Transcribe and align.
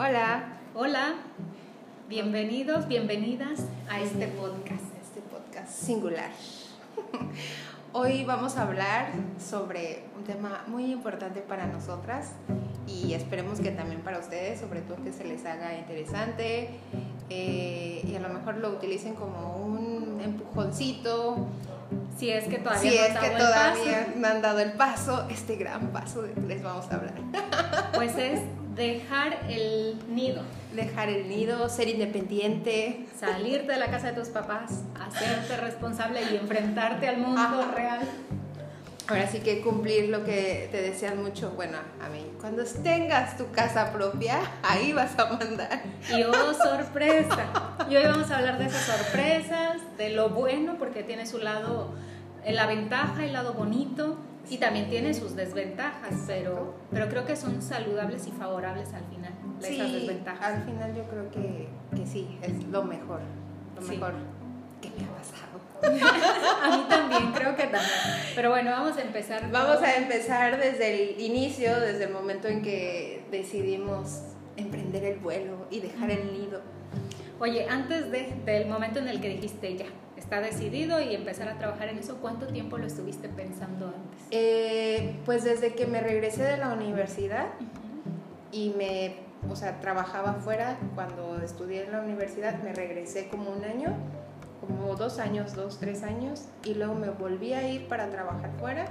Hola, 0.00 0.44
Hola, 0.76 1.14
bienvenidos, 2.08 2.86
bienvenidas 2.86 3.64
a 3.90 4.00
este 4.00 4.28
podcast. 4.28 4.84
este 5.02 5.20
podcast 5.22 5.70
singular. 5.70 6.30
Hoy 7.92 8.24
vamos 8.24 8.56
a 8.58 8.62
hablar 8.62 9.10
sobre 9.44 10.04
un 10.16 10.22
tema 10.22 10.62
muy 10.68 10.92
importante 10.92 11.40
para 11.40 11.66
nosotras 11.66 12.30
y 12.86 13.12
esperemos 13.14 13.58
que 13.58 13.72
también 13.72 14.02
para 14.02 14.20
ustedes, 14.20 14.60
sobre 14.60 14.82
todo 14.82 15.02
que 15.02 15.12
se 15.12 15.24
les 15.24 15.44
haga 15.44 15.76
interesante 15.76 16.70
eh, 17.28 18.00
y 18.06 18.14
a 18.14 18.20
lo 18.20 18.28
mejor 18.28 18.58
lo 18.58 18.68
utilicen 18.68 19.16
como 19.16 19.56
un 19.56 20.20
empujoncito. 20.22 21.48
Si 22.16 22.30
es 22.30 22.44
que 22.44 22.58
todavía 22.58 22.92
si 22.92 22.98
no 22.98 23.02
es 23.02 23.16
han 23.16 23.20
que 23.20 23.30
dado 23.30 23.36
el 23.36 23.38
todavía 23.38 24.06
paso, 24.06 24.18
no 24.20 24.28
han 24.28 24.42
dado 24.42 24.58
el 24.60 24.72
paso, 24.74 25.26
este 25.28 25.56
gran 25.56 25.88
paso 25.88 26.22
de 26.22 26.34
que 26.34 26.40
les 26.42 26.62
vamos 26.62 26.86
a 26.88 26.94
hablar. 26.94 27.14
pues 27.94 28.16
es 28.16 28.42
dejar 28.78 29.38
el 29.48 29.96
nido, 30.08 30.42
Dejar 30.74 31.08
el 31.08 31.28
nido, 31.28 31.68
ser 31.68 31.88
independiente, 31.88 33.06
salirte 33.18 33.72
de 33.72 33.78
la 33.78 33.90
casa 33.90 34.12
de 34.12 34.20
tus 34.20 34.28
papás, 34.28 34.82
hacerte 35.00 35.56
responsable 35.56 36.20
y 36.30 36.36
enfrentarte 36.36 37.08
al 37.08 37.18
mundo 37.18 37.40
Ajá. 37.40 37.74
real. 37.74 38.00
Ahora 39.08 39.26
sí 39.26 39.40
que 39.40 39.62
cumplir 39.62 40.10
lo 40.10 40.24
que 40.24 40.68
te 40.70 40.82
desean 40.82 41.22
mucho, 41.22 41.52
bueno, 41.52 41.78
a 42.04 42.10
mí, 42.10 42.30
cuando 42.38 42.62
tengas 42.82 43.38
tu 43.38 43.50
casa 43.50 43.92
propia, 43.92 44.38
ahí 44.62 44.92
vas 44.92 45.18
a 45.18 45.32
mandar. 45.32 45.82
Y 46.14 46.22
oh, 46.22 46.54
sorpresa. 46.54 47.46
Y 47.88 47.96
hoy 47.96 48.04
vamos 48.04 48.30
a 48.30 48.36
hablar 48.36 48.58
de 48.58 48.66
esas 48.66 48.82
sorpresas, 48.82 49.78
de 49.96 50.10
lo 50.10 50.28
bueno, 50.28 50.76
porque 50.78 51.02
tiene 51.02 51.26
su 51.26 51.38
lado, 51.38 51.94
eh, 52.44 52.52
la 52.52 52.66
ventaja, 52.66 53.24
el 53.24 53.32
lado 53.32 53.54
bonito, 53.54 54.18
y 54.50 54.58
también 54.58 54.88
tiene 54.88 55.14
sus 55.14 55.34
desventajas, 55.36 56.14
pero, 56.26 56.74
pero 56.90 57.08
creo 57.08 57.24
que 57.26 57.36
son 57.36 57.60
saludables 57.62 58.26
y 58.26 58.30
favorables 58.32 58.92
al 58.94 59.04
final, 59.06 59.32
esas 59.60 59.86
Sí, 59.88 59.92
desventajas. 59.94 60.54
al 60.56 60.64
final 60.64 60.94
yo 60.94 61.02
creo 61.04 61.30
que, 61.30 61.68
que 61.96 62.06
sí, 62.06 62.38
es 62.42 62.64
lo 62.64 62.82
mejor, 62.84 63.20
lo 63.76 63.82
Sí. 63.82 63.90
mejor 63.92 64.14
que 64.80 64.90
me 64.90 65.04
ha 65.04 65.08
pasado. 65.16 65.58
A 66.62 66.76
mí 66.76 66.84
también, 66.88 67.32
creo 67.32 67.54
que 67.54 67.62
también. 67.64 67.90
Pero 68.34 68.50
bueno, 68.50 68.70
vamos 68.72 68.96
a 68.96 69.02
empezar. 69.02 69.48
Vamos 69.50 69.80
a 69.82 69.94
empezar 69.96 70.58
desde 70.58 71.12
el 71.12 71.20
inicio, 71.20 71.78
desde 71.80 72.04
el 72.04 72.12
momento 72.12 72.48
en 72.48 72.62
que 72.62 73.24
decidimos 73.30 74.22
emprender 74.56 75.04
el 75.04 75.18
vuelo 75.18 75.66
y 75.70 75.80
dejar 75.80 76.10
el 76.10 76.32
nido. 76.32 76.60
Oye, 77.40 77.68
antes 77.68 78.10
de, 78.10 78.34
del 78.44 78.66
momento 78.68 78.98
en 78.98 79.06
el 79.08 79.20
que 79.20 79.28
dijiste 79.28 79.76
ya, 79.76 79.86
está 80.28 80.42
decidido 80.42 81.00
y 81.00 81.14
empezar 81.14 81.48
a 81.48 81.56
trabajar 81.56 81.88
en 81.88 81.96
eso, 81.96 82.18
¿cuánto 82.20 82.48
tiempo 82.48 82.76
lo 82.76 82.86
estuviste 82.86 83.30
pensando 83.30 83.86
antes? 83.86 84.26
Eh, 84.30 85.16
pues 85.24 85.42
desde 85.42 85.74
que 85.74 85.86
me 85.86 86.02
regresé 86.02 86.42
de 86.42 86.58
la 86.58 86.74
universidad, 86.74 87.46
y 88.52 88.74
me, 88.76 89.16
o 89.50 89.56
sea, 89.56 89.80
trabajaba 89.80 90.34
fuera 90.34 90.76
cuando 90.94 91.40
estudié 91.42 91.86
en 91.86 91.92
la 91.92 92.02
universidad, 92.02 92.62
me 92.62 92.74
regresé 92.74 93.28
como 93.28 93.50
un 93.52 93.64
año, 93.64 93.96
como 94.60 94.96
dos 94.96 95.18
años, 95.18 95.54
dos, 95.54 95.78
tres 95.78 96.02
años, 96.02 96.44
y 96.62 96.74
luego 96.74 96.94
me 96.94 97.08
volví 97.08 97.54
a 97.54 97.66
ir 97.66 97.88
para 97.88 98.10
trabajar 98.10 98.50
fuera, 98.60 98.84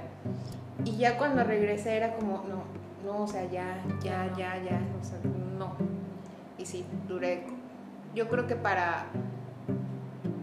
y 0.84 0.96
ya 0.96 1.18
cuando 1.18 1.44
regresé 1.44 1.98
era 1.98 2.16
como, 2.16 2.44
no, 2.48 2.64
no, 3.06 3.22
o 3.22 3.28
sea, 3.28 3.44
ya, 3.44 3.80
ya, 4.02 4.26
ya, 4.36 4.60
ya, 4.60 4.80
o 5.00 5.04
sea, 5.04 5.18
no. 5.56 5.76
Y 6.58 6.66
sí, 6.66 6.84
duré, 7.06 7.44
yo 8.12 8.28
creo 8.28 8.48
que 8.48 8.56
para, 8.56 9.06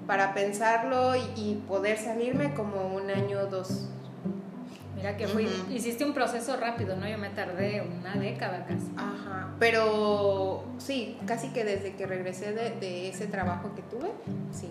para 0.08 0.34
pensarlo 0.34 1.16
y, 1.16 1.22
y 1.36 1.64
poder 1.68 1.98
salirme 1.98 2.54
como 2.54 2.88
un 2.96 3.10
año 3.10 3.40
o 3.40 3.46
dos. 3.48 3.90
Mira 4.96 5.18
que 5.18 5.28
fui, 5.28 5.48
hiciste 5.70 6.06
un 6.06 6.14
proceso 6.14 6.56
rápido, 6.58 6.96
¿no? 6.96 7.08
Yo 7.08 7.18
me 7.18 7.30
tardé 7.30 7.82
una 7.82 8.16
década 8.16 8.66
casi. 8.66 8.92
Ajá, 8.96 9.50
pero 9.60 10.64
sí, 10.78 11.18
casi 11.28 11.50
que 11.50 11.64
desde 11.66 11.96
que 11.96 12.06
regresé 12.08 12.54
de, 12.54 12.72
de 12.72 13.10
ese 13.10 13.28
trabajo 13.28 13.74
que 13.76 13.82
tuve, 13.84 14.12
sí. 14.52 14.70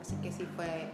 Así 0.00 0.16
que 0.16 0.30
sí 0.32 0.46
fue, 0.56 0.90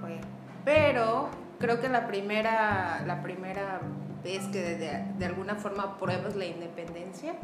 fue. 0.00 0.18
Pero 0.64 1.28
creo 1.58 1.80
que 1.80 1.88
la 1.88 2.06
primera, 2.06 3.02
la 3.06 3.22
primera 3.22 3.80
vez 4.22 4.44
que 4.46 4.60
de, 4.62 4.76
de- 4.76 5.04
de 5.18 5.26
alguna 5.26 5.54
forma 5.56 5.98
pruebas 5.98 6.36
la 6.36 6.46
independencia, 6.46 7.34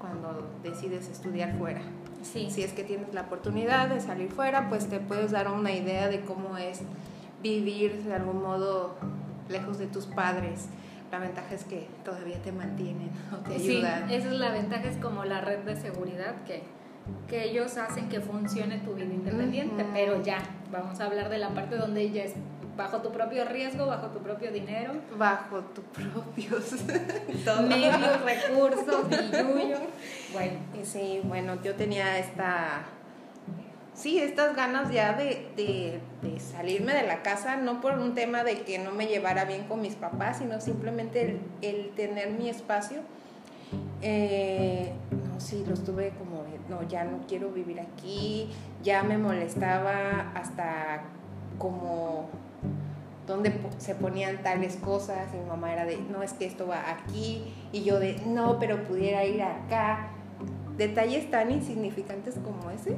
cuando 0.00 0.48
decides 0.62 1.08
estudiar 1.08 1.56
fuera. 1.58 1.80
Sí. 2.22 2.48
Si 2.50 2.62
es 2.62 2.72
que 2.72 2.82
tienes 2.84 3.14
la 3.14 3.22
oportunidad 3.22 3.88
de 3.88 4.00
salir 4.00 4.30
fuera, 4.30 4.68
pues 4.68 4.88
te 4.88 4.98
puedes 5.00 5.30
dar 5.30 5.48
una 5.50 5.72
idea 5.72 6.08
de 6.08 6.20
cómo 6.22 6.56
es 6.58 6.80
vivir 7.42 8.02
de 8.04 8.14
algún 8.14 8.42
modo 8.42 8.96
lejos 9.48 9.78
de 9.78 9.86
tus 9.86 10.06
padres. 10.06 10.66
La 11.10 11.18
ventaja 11.18 11.54
es 11.54 11.64
que 11.64 11.88
todavía 12.04 12.40
te 12.42 12.52
mantienen 12.52 13.10
o 13.32 13.36
te 13.38 13.58
Sí, 13.58 13.76
ayudan. 13.78 14.10
esa 14.10 14.28
es 14.28 14.34
la 14.34 14.50
ventaja, 14.52 14.84
es 14.88 14.96
como 14.98 15.24
la 15.24 15.40
red 15.40 15.58
de 15.60 15.76
seguridad 15.76 16.34
que, 16.46 16.62
que 17.28 17.44
ellos 17.50 17.76
hacen 17.78 18.08
que 18.08 18.20
funcione 18.20 18.78
tu 18.78 18.94
vida 18.94 19.06
independiente, 19.12 19.82
Ujú. 19.82 19.92
pero 19.92 20.22
ya, 20.22 20.38
vamos 20.70 21.00
a 21.00 21.06
hablar 21.06 21.28
de 21.28 21.38
la 21.38 21.48
parte 21.50 21.76
donde 21.76 22.10
ya 22.10 22.24
es 22.24 22.34
bajo 22.80 23.02
tu 23.02 23.10
propio 23.12 23.44
riesgo, 23.44 23.86
bajo 23.86 24.06
tu 24.08 24.20
propio 24.20 24.50
dinero, 24.50 24.92
Bajo 25.18 25.58
tus 25.74 25.84
propios 25.84 26.72
medios, 27.68 28.22
recursos, 28.24 29.08
billuyo. 29.10 29.76
Bueno, 30.32 30.58
sí, 30.82 31.20
bueno, 31.24 31.56
yo 31.62 31.74
tenía 31.74 32.18
esta. 32.18 32.82
Sí, 33.92 34.18
estas 34.18 34.56
ganas 34.56 34.90
ya 34.90 35.12
de, 35.12 35.50
de- 35.56 36.00
de 36.22 36.40
salirme 36.40 36.94
de 36.94 37.06
la 37.06 37.20
casa, 37.22 37.56
no 37.56 37.82
por 37.82 37.98
un 37.98 38.14
tema 38.14 38.44
de 38.44 38.62
que 38.62 38.78
no 38.78 38.92
me 38.92 39.06
llevara 39.06 39.44
bien 39.44 39.64
con 39.64 39.82
mis 39.82 39.94
papás, 39.94 40.38
sino 40.38 40.58
simplemente 40.62 41.20
el, 41.22 41.40
el 41.60 41.90
tener 41.90 42.30
mi 42.30 42.48
espacio. 42.48 43.00
Eh, 44.00 44.92
no, 45.10 45.38
sí, 45.38 45.64
los 45.68 45.84
tuve 45.84 46.12
como, 46.18 46.44
no, 46.70 46.88
ya 46.88 47.04
no 47.04 47.18
quiero 47.28 47.50
vivir 47.50 47.78
aquí, 47.80 48.48
ya 48.82 49.02
me 49.02 49.18
molestaba 49.18 50.32
hasta 50.34 51.02
como 51.58 52.30
donde 53.30 53.52
se 53.78 53.94
ponían 53.94 54.42
tales 54.42 54.76
cosas 54.76 55.28
y 55.32 55.36
mi 55.38 55.44
mamá 55.46 55.72
era 55.72 55.84
de, 55.86 55.96
no, 55.98 56.22
es 56.22 56.32
que 56.32 56.44
esto 56.46 56.66
va 56.66 56.90
aquí 56.90 57.42
y 57.72 57.82
yo 57.84 57.98
de, 57.98 58.20
no, 58.26 58.58
pero 58.58 58.84
pudiera 58.84 59.24
ir 59.24 59.42
acá. 59.42 60.08
Detalles 60.76 61.30
tan 61.30 61.50
insignificantes 61.50 62.34
como 62.42 62.70
ese 62.70 62.96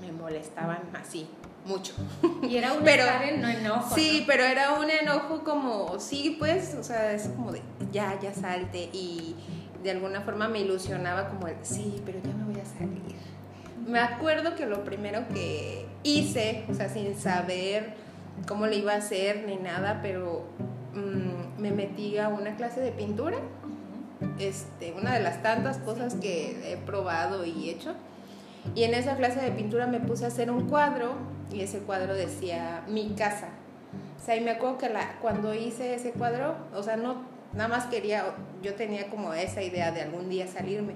me 0.00 0.10
molestaban 0.12 0.80
así, 1.00 1.28
mucho. 1.64 1.94
y 2.42 2.56
era 2.56 2.72
un 2.72 2.82
Pero- 2.82 3.04
en 3.24 3.40
no 3.40 3.48
enojo. 3.48 3.94
Sí, 3.94 4.18
¿no? 4.20 4.26
pero 4.26 4.44
era 4.44 4.72
un 4.74 4.90
enojo 4.90 5.44
como, 5.44 5.98
sí, 6.00 6.36
pues, 6.38 6.74
o 6.74 6.82
sea, 6.82 7.12
es 7.12 7.28
como 7.28 7.52
de, 7.52 7.62
ya, 7.92 8.18
ya 8.20 8.34
salte 8.34 8.88
y 8.92 9.36
de 9.82 9.90
alguna 9.92 10.20
forma 10.22 10.48
me 10.48 10.60
ilusionaba 10.60 11.28
como 11.28 11.46
el, 11.48 11.56
sí, 11.62 12.00
pero 12.04 12.18
ya 12.22 12.32
me 12.34 12.44
voy 12.52 12.60
a 12.60 12.64
salir. 12.64 13.02
Me 13.86 13.98
acuerdo 13.98 14.54
que 14.54 14.66
lo 14.66 14.84
primero 14.84 15.26
que 15.28 15.86
hice, 16.04 16.64
o 16.70 16.74
sea, 16.74 16.88
sin 16.88 17.16
saber 17.16 17.94
cómo 18.46 18.66
le 18.66 18.76
iba 18.76 18.92
a 18.92 18.96
hacer 18.96 19.44
ni 19.46 19.56
nada, 19.56 20.00
pero 20.02 20.44
mm, 20.94 21.60
me 21.60 21.70
metí 21.70 22.18
a 22.18 22.28
una 22.28 22.56
clase 22.56 22.80
de 22.80 22.92
pintura 22.92 23.38
este, 24.38 24.92
una 24.92 25.14
de 25.14 25.20
las 25.20 25.42
tantas 25.42 25.78
cosas 25.78 26.14
que 26.14 26.72
he 26.72 26.76
probado 26.76 27.44
y 27.44 27.70
hecho. 27.70 27.94
Y 28.74 28.84
en 28.84 28.94
esa 28.94 29.16
clase 29.16 29.40
de 29.40 29.50
pintura 29.50 29.86
me 29.86 30.00
puse 30.00 30.24
a 30.24 30.28
hacer 30.28 30.50
un 30.50 30.68
cuadro 30.68 31.14
y 31.52 31.60
ese 31.60 31.78
cuadro 31.80 32.14
decía 32.14 32.84
mi 32.88 33.10
casa. 33.10 33.48
O 34.20 34.24
sea, 34.24 34.36
y 34.36 34.40
me 34.40 34.52
acuerdo 34.52 34.78
que 34.78 34.88
la, 34.88 35.18
cuando 35.20 35.52
hice 35.54 35.94
ese 35.94 36.12
cuadro, 36.12 36.54
o 36.74 36.82
sea, 36.82 36.96
no, 36.96 37.22
nada 37.54 37.68
más 37.68 37.86
quería, 37.86 38.24
yo 38.62 38.74
tenía 38.74 39.10
como 39.10 39.34
esa 39.34 39.62
idea 39.62 39.90
de 39.90 40.02
algún 40.02 40.28
día 40.28 40.46
salirme. 40.46 40.94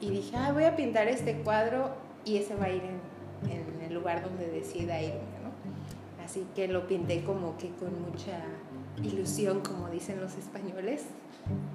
Y 0.00 0.10
dije, 0.10 0.36
ah, 0.36 0.52
voy 0.52 0.64
a 0.64 0.76
pintar 0.76 1.08
este 1.08 1.36
cuadro 1.38 1.90
y 2.24 2.36
ese 2.36 2.54
va 2.54 2.66
a 2.66 2.70
ir 2.70 2.82
en, 2.82 3.50
en 3.50 3.82
el 3.82 3.94
lugar 3.94 4.22
donde 4.22 4.48
decida 4.48 5.00
irme. 5.00 5.29
Así 6.30 6.46
que 6.54 6.68
lo 6.68 6.86
pinté 6.86 7.24
como 7.24 7.58
que 7.58 7.70
con 7.70 8.02
mucha 8.02 8.38
ilusión, 9.02 9.62
como 9.62 9.88
dicen 9.88 10.20
los 10.20 10.36
españoles. 10.36 11.02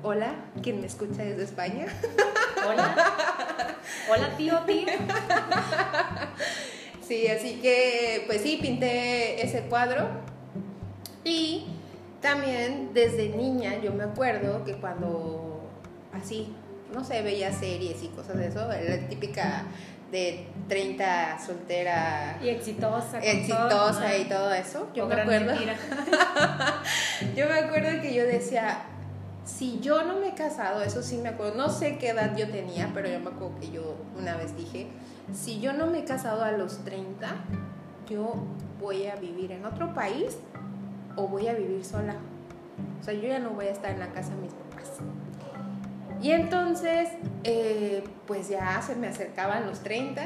Hola, 0.02 0.34
quien 0.64 0.80
me 0.80 0.88
escucha 0.88 1.24
desde 1.24 1.44
España. 1.44 1.88
Hola. 2.66 3.76
Hola, 4.10 4.38
tío, 4.38 4.58
tío. 4.62 4.88
Sí, 7.02 7.28
así 7.28 7.60
que 7.62 8.24
pues 8.28 8.44
sí, 8.44 8.58
pinté 8.62 9.46
ese 9.46 9.64
cuadro. 9.64 10.08
Y 11.26 11.66
también 12.22 12.92
desde 12.94 13.28
niña 13.28 13.82
yo 13.84 13.92
me 13.92 14.06
acuerdo 14.06 14.64
que 14.64 14.76
cuando 14.76 15.70
así, 16.14 16.56
no 16.94 17.04
sé, 17.04 17.22
veía 17.24 17.52
series 17.52 18.02
y 18.04 18.08
cosas 18.08 18.38
de 18.38 18.48
eso, 18.48 18.66
la 18.70 19.10
típica 19.10 19.66
de 20.12 20.48
30 20.68 21.40
soltera 21.40 22.38
Y 22.42 22.50
exitosa. 22.50 23.20
exitosa 23.20 23.68
todo, 23.70 24.18
y 24.20 24.26
todo 24.26 24.54
eso. 24.54 24.88
Yo 24.94 25.06
O 25.06 25.08
me 25.08 25.22
acuerdo. 25.22 25.54
Yo 27.36 27.48
me 27.48 27.54
acuerdo 27.60 28.02
que 28.02 28.14
yo 28.14 28.24
decía, 28.26 28.80
si 29.46 29.80
yo 29.80 30.04
no 30.04 30.20
me 30.20 30.30
he 30.30 30.34
casado, 30.34 30.82
eso 30.82 31.02
sí 31.02 31.18
me 31.18 31.30
acuerdo, 31.30 31.56
no 31.56 31.70
sé 31.70 31.98
qué 31.98 32.10
edad 32.10 32.36
yo 32.36 32.50
tenía, 32.50 32.92
pero 32.94 33.08
yo 33.10 33.20
me 33.20 33.30
acuerdo 33.30 33.60
que 33.60 33.72
yo 33.72 33.96
una 34.18 34.36
vez 34.36 34.56
dije, 34.58 34.88
si 35.34 35.60
yo 35.60 35.74
no 35.74 35.88
me 35.88 36.00
he 36.00 36.04
casado 36.06 36.44
a 36.44 36.52
los 36.52 36.84
30, 36.84 37.28
yo 38.10 38.34
voy 38.80 39.08
a 39.08 39.16
vivir 39.16 39.52
en 39.52 39.66
otro 39.66 39.94
país 39.94 40.38
o 41.16 41.28
voy 41.28 41.48
a 41.48 41.54
vivir 41.54 41.84
sola. 41.86 42.16
O 43.00 43.04
sea, 43.04 43.14
yo 43.14 43.28
ya 43.28 43.40
no 43.40 43.52
voy 43.52 43.68
a 43.68 43.72
estar 43.72 43.92
en 43.92 44.00
la 44.00 44.08
casa 44.10 44.32
de 44.32 44.42
mis 44.42 44.54
papás. 44.54 44.92
Y 46.26 46.32
entonces, 46.32 47.10
eh, 47.44 48.04
pues 48.26 48.50
ya 48.50 48.82
se 48.82 48.96
me 48.96 49.06
acercaban 49.06 49.68
los 49.68 49.82
30 49.82 50.24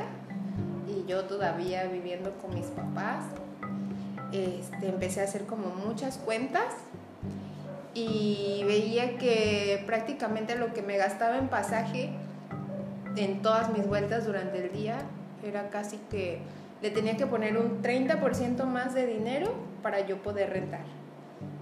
y 0.88 1.06
yo 1.06 1.26
todavía 1.26 1.84
viviendo 1.88 2.32
con 2.38 2.56
mis 2.56 2.68
papás. 2.68 3.26
Este, 4.32 4.88
empecé 4.88 5.20
a 5.20 5.26
hacer 5.26 5.46
como 5.46 5.68
muchas 5.72 6.18
cuentas 6.18 6.68
y 7.94 8.64
veía 8.66 9.18
que 9.18 9.84
prácticamente 9.86 10.56
lo 10.56 10.74
que 10.74 10.82
me 10.82 10.96
gastaba 10.96 11.38
en 11.38 11.50
pasaje 11.50 12.12
en 13.18 13.42
todas 13.42 13.70
mis 13.74 13.86
vueltas 13.86 14.26
durante 14.26 14.68
el 14.68 14.72
día 14.72 15.00
era 15.44 15.70
casi 15.70 15.98
que 16.10 16.40
le 16.82 16.92
tenía 16.92 17.18
que 17.18 17.28
poner 17.28 17.58
un 17.58 17.82
30% 17.82 18.64
más 18.64 18.94
de 18.94 19.06
dinero 19.06 19.54
para 19.84 20.00
yo 20.08 20.24
poder 20.24 20.52
rentar. 20.52 20.86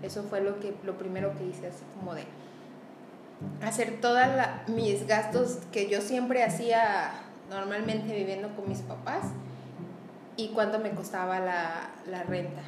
Eso 0.03 0.21
fue 0.21 0.41
lo, 0.41 0.59
que, 0.59 0.75
lo 0.83 0.95
primero 0.95 1.35
que 1.35 1.43
hice, 1.43 1.65
así 1.65 1.83
como 1.95 2.13
de 2.13 2.25
hacer 3.63 3.99
todos 4.01 4.23
mis 4.67 5.05
gastos 5.07 5.59
que 5.71 5.89
yo 5.89 6.01
siempre 6.01 6.43
hacía 6.43 7.11
normalmente 7.49 8.13
viviendo 8.13 8.49
con 8.55 8.67
mis 8.67 8.79
papás 8.79 9.23
y 10.35 10.49
cuánto 10.49 10.79
me 10.79 10.91
costaba 10.91 11.39
la, 11.39 11.89
la 12.09 12.23
renta. 12.23 12.61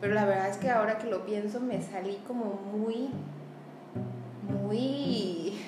Pero 0.00 0.14
la 0.14 0.24
verdad 0.26 0.48
es 0.48 0.58
que 0.58 0.70
ahora 0.70 0.98
que 0.98 1.08
lo 1.08 1.24
pienso 1.24 1.60
me 1.60 1.80
salí 1.82 2.18
como 2.26 2.60
muy, 2.72 3.08
muy, 4.42 5.58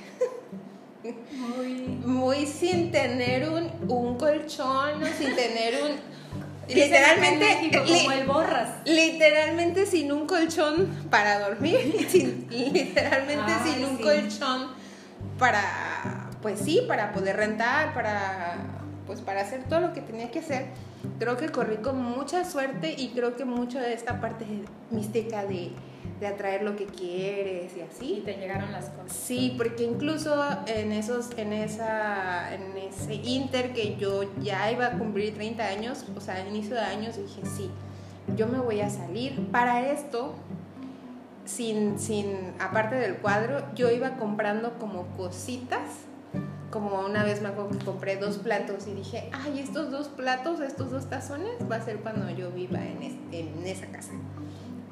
muy, 1.33 1.73
muy 2.05 2.47
sin 2.47 2.91
tener 2.91 3.49
un, 3.49 3.71
un 3.91 4.19
colchón 4.19 5.03
o 5.03 5.07
sin 5.07 5.35
tener 5.35 5.75
un... 5.83 6.19
literalmente 6.69 7.71
como 7.77 8.13
el 8.13 8.27
borras. 8.27 8.69
literalmente 8.85 9.87
sin 9.87 10.13
un 10.13 10.27
colchón 10.27 10.89
para 11.11 11.41
dormir 11.41 11.95
literalmente 12.51 13.53
sin 13.65 13.85
un 13.85 13.97
colchón 13.99 14.69
para 15.39 16.29
pues 16.43 16.61
sí 16.61 16.83
para 16.87 17.13
poder 17.13 17.37
rentar 17.37 17.95
para 17.95 18.57
pues 19.09 19.23
para 19.23 19.41
hacer 19.41 19.65
todo 19.65 19.81
lo 19.81 19.93
que 19.95 20.03
tenía 20.03 20.31
que 20.31 20.41
hacer. 20.41 20.67
Creo 21.19 21.39
que 21.39 21.49
corrí 21.49 21.79
con 21.79 22.01
mucha 22.01 22.45
suerte 22.45 22.95
y 22.97 23.09
creo 23.09 23.37
que 23.37 23.47
mucho 23.47 23.81
de 23.81 23.95
esta 23.95 24.21
parte 24.21 24.45
mística 24.91 25.47
de, 25.47 25.71
de 26.21 26.27
atraer 26.27 26.63
lo 26.63 26.77
que 26.77 26.87
quieres 26.87 27.77
y 27.77 27.81
así. 27.81 28.15
Y 28.19 28.21
te 28.21 28.35
llegaron 28.35 28.73
las 28.73 28.87
cosas. 28.87 29.13
Sí, 29.13 29.55
porque 29.57 29.85
incluso 29.85 30.45
en, 30.67 30.93
esos, 30.93 31.31
en, 31.37 31.53
esa, 31.53 32.55
en 32.55 32.77
ese 32.77 33.15
inter 33.15 33.73
que 33.73 33.97
yo 33.97 34.23
ya 34.41 34.71
iba 34.71 34.87
a 34.87 34.99
cumplir 34.99 35.35
30 35.35 35.65
años, 35.65 36.05
o 36.17 36.21
sea, 36.21 36.37
a 36.37 36.47
inicio 36.47 36.75
de 36.75 36.83
años, 36.83 37.17
dije, 37.17 37.43
sí, 37.45 37.71
yo 38.37 38.47
me 38.47 38.59
voy 38.59 38.81
a 38.81 38.91
salir. 38.91 39.49
Para 39.51 39.91
esto, 39.91 40.35
sin, 41.45 41.99
sin, 41.99 42.55
aparte 42.59 42.97
del 42.97 43.17
cuadro, 43.17 43.65
yo 43.75 43.91
iba 43.91 44.17
comprando 44.17 44.79
como 44.79 45.07
cositas 45.17 46.09
como 46.71 47.01
una 47.01 47.25
vez 47.25 47.41
me 47.41 47.49
acuerdo 47.49 47.79
que 47.79 47.85
compré 47.85 48.17
dos 48.17 48.39
platos 48.39 48.87
y 48.87 48.95
dije, 48.95 49.31
ay, 49.33 49.61
estos 49.61 49.91
dos 49.91 50.09
platos, 50.09 50.61
estos 50.61 50.91
dos 50.91 51.09
tazones, 51.09 51.55
va 51.71 51.77
a 51.77 51.81
ser 51.81 52.01
cuando 52.01 52.29
yo 52.31 52.51
viva 52.51 52.79
en, 52.85 53.03
en 53.33 53.67
esa 53.67 53.87
casa. 53.87 54.13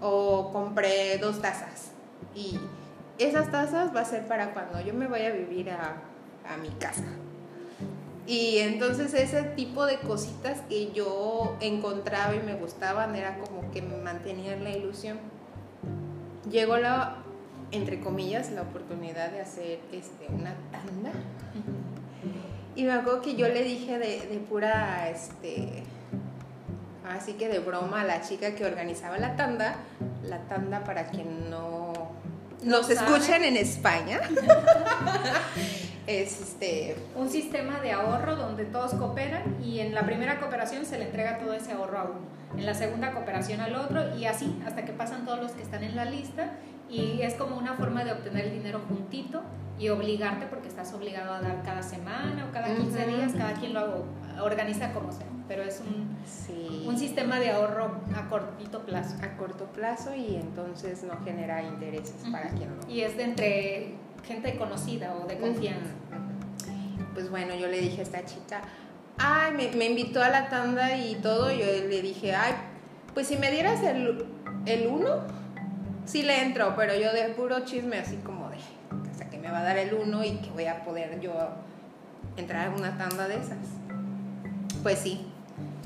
O 0.00 0.50
compré 0.52 1.18
dos 1.18 1.40
tazas 1.40 1.90
y 2.34 2.58
esas 3.18 3.50
tazas 3.50 3.94
va 3.94 4.00
a 4.00 4.04
ser 4.04 4.26
para 4.26 4.52
cuando 4.52 4.80
yo 4.80 4.92
me 4.92 5.06
vaya 5.06 5.28
a 5.28 5.32
vivir 5.32 5.70
a, 5.70 6.02
a 6.48 6.56
mi 6.58 6.68
casa. 6.68 7.04
Y 8.26 8.58
entonces 8.58 9.14
ese 9.14 9.42
tipo 9.42 9.86
de 9.86 9.98
cositas 10.00 10.60
que 10.68 10.92
yo 10.92 11.56
encontraba 11.60 12.34
y 12.34 12.40
me 12.40 12.54
gustaban 12.54 13.14
era 13.14 13.38
como 13.38 13.70
que 13.70 13.82
me 13.82 13.96
mantenían 13.96 14.64
la 14.64 14.70
ilusión. 14.70 15.18
Llegó 16.50 16.76
la, 16.76 17.18
entre 17.70 18.00
comillas, 18.00 18.50
la 18.50 18.62
oportunidad 18.62 19.30
de 19.30 19.40
hacer 19.40 19.78
este, 19.92 20.26
una 20.28 20.54
tanda. 20.72 21.12
Y 22.74 22.84
me 22.84 22.92
acuerdo 22.92 23.22
que 23.22 23.36
yo 23.36 23.48
le 23.48 23.62
dije 23.62 23.98
de, 23.98 24.26
de 24.26 24.38
pura, 24.38 25.08
este, 25.08 25.84
así 27.10 27.34
que 27.34 27.48
de 27.48 27.58
broma 27.58 28.02
a 28.02 28.04
la 28.04 28.22
chica 28.22 28.54
que 28.54 28.64
organizaba 28.64 29.18
la 29.18 29.36
tanda, 29.36 29.76
la 30.24 30.38
tanda 30.48 30.84
para 30.84 31.06
quien 31.06 31.50
no 31.50 31.92
nos 32.62 32.90
escuchan 32.90 33.44
en 33.44 33.56
España. 33.56 34.20
es 36.06 36.40
este 36.40 36.96
un 37.16 37.28
sistema 37.28 37.80
de 37.80 37.92
ahorro 37.92 38.36
donde 38.36 38.64
todos 38.64 38.94
cooperan 38.94 39.56
y 39.62 39.80
en 39.80 39.94
la 39.94 40.02
primera 40.02 40.38
cooperación 40.38 40.86
se 40.86 40.98
le 40.98 41.06
entrega 41.06 41.38
todo 41.38 41.52
ese 41.52 41.72
ahorro 41.72 41.98
a 41.98 42.04
uno, 42.04 42.20
en 42.56 42.64
la 42.64 42.74
segunda 42.74 43.12
cooperación 43.12 43.60
al 43.60 43.74
otro 43.74 44.16
y 44.16 44.26
así 44.26 44.56
hasta 44.66 44.84
que 44.84 44.92
pasan 44.92 45.24
todos 45.24 45.40
los 45.40 45.52
que 45.52 45.62
están 45.62 45.82
en 45.82 45.96
la 45.96 46.04
lista 46.04 46.52
y 46.88 47.22
es 47.22 47.34
como 47.34 47.56
una 47.56 47.74
forma 47.74 48.04
de 48.04 48.12
obtener 48.12 48.46
el 48.46 48.52
dinero 48.52 48.80
juntito 48.88 49.42
y 49.78 49.88
obligarte 49.90 50.46
porque 50.46 50.68
estás 50.68 50.92
obligado 50.94 51.32
a 51.32 51.40
dar 51.40 51.62
cada 51.62 51.82
semana 51.82 52.46
o 52.48 52.52
cada 52.52 52.74
15 52.74 53.06
días, 53.06 53.32
cada 53.36 53.54
quien 53.54 53.74
lo 53.74 54.04
organiza 54.42 54.92
como 54.92 55.12
sea, 55.12 55.26
pero 55.48 55.62
es 55.62 55.80
un, 55.80 56.16
un 56.86 56.98
sistema 56.98 57.38
de 57.38 57.50
ahorro 57.50 58.00
a 58.14 58.28
cortito 58.28 58.84
plazo. 58.84 59.16
A 59.22 59.36
corto 59.36 59.66
plazo 59.66 60.14
y 60.14 60.36
entonces 60.36 61.02
no 61.04 61.22
genera 61.24 61.62
intereses 61.62 62.16
para 62.32 62.48
quien 62.50 62.70
no. 62.76 62.88
Y 62.88 63.02
es 63.02 63.16
de 63.16 63.24
entre 63.24 63.94
gente 64.26 64.56
conocida 64.56 65.14
o 65.14 65.26
de 65.26 65.38
confianza. 65.38 65.92
Pues 67.14 67.30
bueno, 67.30 67.54
yo 67.54 67.68
le 67.68 67.80
dije 67.80 68.00
a 68.00 68.02
esta 68.02 68.24
chica, 68.24 68.62
ay, 69.18 69.52
me, 69.52 69.70
me, 69.76 69.86
invitó 69.86 70.22
a 70.22 70.28
la 70.28 70.48
tanda 70.48 70.96
y 70.96 71.14
todo, 71.16 71.50
yo 71.50 71.64
le 71.64 72.02
dije, 72.02 72.34
ay, 72.34 72.52
pues 73.14 73.28
si 73.28 73.36
me 73.36 73.50
dieras 73.50 73.82
el, 73.82 74.26
el 74.66 74.86
uno, 74.86 75.22
sí 76.04 76.22
le 76.22 76.42
entro, 76.42 76.74
pero 76.76 76.94
yo 76.94 77.12
de 77.12 77.30
puro 77.30 77.60
chisme 77.60 77.98
así 77.98 78.16
como 78.16 78.35
me 79.46 79.52
va 79.52 79.60
a 79.60 79.62
dar 79.62 79.78
el 79.78 79.94
uno 79.94 80.24
y 80.24 80.38
que 80.38 80.50
voy 80.50 80.66
a 80.66 80.82
poder 80.82 81.20
yo 81.20 81.32
entrar 82.36 82.66
en 82.66 82.74
una 82.74 82.98
tanda 82.98 83.28
de 83.28 83.36
esas. 83.36 83.58
Pues 84.82 84.98
sí, 84.98 85.24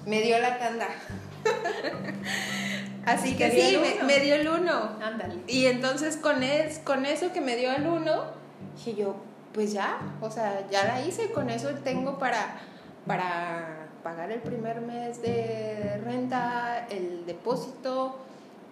me 0.07 0.23
dio 0.23 0.39
la 0.39 0.59
tanda. 0.59 0.87
Así 3.05 3.37
que 3.37 3.51
sí, 3.51 3.79
me, 4.07 4.21
dio 4.21 4.37
el 4.37 4.49
uno. 4.49 4.97
Ándale. 5.03 5.35
Y 5.47 5.67
entonces 5.67 6.17
con, 6.17 6.43
es, 6.43 6.79
con 6.79 7.05
eso 7.05 7.33
que 7.35 7.43
me 7.43 7.57
dio 7.57 7.71
el 7.73 7.87
uno, 7.87 8.25
dije 8.77 8.95
yo, 8.95 9.17
pues 9.53 9.75
ya, 9.75 9.99
o 10.23 10.31
sea, 10.31 10.67
ya 10.71 10.85
la 10.85 11.05
hice, 11.05 11.31
con 11.31 11.51
eso 11.51 11.69
tengo 11.85 12.19
para, 12.19 12.57
para 13.07 13.89
pagar 14.03 14.33
el 14.33 14.41
primer 14.41 14.81
mes 14.81 15.21
de 15.21 16.01
renta, 16.03 16.87
el 16.89 17.27
depósito 17.27 18.17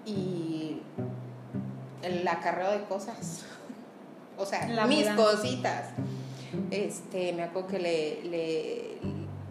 y 0.07 0.81
el 2.03 2.27
acarreo 2.27 2.71
de 2.71 2.85
cosas. 2.85 3.45
O 4.39 4.47
sea, 4.47 4.87
mis 4.87 5.09
cositas. 5.11 5.91
Este, 6.71 7.33
me 7.33 7.43
acuerdo 7.43 7.69
que 7.69 7.79
le, 7.79 8.23
le, 8.25 8.99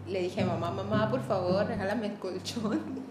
le 0.06 0.22
dije 0.22 0.42
a 0.42 0.46
mamá, 0.46 0.70
mamá, 0.70 1.10
por 1.10 1.22
favor, 1.22 1.66
regálame 1.66 2.08
el 2.08 2.14
colchón. 2.14 2.80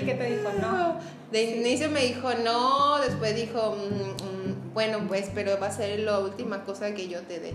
¿Y 0.00 0.04
qué 0.04 0.14
te 0.14 0.36
dijo? 0.36 0.50
No. 0.60 0.96
De 1.30 1.58
inicio 1.58 1.90
me 1.90 2.02
dijo 2.02 2.30
no, 2.44 2.98
después 2.98 3.34
dijo, 3.34 3.76
mm, 3.76 4.50
mm, 4.50 4.74
bueno, 4.74 4.98
pues, 5.06 5.30
pero 5.34 5.58
va 5.60 5.68
a 5.68 5.72
ser 5.72 6.00
la 6.00 6.18
última 6.18 6.64
cosa 6.64 6.94
que 6.94 7.08
yo 7.08 7.22
te 7.22 7.40
dé. 7.40 7.54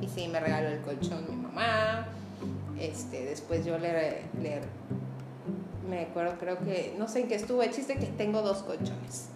Y 0.00 0.08
sí, 0.08 0.28
me 0.28 0.40
regaló 0.40 0.68
el 0.68 0.80
colchón 0.80 1.26
mi 1.28 1.36
mamá. 1.36 2.06
Este, 2.78 3.24
después 3.24 3.64
yo 3.64 3.78
le, 3.78 4.22
le 4.40 4.60
me 5.88 6.02
acuerdo, 6.02 6.34
creo 6.38 6.58
que, 6.58 6.94
no 6.98 7.08
sé 7.08 7.20
en 7.20 7.28
qué 7.28 7.34
estuvo, 7.34 7.62
el 7.62 7.70
chiste 7.70 7.96
que 7.96 8.06
tengo 8.06 8.42
dos 8.42 8.58
colchones, 8.58 9.30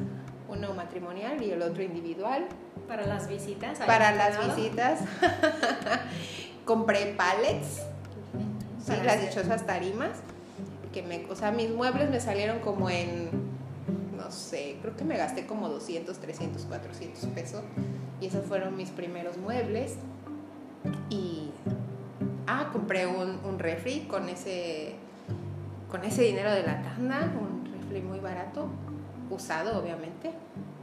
uno 0.53 0.75
matrimonial 0.75 1.43
y 1.43 1.51
el 1.51 1.63
otro 1.63 1.83
individual. 1.83 2.47
Para 2.87 3.07
las 3.07 3.29
visitas. 3.29 3.79
Para 3.79 4.13
las 4.13 4.57
visitas. 4.57 5.01
Compré 6.65 7.15
pallets, 7.17 7.83
sí, 8.85 8.93
las 9.05 9.21
dichosas 9.21 9.67
tarimas, 9.67 10.11
que 10.93 11.03
me, 11.03 11.27
o 11.29 11.35
sea, 11.35 11.51
mis 11.51 11.71
muebles 11.71 12.09
me 12.09 12.21
salieron 12.21 12.61
como 12.61 12.89
en, 12.89 13.31
no 14.17 14.31
sé, 14.31 14.77
creo 14.81 14.97
que 14.97 15.05
me 15.05 15.17
gasté 15.17 15.47
como 15.47 15.69
200, 15.69 16.17
300, 16.19 16.63
400 16.63 17.25
pesos. 17.31 17.63
Y 18.21 18.27
esos 18.27 18.47
fueron 18.47 18.77
mis 18.77 18.91
primeros 18.91 19.39
muebles. 19.39 19.97
Y, 21.11 21.51
ah, 22.47 22.71
compré 22.73 23.07
un, 23.07 23.41
un 23.45 23.59
refri 23.59 24.03
con 24.03 24.29
ese 24.29 24.95
con 25.93 26.05
ese 26.05 26.23
dinero 26.23 26.51
de 26.51 26.63
la 26.63 26.81
tanda, 26.81 27.31
un 27.39 27.71
rifle 27.71 28.01
muy 28.01 28.19
barato, 28.19 28.67
usado 29.33 29.79
obviamente, 29.79 30.31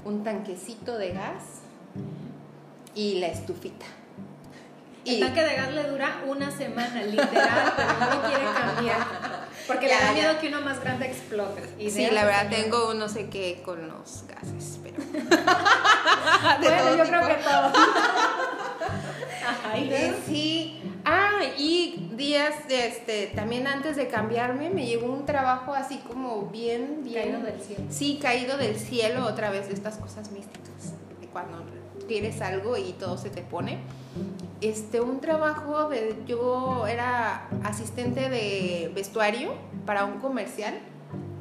un 0.05 0.23
tanquecito 0.23 0.97
de 0.97 1.11
gas 1.11 1.43
y 2.95 3.19
la 3.19 3.27
estufita. 3.27 3.85
El 5.05 5.21
tanque 5.21 5.41
de 5.41 5.55
gas 5.55 5.73
le 5.73 5.83
dura 5.83 6.21
una 6.27 6.51
semana, 6.51 7.01
literal, 7.03 7.73
pero 7.75 7.93
no 7.93 8.21
quiere 8.27 8.43
cambiar. 8.53 9.07
Porque 9.65 9.87
le 9.87 9.93
da 9.93 10.11
miedo 10.13 10.39
que 10.39 10.49
uno 10.49 10.61
más 10.61 10.81
grande 10.81 11.07
explote. 11.07 11.63
sí, 11.89 12.07
la 12.11 12.25
verdad 12.25 12.49
tengo 12.49 12.93
no 12.93 13.07
sé 13.07 13.29
qué 13.29 13.61
con 13.63 13.87
los 13.87 14.25
gases, 14.27 14.79
pero... 14.83 14.97
bueno, 16.61 16.97
yo 16.97 17.03
creo 17.05 17.27
que 17.27 17.35
todo. 17.35 17.71
Sí, 20.27 20.81
Ah, 21.05 21.41
y 21.57 22.11
días, 22.15 22.55
este, 22.69 23.27
también 23.27 23.67
antes 23.67 23.95
de 23.95 24.07
cambiarme, 24.07 24.69
me 24.69 24.85
llegó 24.85 25.11
un 25.11 25.25
trabajo 25.25 25.73
así 25.73 25.97
como 26.07 26.47
bien, 26.47 27.01
bien. 27.03 27.31
Caído 27.31 27.41
del 27.41 27.61
cielo. 27.61 27.83
Sí, 27.89 28.19
caído 28.21 28.57
del 28.57 28.75
cielo, 28.75 29.25
otra 29.25 29.49
vez 29.49 29.67
de 29.67 29.73
estas 29.73 29.97
cosas 29.97 30.31
místicas. 30.31 30.93
Cuando 31.31 31.63
quieres 32.07 32.41
algo 32.41 32.75
y 32.75 32.93
todo 32.93 33.17
se 33.17 33.29
te 33.29 33.41
pone. 33.41 33.77
Este, 34.61 34.99
un 34.99 35.21
trabajo 35.21 35.87
de, 35.87 36.15
yo 36.27 36.87
era 36.87 37.47
asistente 37.63 38.29
de 38.29 38.91
vestuario 38.93 39.53
para 39.85 40.05
un 40.05 40.19
comercial 40.19 40.73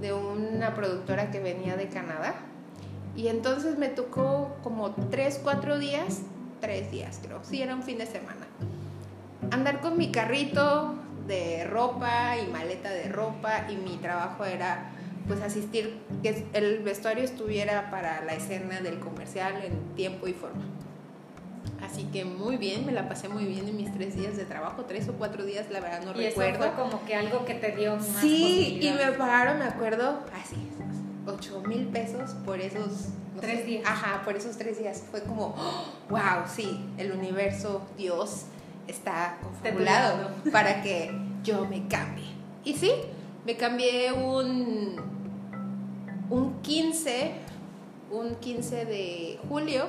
de 0.00 0.12
una 0.12 0.75
productora 0.75 1.31
que 1.31 1.41
venía 1.41 1.77
de 1.77 1.88
Canadá. 1.88 2.35
Y 3.17 3.29
entonces 3.29 3.79
me 3.79 3.88
tocó 3.88 4.57
como 4.62 4.91
tres, 5.11 5.41
cuatro 5.43 5.79
días, 5.79 6.21
tres 6.61 6.91
días 6.93 7.19
creo, 7.21 7.41
sí, 7.43 7.61
era 7.62 7.75
un 7.75 7.83
fin 7.83 7.99
de 7.99 8.07
semana. 8.07 8.38
Andar 9.50 9.81
con 9.81 9.97
mi 9.97 10.11
carrito 10.11 10.95
de 11.26 11.64
ropa 11.64 12.37
y 12.38 12.50
maleta 12.50 12.90
de 12.90 13.09
ropa 13.09 13.67
y 13.71 13.76
mi 13.76 13.97
trabajo 13.97 14.45
era 14.45 14.90
pues 15.26 15.43
asistir, 15.43 16.00
que 16.23 16.47
el 16.55 16.78
vestuario 16.81 17.23
estuviera 17.23 17.90
para 17.90 18.25
la 18.25 18.35
escena 18.35 18.81
del 18.81 18.99
comercial 18.99 19.62
en 19.62 19.95
tiempo 19.95 20.26
y 20.26 20.33
forma. 20.33 20.62
Así 21.83 22.05
que 22.05 22.25
muy 22.25 22.57
bien, 22.57 22.87
me 22.87 22.93
la 22.93 23.09
pasé 23.09 23.28
muy 23.28 23.45
bien 23.45 23.69
en 23.69 23.76
mis 23.76 23.93
tres 23.93 24.17
días 24.17 24.37
de 24.37 24.45
trabajo, 24.45 24.85
tres 24.87 25.09
o 25.09 25.12
cuatro 25.12 25.45
días, 25.45 25.71
la 25.71 25.81
verdad 25.81 26.02
no 26.02 26.19
y 26.19 26.28
recuerdo. 26.28 26.64
Eso 26.64 26.75
fue 26.75 26.83
como 26.83 27.05
que 27.05 27.14
algo 27.14 27.45
que 27.45 27.55
te 27.55 27.73
dio 27.73 27.97
más 27.97 28.21
Sí, 28.21 28.78
y 28.81 28.90
me 28.90 29.12
pagaron, 29.12 29.59
me 29.59 29.67
acuerdo, 29.67 30.21
así, 30.35 30.57
ocho 31.26 31.62
mil 31.67 31.87
pesos 31.88 32.31
por 32.45 32.61
esos 32.61 33.09
tres 33.40 33.67
días. 33.67 33.85
Ajá, 33.87 34.23
por 34.25 34.35
esos 34.35 34.57
tres 34.57 34.78
días. 34.78 35.05
Fue 35.11 35.23
como, 35.23 35.55
wow, 36.09 36.45
sí, 36.47 36.87
el 36.97 37.12
universo, 37.12 37.87
Dios 37.97 38.47
está 38.88 39.38
confabulado 39.42 40.30
para 40.50 40.83
que 40.83 41.11
yo 41.45 41.66
me 41.66 41.87
cambie. 41.87 42.26
Y 42.64 42.75
sí, 42.75 42.90
me 43.47 43.57
cambié 43.57 44.12
un, 44.12 44.97
un 46.30 46.62
15, 46.62 47.33
un 48.11 48.35
15 48.37 48.85
de 48.85 49.38
julio, 49.49 49.87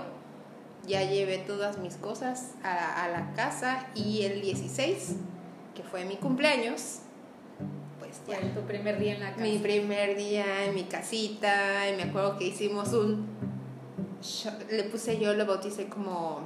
ya 0.87 1.03
llevé 1.03 1.39
todas 1.39 1.77
mis 1.79 1.95
cosas 1.95 2.53
a, 2.63 3.07
la 3.09 3.33
casa 3.33 3.87
y 3.95 4.23
el 4.23 4.41
16, 4.41 5.15
que 5.75 5.83
fue 5.83 6.05
mi 6.05 6.15
cumpleaños, 6.15 6.99
pues 7.99 8.21
ya. 8.27 8.37
Fue 8.37 8.49
tu 8.49 8.61
primer 8.61 8.99
día 8.99 9.15
en 9.15 9.19
la 9.21 9.31
casa. 9.31 9.41
Mi 9.41 9.57
primer 9.59 10.17
día 10.17 10.65
en 10.65 10.75
mi 10.75 10.83
casita, 10.83 11.89
y 11.89 11.95
me 11.95 12.03
acuerdo 12.03 12.37
que 12.37 12.47
hicimos 12.47 12.93
un, 12.93 13.27
le 14.69 14.83
puse 14.85 15.19
yo, 15.19 15.33
lo 15.33 15.45
bauticé 15.45 15.87
como 15.87 16.41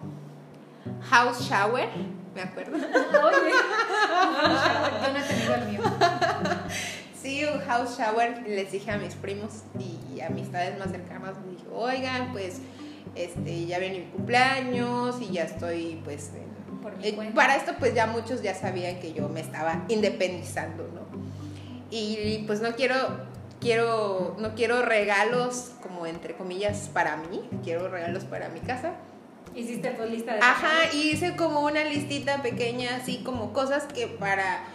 house 1.01 1.41
shower, 1.41 1.89
me 2.33 2.41
acuerdo. 2.41 2.75
Oye, 2.75 3.51
yo 5.05 5.13
no 5.13 5.19
he 5.19 5.23
tenido 5.23 5.55
el 5.55 5.65
mío. 5.69 5.81
Sí, 7.21 7.45
un 7.45 7.61
house 7.61 7.97
shower, 7.97 8.45
les 8.45 8.71
dije 8.71 8.91
a 8.91 8.97
mis 8.97 9.15
primos 9.15 9.63
y 9.79 10.19
amistades 10.19 10.77
más 10.77 10.91
cercanas, 10.91 11.35
me 11.45 11.51
dije, 11.51 11.63
oigan, 11.71 12.33
pues 12.33 12.59
este, 13.15 13.65
ya 13.65 13.79
viene 13.79 13.99
mi 13.99 14.05
cumpleaños 14.05 15.21
y 15.21 15.31
ya 15.31 15.43
estoy 15.43 16.01
pues 16.03 16.31
para 17.33 17.55
esto 17.55 17.73
pues 17.79 17.93
ya 17.93 18.07
muchos 18.07 18.41
ya 18.41 18.53
sabían 18.53 18.99
que 18.99 19.13
yo 19.13 19.29
me 19.29 19.41
estaba 19.41 19.85
independizando, 19.87 20.87
¿no? 20.93 21.01
Y 21.89 22.43
pues 22.47 22.61
no 22.61 22.75
quiero 22.75 22.97
quiero 23.59 24.35
no 24.39 24.55
quiero 24.55 24.81
regalos 24.81 25.71
como 25.81 26.05
entre 26.05 26.35
comillas 26.35 26.89
para 26.93 27.17
mí, 27.17 27.41
quiero 27.63 27.87
regalos 27.87 28.25
para 28.25 28.49
mi 28.49 28.59
casa. 28.59 28.93
Hiciste 29.55 29.89
tu 29.91 30.03
lista 30.05 30.33
de 30.33 30.39
Ajá, 30.39 30.93
y 30.93 31.12
hice 31.12 31.36
como 31.36 31.62
una 31.62 31.83
listita 31.83 32.41
pequeña 32.41 32.98
así 32.98 33.24
como 33.24 33.53
cosas 33.53 33.83
que 33.83 34.07
para 34.07 34.65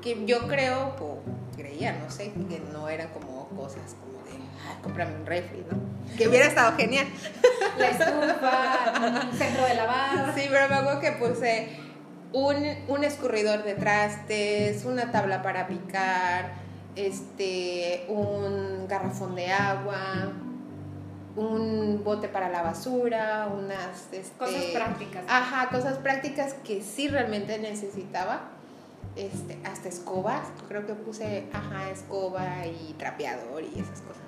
que 0.00 0.24
yo 0.26 0.46
creo 0.46 0.94
o 1.00 1.18
creía, 1.56 1.92
no 1.92 2.10
sé, 2.10 2.32
que 2.48 2.60
no 2.72 2.88
eran 2.88 3.08
como 3.08 3.48
cosas 3.48 3.96
como 4.00 4.24
de, 4.24 4.30
ay, 4.32 4.76
cómprame 4.82 5.16
un 5.16 5.26
refri, 5.26 5.64
¿no? 5.70 6.16
Que 6.16 6.28
hubiera 6.28 6.46
estado 6.46 6.76
genial. 6.76 7.06
La 7.78 7.88
estufa, 7.88 9.26
un 9.30 9.36
centro 9.36 9.64
de 9.64 9.74
lavar. 9.74 10.34
Sí, 10.34 10.46
pero 10.48 10.68
me 10.68 10.74
acuerdo 10.76 11.00
que 11.00 11.12
puse 11.12 11.68
un, 12.32 12.64
un 12.88 13.04
escurridor 13.04 13.64
de 13.64 13.74
trastes, 13.74 14.84
una 14.84 15.10
tabla 15.10 15.42
para 15.42 15.66
picar, 15.66 16.52
este, 16.94 18.04
un 18.08 18.86
garrafón 18.88 19.34
de 19.34 19.50
agua, 19.50 20.32
un 21.38 22.02
bote 22.04 22.28
para 22.28 22.48
la 22.48 22.62
basura, 22.62 23.48
unas... 23.56 24.12
Este, 24.12 24.36
cosas 24.36 24.64
prácticas. 24.74 25.24
Ajá, 25.28 25.68
cosas 25.70 25.98
prácticas 25.98 26.54
que 26.64 26.82
sí 26.82 27.08
realmente 27.08 27.58
necesitaba 27.58 28.50
este, 29.16 29.58
hasta 29.64 29.88
escobas, 29.88 30.46
creo 30.68 30.86
que 30.86 30.94
puse, 30.94 31.44
ajá, 31.52 31.90
escoba 31.90 32.66
y 32.66 32.94
trapeador 32.94 33.62
y 33.62 33.80
esas 33.80 34.00
cosas. 34.00 34.22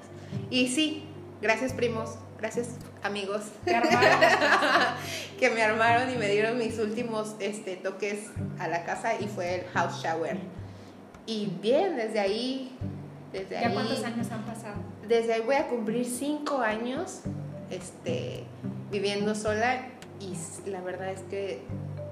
Y 0.50 0.68
sí, 0.68 1.04
gracias 1.42 1.72
primos, 1.72 2.16
gracias 2.38 2.68
amigos 3.02 3.42
que 5.38 5.50
me 5.50 5.62
armaron 5.62 6.12
y 6.12 6.16
me 6.16 6.28
dieron 6.28 6.58
mis 6.58 6.78
últimos 6.78 7.34
este, 7.40 7.76
toques 7.76 8.30
a 8.58 8.68
la 8.68 8.84
casa 8.84 9.20
y 9.20 9.26
fue 9.26 9.60
el 9.60 9.66
house 9.68 10.02
shower. 10.02 10.38
Y 11.26 11.46
bien, 11.60 11.96
desde 11.96 12.20
ahí, 12.20 12.76
desde 13.32 13.60
¿Ya 13.60 13.72
cuántos 13.72 14.02
años 14.04 14.30
han 14.30 14.42
pasado? 14.44 14.76
Desde 15.06 15.34
ahí 15.34 15.42
voy 15.42 15.56
a 15.56 15.68
cumplir 15.68 16.06
cinco 16.06 16.58
años 16.58 17.20
este, 17.70 18.44
viviendo 18.90 19.34
sola 19.34 19.86
y 20.20 20.36
la 20.68 20.80
verdad 20.80 21.10
es 21.10 21.20
que 21.22 21.62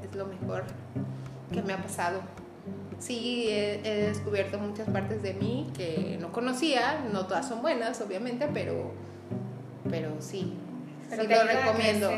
es 0.03 0.17
lo 0.17 0.27
mejor 0.27 0.65
que 1.53 1.63
me 1.63 1.73
ha 1.73 1.83
pasado 1.83 2.21
sí 2.99 3.47
he, 3.49 4.07
descubierto 4.09 4.59
muchas 4.59 4.89
partes 4.89 5.23
de 5.23 5.35
mí 5.35 5.71
que 5.77 6.19
no 6.21 6.33
conocía, 6.33 7.05
no 7.13 7.27
todas 7.27 7.49
son 7.49 7.63
buenas, 7.63 8.01
obviamente, 8.01 8.49
pero, 8.53 8.93
pero 9.89 10.17
sí, 10.21 10.55
pero 11.09 11.23
sí 11.23 11.29
lo 11.29 11.43
recomiendo. 11.45 12.11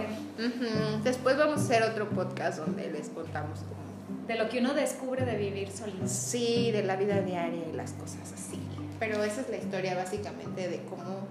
Después 1.05 1.37
vamos 1.37 1.61
a 1.61 1.63
hacer 1.65 1.83
otro 1.83 2.09
podcast 2.09 2.59
donde 2.59 2.91
les 2.91 3.09
contamos 3.09 3.61
cómo... 3.61 3.81
De 4.27 4.37
lo 4.37 4.49
que 4.49 4.61
uno 4.61 4.75
descubre 4.75 5.25
de 5.25 5.37
vivir 5.37 5.71
solito. 5.71 6.07
Sí, 6.07 6.71
de 6.71 6.85
la 6.85 6.97
vida 6.97 7.21
diaria 7.21 7.69
y 7.69 7.73
las 7.73 7.93
cosas 7.93 8.33
así. 8.33 8.61
Pero 9.01 9.25
esa 9.25 9.41
es 9.41 9.49
la 9.49 9.57
historia 9.57 9.97
básicamente 9.97 10.69
de 10.69 10.83
cómo 10.85 11.27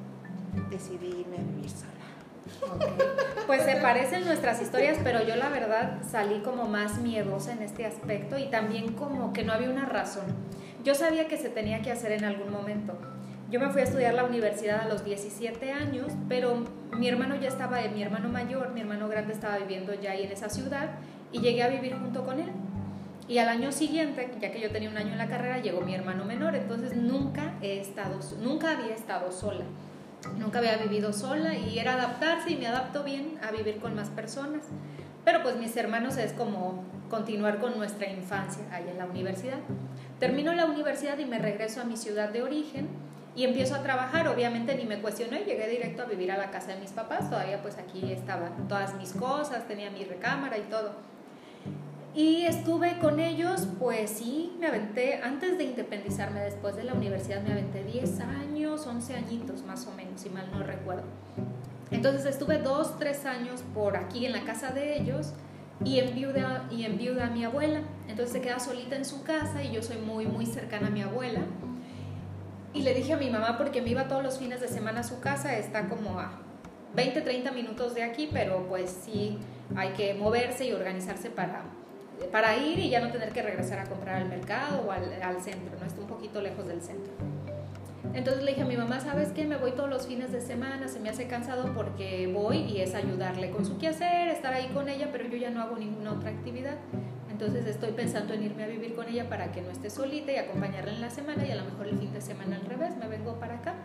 decidí 0.69 1.21
irme 1.21 1.37
a 1.37 1.41
vivir 1.41 1.69
sola. 1.69 1.99
Pues 3.45 3.61
se 3.63 3.75
parecen 3.75 4.25
nuestras 4.25 4.61
historias, 4.61 4.97
pero 5.03 5.23
yo 5.23 5.35
la 5.35 5.49
verdad 5.49 5.99
salí 6.09 6.39
como 6.39 6.65
más 6.65 6.99
miedosa 6.99 7.53
en 7.53 7.61
este 7.61 7.85
aspecto 7.85 8.37
y 8.37 8.49
también 8.49 8.93
como 8.93 9.33
que 9.33 9.43
no 9.43 9.53
había 9.53 9.69
una 9.69 9.85
razón. 9.85 10.25
Yo 10.83 10.95
sabía 10.95 11.27
que 11.27 11.37
se 11.37 11.49
tenía 11.49 11.81
que 11.81 11.91
hacer 11.91 12.11
en 12.11 12.25
algún 12.25 12.51
momento. 12.51 12.97
Yo 13.49 13.59
me 13.59 13.69
fui 13.69 13.81
a 13.81 13.83
estudiar 13.85 14.13
la 14.13 14.23
universidad 14.23 14.81
a 14.81 14.87
los 14.87 15.03
17 15.03 15.71
años, 15.71 16.11
pero 16.27 16.63
mi 16.95 17.07
hermano 17.07 17.35
ya 17.35 17.47
estaba, 17.47 17.81
mi 17.93 18.03
hermano 18.03 18.29
mayor, 18.29 18.71
mi 18.71 18.81
hermano 18.81 19.07
grande 19.07 19.33
estaba 19.33 19.57
viviendo 19.57 19.93
ya 19.93 20.11
ahí 20.11 20.23
en 20.23 20.31
esa 20.31 20.49
ciudad 20.49 20.91
y 21.31 21.39
llegué 21.39 21.63
a 21.63 21.67
vivir 21.67 21.95
junto 21.97 22.23
con 22.23 22.39
él. 22.39 22.51
Y 23.29 23.37
al 23.37 23.47
año 23.47 23.71
siguiente, 23.71 24.27
ya 24.41 24.51
que 24.51 24.59
yo 24.59 24.71
tenía 24.71 24.89
un 24.89 24.97
año 24.97 25.11
en 25.11 25.19
la 25.19 25.27
carrera, 25.27 25.59
llegó 25.59 25.81
mi 25.81 25.93
hermano 25.93 26.25
menor, 26.25 26.55
entonces 26.55 26.95
nunca 26.95 27.53
he 27.61 27.79
estado, 27.79 28.19
nunca 28.41 28.71
había 28.71 28.95
estado 28.95 29.31
sola. 29.31 29.65
Nunca 30.39 30.57
había 30.57 30.77
vivido 30.77 31.13
sola 31.13 31.53
y 31.53 31.77
era 31.77 31.93
adaptarse 31.93 32.49
y 32.49 32.57
me 32.57 32.65
adapto 32.65 33.03
bien 33.03 33.39
a 33.47 33.51
vivir 33.51 33.77
con 33.77 33.95
más 33.95 34.09
personas. 34.09 34.63
Pero 35.23 35.43
pues 35.43 35.57
mis 35.57 35.77
hermanos 35.77 36.17
es 36.17 36.33
como 36.33 36.83
continuar 37.11 37.59
con 37.59 37.77
nuestra 37.77 38.09
infancia 38.09 38.63
ahí 38.71 38.85
en 38.89 38.97
la 38.97 39.05
universidad. 39.05 39.59
Termino 40.19 40.51
la 40.53 40.65
universidad 40.65 41.19
y 41.19 41.25
me 41.25 41.37
regreso 41.37 41.81
a 41.81 41.83
mi 41.83 41.97
ciudad 41.97 42.29
de 42.29 42.41
origen 42.41 42.87
y 43.35 43.43
empiezo 43.43 43.75
a 43.75 43.83
trabajar. 43.83 44.27
Obviamente 44.27 44.75
ni 44.75 44.85
me 44.85 45.01
cuestioné, 45.01 45.43
llegué 45.43 45.67
directo 45.67 46.01
a 46.01 46.05
vivir 46.05 46.31
a 46.31 46.37
la 46.37 46.49
casa 46.49 46.73
de 46.73 46.79
mis 46.79 46.91
papás. 46.91 47.29
Todavía 47.29 47.61
pues 47.61 47.77
aquí 47.77 48.11
estaban 48.11 48.67
todas 48.67 48.95
mis 48.95 49.13
cosas, 49.13 49.67
tenía 49.67 49.91
mi 49.91 50.03
recámara 50.03 50.57
y 50.57 50.63
todo. 50.63 50.93
Y 52.15 52.45
estuve 52.45 52.97
con 52.97 53.19
ellos, 53.19 53.67
pues 53.77 54.09
sí, 54.09 54.55
me 54.59 54.67
aventé, 54.67 55.21
antes 55.21 55.57
de 55.57 55.65
independizarme 55.65 56.41
después 56.41 56.75
de 56.75 56.83
la 56.83 56.93
universidad, 56.93 57.41
me 57.43 57.51
aventé 57.51 57.83
10 57.83 58.19
años, 58.21 58.87
11 58.87 59.15
añitos 59.15 59.63
más 59.63 59.85
o 59.85 59.91
menos, 59.91 60.21
si 60.21 60.29
mal 60.29 60.49
no 60.51 60.63
recuerdo. 60.63 61.03
Entonces 61.91 62.25
estuve 62.25 62.57
2, 62.57 62.97
3 62.97 63.25
años 63.25 63.63
por 63.73 63.95
aquí 63.95 64.25
en 64.25 64.31
la 64.31 64.43
casa 64.43 64.71
de 64.71 64.97
ellos 64.97 65.33
y 65.85 65.99
en 65.99 66.15
viuda, 66.15 66.67
y 66.71 66.83
en 66.83 66.97
viuda 66.97 67.27
a 67.27 67.29
mi 67.29 67.45
abuela. 67.45 67.81
Entonces 68.07 68.33
se 68.33 68.41
queda 68.41 68.59
solita 68.59 68.95
en 68.95 69.05
su 69.05 69.23
casa 69.23 69.63
y 69.63 69.71
yo 69.71 69.83
soy 69.83 69.97
muy, 69.97 70.25
muy 70.25 70.45
cercana 70.45 70.87
a 70.87 70.91
mi 70.91 71.03
abuela. 71.03 71.41
Y 72.73 72.81
le 72.81 72.93
dije 72.93 73.13
a 73.13 73.17
mi 73.17 73.29
mamá, 73.29 73.57
porque 73.57 73.81
me 73.81 73.89
iba 73.89 74.07
todos 74.07 74.23
los 74.23 74.37
fines 74.39 74.61
de 74.61 74.67
semana 74.67 75.01
a 75.01 75.03
su 75.03 75.19
casa, 75.19 75.57
está 75.57 75.87
como 75.89 76.19
a 76.19 76.31
20, 76.95 77.21
30 77.21 77.51
minutos 77.51 77.93
de 77.93 78.03
aquí, 78.03 78.29
pero 78.31 78.67
pues 78.67 78.95
sí 79.05 79.37
hay 79.75 79.89
que 79.93 80.15
moverse 80.15 80.65
y 80.67 80.73
organizarse 80.73 81.29
para 81.29 81.63
para 82.27 82.55
ir 82.57 82.79
y 82.79 82.89
ya 82.89 82.99
no 82.99 83.11
tener 83.11 83.29
que 83.31 83.41
regresar 83.41 83.79
a 83.79 83.85
comprar 83.85 84.17
al 84.17 84.29
mercado 84.29 84.85
o 84.87 84.91
al, 84.91 85.41
centro, 85.41 85.77
¿no? 85.79 85.85
Está 85.85 86.01
un 86.01 86.07
poquito 86.07 86.41
lejos 86.41 86.67
del 86.67 86.81
centro. 86.81 87.13
Entonces 88.13 88.43
le 88.43 88.51
dije 88.51 88.63
a 88.63 88.65
mi 88.65 88.77
mamá, 88.77 88.99
¿sabes 88.99 89.31
qué? 89.31 89.45
Me 89.45 89.57
voy 89.57 89.71
todos 89.71 89.89
los 89.89 90.07
fines 90.07 90.31
de 90.31 90.41
semana, 90.41 90.87
se 90.87 90.99
me 90.99 91.09
hace 91.09 91.27
cansado 91.27 91.73
porque 91.73 92.31
voy 92.33 92.57
y 92.57 92.81
es 92.81 92.95
ayudarle 92.95 93.51
con 93.51 93.65
su 93.65 93.77
quehacer, 93.77 94.29
estar 94.29 94.53
ahí 94.53 94.67
con 94.73 94.89
ella, 94.89 95.09
pero 95.11 95.27
yo 95.27 95.37
ya 95.37 95.49
no 95.49 95.61
hago 95.61 95.77
ninguna 95.77 96.13
otra 96.13 96.29
actividad. 96.29 96.75
Entonces 97.29 97.65
estoy 97.65 97.91
pensando 97.91 98.33
en 98.33 98.43
irme 98.43 98.63
a 98.63 98.67
vivir 98.67 98.95
con 98.95 99.07
ella 99.07 99.29
para 99.29 99.51
que 99.51 99.61
no 99.61 99.69
esté 99.69 99.89
solita 99.89 100.31
y 100.31 100.37
acompañarla 100.37 100.91
en 100.91 101.01
la 101.01 101.09
semana 101.09 101.45
y 101.45 101.51
a 101.51 101.55
lo 101.55 101.65
mejor 101.65 101.87
el 101.87 101.97
fin 101.97 102.11
de 102.11 102.21
semana 102.21 102.57
al 102.57 102.65
revés, 102.65 102.97
me 102.97 103.07
vengo 103.07 103.39
para 103.39 103.55
acá. 103.55 103.75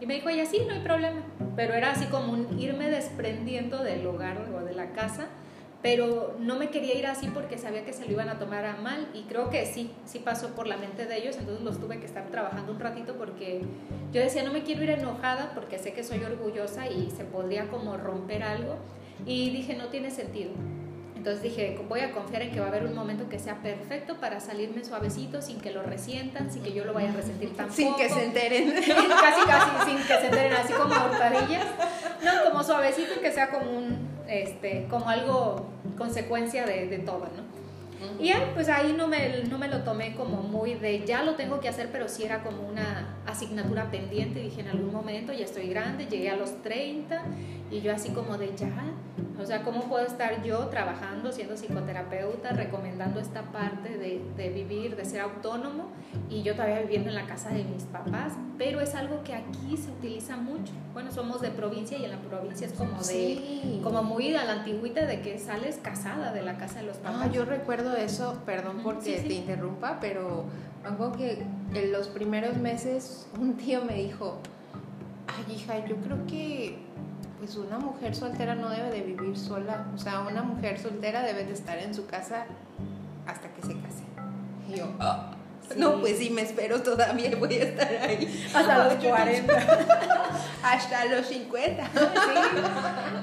Y 0.00 0.06
me 0.06 0.14
dijo 0.14 0.28
ella, 0.28 0.46
sí, 0.46 0.60
no 0.66 0.74
hay 0.74 0.80
problema. 0.80 1.20
pero 1.54 1.74
era 1.74 1.90
así 1.90 2.06
como 2.06 2.32
un 2.32 2.58
irme 2.58 2.88
desprendiendo 2.88 3.82
del 3.82 4.06
hogar 4.06 4.38
o 4.54 4.64
de 4.64 4.74
la 4.74 4.92
casa 4.92 5.26
pero 5.82 6.34
no 6.40 6.56
me 6.56 6.70
quería 6.70 6.96
ir 6.96 7.06
así 7.06 7.28
porque 7.28 7.56
sabía 7.56 7.84
que 7.84 7.92
se 7.92 8.04
lo 8.04 8.12
iban 8.12 8.28
a 8.28 8.38
tomar 8.38 8.64
a 8.64 8.76
mal 8.76 9.08
y 9.14 9.22
creo 9.22 9.48
que 9.48 9.64
sí, 9.64 9.92
sí 10.06 10.18
pasó 10.18 10.48
por 10.48 10.66
la 10.66 10.76
mente 10.76 11.06
de 11.06 11.16
ellos, 11.18 11.36
entonces 11.36 11.64
los 11.64 11.78
tuve 11.78 12.00
que 12.00 12.06
estar 12.06 12.26
trabajando 12.28 12.72
un 12.72 12.80
ratito 12.80 13.14
porque 13.14 13.62
yo 14.12 14.20
decía, 14.20 14.42
no 14.42 14.52
me 14.52 14.64
quiero 14.64 14.82
ir 14.82 14.90
enojada 14.90 15.52
porque 15.54 15.78
sé 15.78 15.92
que 15.92 16.02
soy 16.02 16.24
orgullosa 16.24 16.88
y 16.88 17.10
se 17.16 17.24
podría 17.24 17.68
como 17.68 17.96
romper 17.96 18.42
algo 18.42 18.76
y 19.24 19.50
dije, 19.50 19.76
no 19.76 19.86
tiene 19.86 20.10
sentido. 20.10 20.50
Entonces 21.14 21.42
dije, 21.42 21.78
voy 21.88 22.00
a 22.00 22.12
confiar 22.12 22.42
en 22.42 22.52
que 22.52 22.60
va 22.60 22.66
a 22.66 22.68
haber 22.68 22.84
un 22.84 22.94
momento 22.94 23.28
que 23.28 23.40
sea 23.40 23.56
perfecto 23.56 24.18
para 24.20 24.38
salirme 24.38 24.84
suavecito, 24.84 25.42
sin 25.42 25.60
que 25.60 25.72
lo 25.72 25.82
resientan, 25.82 26.50
sin 26.50 26.62
que 26.62 26.72
yo 26.72 26.84
lo 26.84 26.92
vaya 26.92 27.10
a 27.10 27.12
resentir 27.12 27.56
tampoco. 27.56 27.74
Sin 27.76 27.94
que 27.96 28.08
se 28.08 28.24
enteren. 28.24 28.70
casi, 28.74 29.46
casi, 29.46 29.90
sin 29.90 29.98
que 29.98 30.14
se 30.14 30.26
enteren, 30.26 30.52
así 30.52 30.72
como 30.72 30.94
hurtadillas. 30.94 31.66
No, 32.24 32.50
como 32.50 32.62
suavecito 32.62 33.14
y 33.16 33.20
que 33.20 33.32
sea 33.32 33.50
como 33.50 33.68
un, 33.68 34.17
este, 34.28 34.86
como 34.88 35.08
algo 35.08 35.66
consecuencia 35.96 36.66
de, 36.66 36.86
de 36.86 36.98
todo, 36.98 37.28
¿no? 37.36 37.48
Y 38.20 38.32
pues 38.54 38.68
ahí 38.68 38.94
no 38.96 39.08
me, 39.08 39.42
no 39.44 39.58
me 39.58 39.68
lo 39.68 39.82
tomé 39.82 40.14
como 40.14 40.42
muy 40.42 40.74
de 40.74 41.04
ya 41.04 41.22
lo 41.24 41.34
tengo 41.34 41.60
que 41.60 41.68
hacer, 41.68 41.90
pero 41.90 42.08
sí 42.08 42.22
era 42.24 42.42
como 42.42 42.62
una 42.62 43.16
asignatura 43.26 43.90
pendiente. 43.90 44.40
Dije 44.40 44.60
en 44.60 44.68
algún 44.68 44.92
momento 44.92 45.32
ya 45.32 45.44
estoy 45.44 45.68
grande, 45.68 46.06
llegué 46.06 46.30
a 46.30 46.36
los 46.36 46.62
30 46.62 47.22
y 47.70 47.80
yo 47.80 47.92
así 47.92 48.10
como 48.10 48.38
de 48.38 48.54
ya, 48.56 48.84
o 49.40 49.46
sea, 49.46 49.62
¿cómo 49.62 49.82
puedo 49.82 50.04
estar 50.04 50.42
yo 50.42 50.66
trabajando, 50.66 51.30
siendo 51.30 51.56
psicoterapeuta, 51.56 52.50
recomendando 52.50 53.20
esta 53.20 53.42
parte 53.42 53.96
de, 53.96 54.20
de, 54.36 54.48
vivir, 54.50 54.96
de 54.96 55.04
ser 55.04 55.20
autónomo 55.20 55.86
y 56.28 56.42
yo 56.42 56.54
todavía 56.54 56.80
viviendo 56.80 57.08
en 57.08 57.14
la 57.14 57.26
casa 57.26 57.50
de 57.50 57.62
mis 57.62 57.84
papás? 57.84 58.32
Pero 58.58 58.80
es 58.80 58.96
algo 58.96 59.22
que 59.22 59.34
aquí 59.34 59.76
se 59.76 59.90
utiliza 59.90 60.36
mucho. 60.36 60.72
Bueno, 60.92 61.12
somos 61.12 61.40
de 61.40 61.50
provincia 61.50 61.96
y 61.96 62.04
en 62.04 62.10
la 62.10 62.18
provincia 62.18 62.66
es 62.66 62.72
como 62.72 63.00
de, 63.00 63.80
como 63.84 64.02
muy 64.02 64.34
a 64.34 64.44
la 64.44 64.54
antigüita 64.54 65.06
de 65.06 65.20
que 65.20 65.38
sales 65.38 65.78
casada 65.80 66.32
de 66.32 66.42
la 66.42 66.58
casa 66.58 66.80
de 66.80 66.86
los 66.86 66.96
papás. 66.96 67.20
Ah, 67.22 67.30
yo 67.32 67.44
recuerdo 67.44 67.96
eso, 67.96 68.38
perdón 68.44 68.80
porque 68.82 69.20
te 69.20 69.34
interrumpa, 69.34 69.98
pero 70.00 70.46
algo 70.84 71.12
que 71.12 71.44
en 71.74 71.92
los 71.92 72.08
primeros 72.08 72.56
meses 72.56 73.28
un 73.38 73.56
tío 73.56 73.84
me 73.84 73.94
dijo, 73.94 74.38
ay 75.28 75.54
hija, 75.54 75.86
yo 75.86 75.96
creo 75.96 76.26
que 76.26 76.87
pues 77.38 77.56
una 77.56 77.78
mujer 77.78 78.14
soltera 78.14 78.54
no 78.54 78.68
debe 78.68 78.90
de 78.90 79.02
vivir 79.02 79.38
sola. 79.38 79.86
O 79.94 79.98
sea, 79.98 80.20
una 80.20 80.42
mujer 80.42 80.78
soltera 80.78 81.22
debe 81.22 81.44
de 81.44 81.52
estar 81.52 81.78
en 81.78 81.94
su 81.94 82.06
casa 82.06 82.46
hasta 83.26 83.48
que 83.52 83.62
se 83.62 83.74
case. 83.80 84.04
Y 84.68 84.76
yo, 84.76 84.86
ah, 84.98 85.32
no, 85.76 86.00
pues 86.00 86.18
sí, 86.18 86.30
me 86.30 86.42
espero 86.42 86.82
todavía, 86.82 87.30
voy 87.38 87.54
a 87.54 87.64
estar 87.64 87.88
ahí. 88.02 88.50
Hasta 88.54 88.84
los 88.84 89.04
40. 89.04 89.54
hasta 90.62 91.04
los 91.06 91.26
50. 91.26 91.84
Sí. 91.84 91.90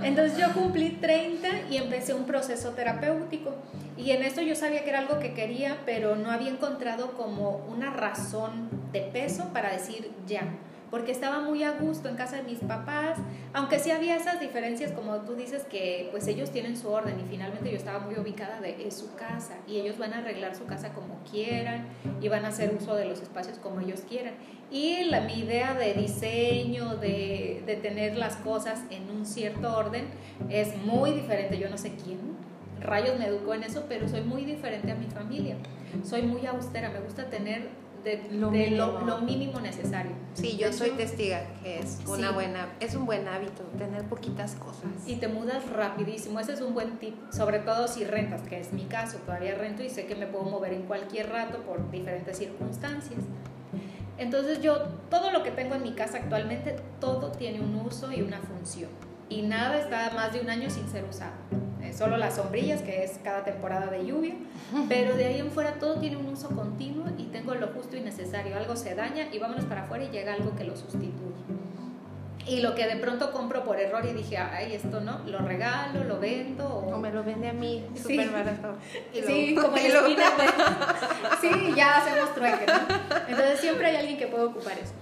Entonces 0.04 0.38
yo 0.38 0.54
cumplí 0.54 0.92
30 1.02 1.48
y 1.70 1.78
empecé 1.78 2.14
un 2.14 2.26
proceso 2.26 2.72
terapéutico. 2.72 3.56
Y 3.98 4.12
en 4.12 4.24
esto 4.24 4.42
yo 4.42 4.56
sabía 4.56 4.84
que 4.84 4.90
era 4.90 5.00
algo 5.00 5.20
que 5.20 5.34
quería, 5.34 5.78
pero 5.86 6.16
no 6.16 6.32
había 6.32 6.50
encontrado 6.50 7.12
como 7.14 7.66
una 7.70 7.92
razón 7.92 8.70
de 8.92 9.02
peso 9.02 9.50
para 9.54 9.72
decir 9.72 10.12
ya 10.28 10.44
porque 10.96 11.12
estaba 11.12 11.42
muy 11.42 11.62
a 11.62 11.74
gusto 11.74 12.08
en 12.08 12.16
casa 12.16 12.38
de 12.38 12.44
mis 12.44 12.60
papás, 12.60 13.18
aunque 13.52 13.80
sí 13.80 13.92
había 13.92 14.16
esas 14.16 14.40
diferencias, 14.40 14.94
como 14.94 15.14
tú 15.26 15.36
dices, 15.36 15.64
que 15.64 16.08
pues 16.12 16.26
ellos 16.26 16.52
tienen 16.52 16.78
su 16.78 16.88
orden 16.88 17.20
y 17.20 17.30
finalmente 17.30 17.70
yo 17.70 17.76
estaba 17.76 18.00
muy 18.00 18.18
ubicada 18.18 18.62
de 18.62 18.88
es 18.88 18.96
su 18.96 19.14
casa 19.14 19.56
y 19.68 19.76
ellos 19.76 19.98
van 19.98 20.14
a 20.14 20.20
arreglar 20.20 20.56
su 20.56 20.64
casa 20.64 20.94
como 20.94 21.22
quieran 21.30 21.86
y 22.22 22.30
van 22.30 22.46
a 22.46 22.48
hacer 22.48 22.74
uso 22.74 22.96
de 22.96 23.04
los 23.04 23.22
espacios 23.22 23.58
como 23.58 23.82
ellos 23.82 24.06
quieran. 24.08 24.36
Y 24.72 25.04
la, 25.04 25.20
mi 25.20 25.40
idea 25.40 25.74
de 25.74 25.96
diseño, 25.96 26.96
de, 26.96 27.62
de 27.66 27.76
tener 27.76 28.16
las 28.16 28.38
cosas 28.38 28.80
en 28.90 29.10
un 29.10 29.26
cierto 29.26 29.78
orden, 29.78 30.06
es 30.50 30.78
muy 30.78 31.12
diferente. 31.12 31.58
Yo 31.58 31.70
no 31.70 31.78
sé 31.78 31.92
quién 32.06 32.20
rayos 32.80 33.20
me 33.20 33.26
educó 33.26 33.54
en 33.54 33.64
eso, 33.64 33.84
pero 33.90 34.08
soy 34.08 34.22
muy 34.22 34.46
diferente 34.46 34.94
a 34.94 34.96
mi 34.96 35.08
familia. 35.08 35.58
Soy 36.06 36.22
muy 36.22 36.46
austera, 36.46 36.90
me 36.90 37.02
gusta 37.02 37.30
tener 37.30 37.68
de, 38.06 38.30
lo, 38.32 38.52
mínimo. 39.22 39.60
necesario. 39.60 40.12
Sí, 40.36 40.58
yo 40.58 40.72
soy 40.72 40.92
testiga 40.92 41.42
que 41.64 41.80
es 41.80 42.00
una 42.08 42.32
buena, 42.32 42.70
es 42.80 42.94
un 42.96 43.06
buen 43.06 43.28
hábito 43.28 43.64
tener 43.78 44.04
poquitas 44.04 44.56
cosas. 44.56 44.86
Y 45.08 45.16
te 45.16 45.28
mudas 45.28 45.68
rapidísimo, 45.72 46.40
ese 46.40 46.54
es 46.54 46.62
un 46.62 46.74
buen 46.74 46.98
tip, 47.00 47.16
sobre 47.32 47.60
todo 47.60 47.88
si 47.88 48.06
rentas, 48.06 48.42
que 48.44 48.60
es 48.60 48.72
mi 48.72 48.84
caso, 48.84 49.18
todavía 49.26 49.56
rento 49.56 49.84
y 49.84 49.90
sé 49.90 50.06
que 50.06 50.16
me 50.16 50.28
puedo 50.28 50.46
mover 50.46 50.74
en 50.74 50.84
cualquier 50.84 51.30
rato 51.30 51.60
por 51.64 51.90
diferentes 51.90 52.38
circunstancias. 52.38 53.20
Entonces 54.18 54.62
yo, 54.62 54.84
todo 55.10 55.32
lo 55.32 55.44
que 55.44 55.52
tengo 55.52 55.76
en 55.76 55.84
mi 55.84 55.94
casa 55.94 56.20
actualmente, 56.20 56.78
todo 57.02 57.32
tiene 57.32 57.60
un 57.60 57.76
uso 57.76 58.12
y 58.12 58.22
una 58.22 58.40
función. 58.40 58.90
Y 59.28 59.42
nada 59.42 59.80
está 59.80 60.12
más 60.12 60.32
de 60.32 60.40
un 60.40 60.50
año 60.50 60.70
sin 60.70 60.88
ser 60.88 61.04
usado 61.04 61.34
solo 61.96 62.18
las 62.18 62.36
sombrillas, 62.36 62.82
que 62.82 63.04
es 63.04 63.20
cada 63.24 63.44
temporada 63.44 63.88
de 63.88 64.06
lluvia, 64.06 64.34
pero 64.90 65.16
de 65.16 65.26
ahí 65.26 65.40
en 65.40 65.52
fuera 65.52 65.74
todo 65.74 66.00
tiene 66.00 66.18
un 66.18 66.28
uso 66.28 66.50
continuo 66.50 67.08
y 67.18 67.26
tengo 67.26 67.56
lo 67.56 67.68
justo 67.68 67.96
y 67.96 68.02
necesario. 68.02 68.56
Algo 68.58 68.76
se 68.76 68.96
daña 68.96 69.28
y 69.32 69.40
vámonos 69.40 69.66
para 69.66 69.84
afuera 69.84 70.04
y 70.06 70.10
llega 70.10 70.34
algo 70.34 70.56
que 70.56 70.64
lo 70.64 70.76
sustituye. 70.76 71.36
Y 72.48 72.62
lo 72.62 72.76
que 72.76 72.86
de 72.86 72.98
pronto 72.98 73.32
compro 73.32 73.64
por 73.64 73.80
error 73.80 74.06
y 74.06 74.14
dije, 74.14 74.38
ay, 74.38 74.76
esto 74.76 75.02
no, 75.02 75.20
lo 75.26 75.40
regalo, 75.40 76.04
lo 76.04 76.20
vendo. 76.20 76.68
O, 76.68 76.98
me 76.98 77.12
lo 77.12 77.24
vende 77.24 77.50
a 77.50 77.54
mí, 77.54 77.84
súper 78.00 78.30
barato. 78.30 78.76
sí, 79.14 79.56
como 79.56 79.76
el 79.76 79.92
Sí, 81.42 81.74
ya 81.76 81.98
hacemos 81.98 82.36
trueque, 82.36 82.66
¿no? 82.68 82.96
Entonces 83.28 83.60
siempre 83.60 83.88
hay 83.88 83.96
alguien 83.96 84.18
que 84.18 84.28
puede 84.28 84.44
ocupar 84.44 84.74
eso. 84.74 84.94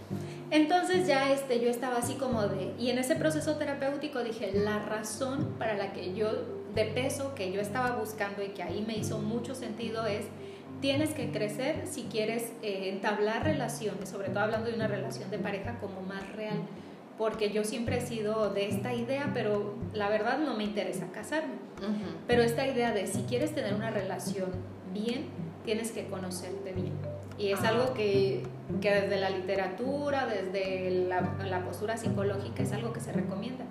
Entonces 0.52 1.08
ya 1.08 1.32
este, 1.32 1.60
yo 1.60 1.70
estaba 1.70 1.98
así 1.98 2.14
como 2.14 2.48
de, 2.48 2.74
y 2.78 2.92
en 2.92 3.00
ese 3.00 3.16
proceso 3.16 3.56
terapéutico 3.56 4.24
dije, 4.24 4.52
la 4.54 4.80
razón 4.80 5.56
para 5.58 5.74
la 5.74 5.92
que 5.94 6.14
yo, 6.14 6.30
de 6.74 6.86
peso 6.86 7.36
que 7.36 7.52
yo 7.52 7.62
estaba 7.62 7.96
buscando 7.96 8.44
y 8.44 8.50
que 8.50 8.64
ahí 8.64 8.84
me 8.86 8.98
hizo 8.98 9.20
mucho 9.20 9.56
sentido 9.56 10.06
es, 10.06 10.26
tienes 10.82 11.12
que 11.12 11.32
crecer 11.32 11.86
si 11.86 12.04
quieres 12.04 12.52
eh, 12.62 12.90
entablar 12.90 13.44
relaciones, 13.44 14.10
sobre 14.10 14.30
todo 14.30 14.42
hablando 14.42 14.70
de 14.70 14.76
una 14.76 14.88
relación 14.88 15.30
de 15.30 15.40
pareja 15.40 15.80
como 15.80 16.02
más 16.02 16.28
real, 16.36 16.58
porque 17.18 17.52
yo 17.52 17.64
siempre 17.64 17.98
he 17.98 18.02
sido 18.02 18.50
de 18.50 18.68
esta 18.68 18.94
idea, 18.94 19.32
pero 19.34 19.76
la 19.94 20.10
verdad 20.10 20.40
no 20.40 20.56
me 20.56 20.64
interesa 20.64 21.12
casarme, 21.12 21.54
pero 22.28 22.42
esta 22.42 22.68
idea 22.68 22.92
de 22.92 23.08
si 23.08 23.22
quieres 23.24 23.54
tener 23.54 23.74
una 23.76 23.92
relación 23.92 24.50
bien, 24.94 25.26
tienes 25.64 25.92
que 25.92 26.08
conocerte 26.08 26.74
bien. 26.74 26.94
Y 27.38 27.52
es 27.52 27.62
algo 27.64 27.94
que, 27.94 28.44
que, 28.80 28.92
desde 28.92 29.20
la 29.20 29.30
literatura, 29.30 30.28
desde 30.28 31.08
la, 31.08 31.36
la, 31.46 31.66
postura 31.66 31.98
psicológica, 31.98 32.62
es 32.62 32.72
algo 32.74 32.94
que 32.94 33.00
se 33.00 33.12
recomienda. 33.12 33.66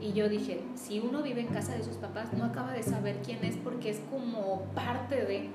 Y 0.00 0.12
yo 0.12 0.28
dije, 0.28 0.60
si 0.74 1.00
uno 1.00 1.22
vive 1.22 1.40
en 1.40 1.48
casa 1.48 1.74
de 1.74 1.82
sus 1.82 1.96
papás, 1.96 2.32
no 2.32 2.44
acaba 2.44 2.72
de 2.72 2.82
saber 2.82 3.16
quién 3.24 3.44
es 3.44 3.56
porque 3.56 3.90
es 3.90 4.00
como 4.10 4.62
parte 4.74 5.24
de... 5.24 5.50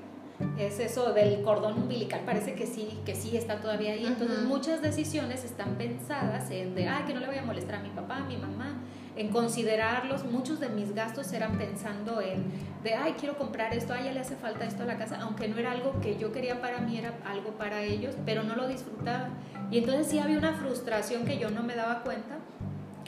Es 0.58 0.80
eso 0.80 1.12
del 1.12 1.42
cordón 1.42 1.74
umbilical, 1.74 2.22
parece 2.26 2.54
que 2.54 2.66
sí, 2.66 2.98
que 3.06 3.14
sí 3.14 3.36
está 3.36 3.60
todavía 3.60 3.92
ahí. 3.92 4.04
Entonces 4.04 4.40
muchas 4.40 4.82
decisiones 4.82 5.44
están 5.44 5.76
pensadas 5.76 6.50
en 6.50 6.74
de, 6.74 6.88
ay, 6.88 7.04
que 7.04 7.14
no 7.14 7.20
le 7.20 7.28
voy 7.28 7.36
a 7.36 7.42
molestar 7.42 7.76
a 7.76 7.82
mi 7.82 7.90
papá, 7.90 8.16
a 8.16 8.24
mi 8.24 8.36
mamá, 8.36 8.74
en 9.14 9.28
considerarlos. 9.28 10.24
Muchos 10.24 10.58
de 10.58 10.68
mis 10.68 10.94
gastos 10.94 11.32
eran 11.32 11.58
pensando 11.58 12.20
en, 12.20 12.44
de, 12.82 12.94
ay, 12.94 13.14
quiero 13.20 13.38
comprar 13.38 13.72
esto, 13.72 13.92
ay, 13.92 14.06
ya 14.06 14.12
le 14.12 14.20
hace 14.20 14.34
falta 14.34 14.64
esto 14.64 14.82
a 14.82 14.86
la 14.86 14.96
casa, 14.96 15.20
aunque 15.20 15.46
no 15.46 15.58
era 15.58 15.70
algo 15.70 16.00
que 16.00 16.18
yo 16.18 16.32
quería 16.32 16.60
para 16.60 16.80
mí, 16.80 16.98
era 16.98 17.14
algo 17.24 17.50
para 17.52 17.82
ellos, 17.82 18.16
pero 18.24 18.42
no 18.42 18.56
lo 18.56 18.66
disfrutaba. 18.66 19.28
Y 19.70 19.78
entonces 19.78 20.08
sí 20.08 20.18
había 20.18 20.38
una 20.38 20.54
frustración 20.54 21.24
que 21.24 21.38
yo 21.38 21.50
no 21.50 21.62
me 21.62 21.76
daba 21.76 22.02
cuenta 22.02 22.38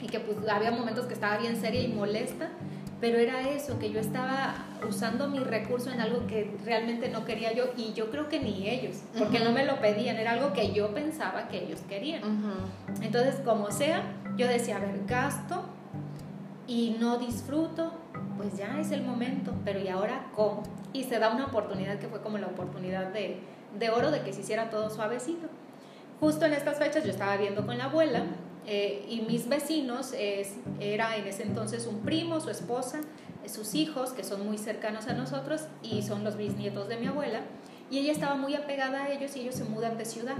y 0.05 0.07
que 0.07 0.19
pues 0.19 0.37
había 0.47 0.69
momentos 0.69 1.07
que 1.07 1.15
estaba 1.15 1.37
bien 1.37 1.59
seria 1.59 1.81
y 1.81 1.87
molesta, 1.87 2.49
pero 3.01 3.17
era 3.17 3.41
eso, 3.49 3.79
que 3.79 3.91
yo 3.91 3.99
estaba 3.99 4.53
usando 4.87 5.27
mi 5.27 5.39
recurso 5.39 5.89
en 5.89 5.99
algo 5.99 6.27
que 6.27 6.55
realmente 6.63 7.09
no 7.09 7.25
quería 7.25 7.53
yo 7.53 7.65
y 7.75 7.93
yo 7.93 8.11
creo 8.11 8.29
que 8.29 8.39
ni 8.39 8.69
ellos, 8.69 8.97
porque 9.17 9.39
no 9.39 9.51
me 9.51 9.65
lo 9.65 9.81
pedían, 9.81 10.17
era 10.17 10.33
algo 10.33 10.53
que 10.53 10.73
yo 10.73 10.93
pensaba 10.93 11.47
que 11.47 11.63
ellos 11.63 11.81
querían. 11.89 12.21
Entonces, 13.01 13.37
como 13.43 13.71
sea, 13.71 14.03
yo 14.37 14.47
decía, 14.47 14.77
a 14.77 14.79
ver, 14.79 15.05
gasto 15.07 15.63
y 16.67 16.95
no 16.99 17.17
disfruto, 17.17 17.91
pues 18.37 18.55
ya 18.55 18.79
es 18.79 18.91
el 18.91 19.01
momento, 19.01 19.53
pero 19.65 19.79
¿y 19.79 19.87
ahora 19.87 20.27
cómo? 20.35 20.61
Y 20.93 21.05
se 21.05 21.17
da 21.17 21.33
una 21.33 21.47
oportunidad 21.47 21.97
que 21.97 22.07
fue 22.07 22.21
como 22.21 22.37
la 22.37 22.45
oportunidad 22.45 23.07
de, 23.07 23.39
de 23.79 23.89
oro 23.89 24.11
de 24.11 24.21
que 24.21 24.33
se 24.33 24.41
hiciera 24.41 24.69
todo 24.69 24.91
suavecito. 24.91 25.47
Justo 26.19 26.45
en 26.45 26.53
estas 26.53 26.77
fechas 26.77 27.03
yo 27.03 27.09
estaba 27.09 27.37
viendo 27.37 27.65
con 27.65 27.79
la 27.79 27.85
abuela 27.85 28.23
eh, 28.67 29.05
y 29.09 29.21
mis 29.21 29.47
vecinos 29.47 30.13
es, 30.17 30.55
era 30.79 31.17
en 31.17 31.27
ese 31.27 31.43
entonces 31.43 31.87
un 31.87 31.99
primo, 31.99 32.39
su 32.39 32.49
esposa, 32.49 33.01
sus 33.47 33.75
hijos, 33.75 34.11
que 34.11 34.23
son 34.23 34.45
muy 34.45 34.57
cercanos 34.57 35.07
a 35.07 35.13
nosotros 35.13 35.65
y 35.83 36.01
son 36.01 36.23
los 36.23 36.35
bisnietos 36.35 36.87
de 36.87 36.97
mi 36.97 37.07
abuela, 37.07 37.41
y 37.91 37.99
ella 37.99 38.11
estaba 38.11 38.35
muy 38.35 38.55
apegada 38.55 39.03
a 39.03 39.11
ellos 39.11 39.35
y 39.35 39.41
ellos 39.41 39.55
se 39.55 39.63
mudan 39.65 39.97
de 39.97 40.05
ciudad. 40.05 40.35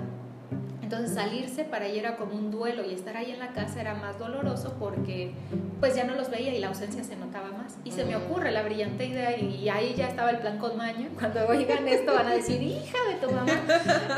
Entonces 0.82 1.16
salirse 1.16 1.64
para 1.64 1.88
ella 1.88 2.00
era 2.00 2.16
como 2.16 2.36
un 2.36 2.52
duelo 2.52 2.86
y 2.86 2.94
estar 2.94 3.18
ahí 3.18 3.32
en 3.32 3.40
la 3.40 3.54
casa 3.54 3.82
era 3.82 3.96
más 3.96 4.20
doloroso 4.20 4.76
porque 4.80 5.34
pues 5.80 5.96
ya 5.96 6.04
no 6.04 6.14
los 6.14 6.30
veía 6.30 6.54
y 6.54 6.60
la 6.60 6.68
ausencia 6.68 7.04
se 7.04 7.16
notaba 7.16 7.52
más. 7.52 7.78
Y 7.84 7.92
se 7.92 8.06
me 8.06 8.16
ocurre 8.16 8.52
la 8.52 8.62
brillante 8.62 9.08
idea 9.08 9.36
y, 9.36 9.68
ahí 9.68 9.96
ya 9.96 10.08
estaba 10.08 10.30
el 10.30 10.38
plan 10.38 10.60
con 10.60 10.78
maña. 10.78 11.10
Cuando 11.20 11.48
oigan 11.48 11.88
esto 11.88 12.14
van 12.14 12.28
a 12.28 12.36
decir, 12.36 12.62
hija 12.62 12.98
de 13.10 13.16
tu 13.16 13.34
mamá. 13.34 13.52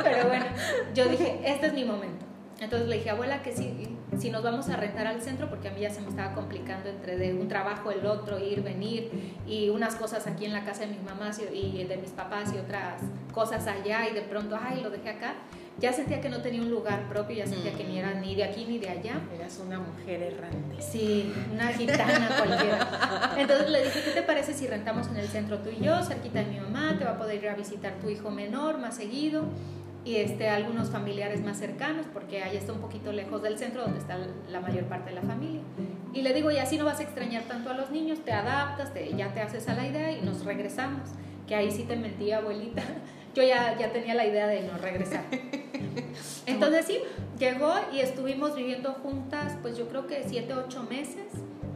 Pero 0.03 0.27
bueno, 0.27 0.45
yo 0.93 1.05
dije, 1.05 1.39
este 1.45 1.67
es 1.67 1.73
mi 1.73 1.85
momento. 1.85 2.26
Entonces 2.59 2.87
le 2.87 2.97
dije, 2.97 3.11
abuela, 3.11 3.43
que 3.43 3.51
si, 3.51 3.87
si 4.17 4.31
nos 4.31 4.41
vamos 4.41 4.67
a 4.69 4.77
rentar 4.77 5.05
al 5.05 5.21
centro, 5.21 5.47
porque 5.49 5.67
a 5.67 5.71
mí 5.71 5.81
ya 5.81 5.91
se 5.91 6.01
me 6.01 6.09
estaba 6.09 6.33
complicando 6.33 6.89
entre 6.89 7.17
de 7.17 7.33
un 7.33 7.47
trabajo 7.47 7.91
el 7.91 8.05
otro, 8.05 8.39
ir, 8.39 8.63
venir, 8.63 9.11
y 9.45 9.69
unas 9.69 9.95
cosas 9.95 10.25
aquí 10.25 10.45
en 10.45 10.53
la 10.53 10.65
casa 10.65 10.81
de 10.81 10.87
mis 10.87 11.03
mamás 11.03 11.39
y 11.39 11.83
de 11.83 11.97
mis 11.97 12.11
papás 12.11 12.51
y 12.53 12.57
otras 12.57 13.01
cosas 13.31 13.67
allá, 13.67 14.09
y 14.09 14.13
de 14.13 14.21
pronto, 14.21 14.57
ay, 14.59 14.81
lo 14.81 14.89
dejé 14.89 15.09
acá. 15.09 15.35
Ya 15.79 15.93
sentía 15.93 16.19
que 16.19 16.29
no 16.29 16.41
tenía 16.41 16.63
un 16.63 16.71
lugar 16.71 17.07
propio, 17.07 17.35
ya 17.35 17.45
sentía 17.45 17.71
que 17.73 17.83
ni 17.83 17.99
era 17.99 18.15
ni 18.15 18.33
de 18.33 18.43
aquí 18.43 18.65
ni 18.67 18.79
de 18.79 18.89
allá. 18.89 19.21
Eras 19.35 19.61
una 19.63 19.77
mujer 19.77 20.23
errante. 20.23 20.81
Sí, 20.81 21.31
una 21.53 21.67
gitana 21.67 22.29
cualquiera. 22.35 23.35
Entonces 23.37 23.69
le 23.69 23.83
dije, 23.83 24.01
¿qué 24.05 24.11
te 24.11 24.23
parece 24.23 24.55
si 24.55 24.65
rentamos 24.65 25.05
en 25.09 25.17
el 25.17 25.27
centro 25.27 25.59
tú 25.59 25.69
y 25.69 25.85
yo, 25.85 26.01
cerquita 26.01 26.39
de 26.39 26.47
mi 26.47 26.59
mamá? 26.59 26.95
Te 26.97 27.05
va 27.05 27.11
a 27.11 27.17
poder 27.19 27.35
ir 27.35 27.49
a 27.49 27.55
visitar 27.55 27.93
tu 28.01 28.09
hijo 28.09 28.31
menor 28.31 28.79
más 28.79 28.95
seguido 28.95 29.43
y 30.07 30.15
este, 30.15 30.47
algunos 30.47 30.89
familiares 30.89 31.43
más 31.43 31.57
cercanos, 31.57 32.05
porque 32.13 32.41
ahí 32.41 32.55
está 32.55 32.71
un 32.71 32.79
poquito 32.79 33.11
lejos 33.11 33.43
del 33.43 33.57
centro 33.57 33.81
donde 33.81 33.99
está 33.99 34.17
la 34.49 34.61
mayor 34.61 34.85
parte 34.85 35.09
de 35.09 35.15
la 35.17 35.21
familia. 35.21 35.59
Y 36.13 36.21
le 36.21 36.33
digo, 36.33 36.49
y 36.49 36.57
así 36.59 36.77
no 36.77 36.85
vas 36.85 37.01
a 37.01 37.03
extrañar 37.03 37.43
tanto 37.43 37.71
a 37.71 37.73
los 37.73 37.91
niños, 37.91 38.19
te 38.23 38.31
adaptas, 38.31 38.93
te, 38.93 39.13
ya 39.17 39.33
te 39.33 39.41
haces 39.41 39.67
a 39.67 39.73
la 39.73 39.85
idea 39.85 40.13
y 40.13 40.21
nos 40.21 40.45
regresamos. 40.45 41.09
Que 41.45 41.55
ahí 41.55 41.71
sí 41.71 41.83
te 41.83 41.97
mentí, 41.97 42.31
abuelita. 42.31 42.83
Yo 43.35 43.43
ya, 43.43 43.77
ya 43.77 43.91
tenía 43.91 44.15
la 44.15 44.25
idea 44.25 44.47
de 44.47 44.61
no 44.61 44.77
regresar. 44.77 45.25
Entonces 46.45 46.85
sí, 46.85 46.99
llegó 47.37 47.73
y 47.93 47.99
estuvimos 47.99 48.55
viviendo 48.55 48.93
juntas, 48.93 49.57
pues 49.61 49.77
yo 49.77 49.87
creo 49.89 50.07
que 50.07 50.23
siete, 50.27 50.53
ocho 50.53 50.81
meses, 50.83 51.27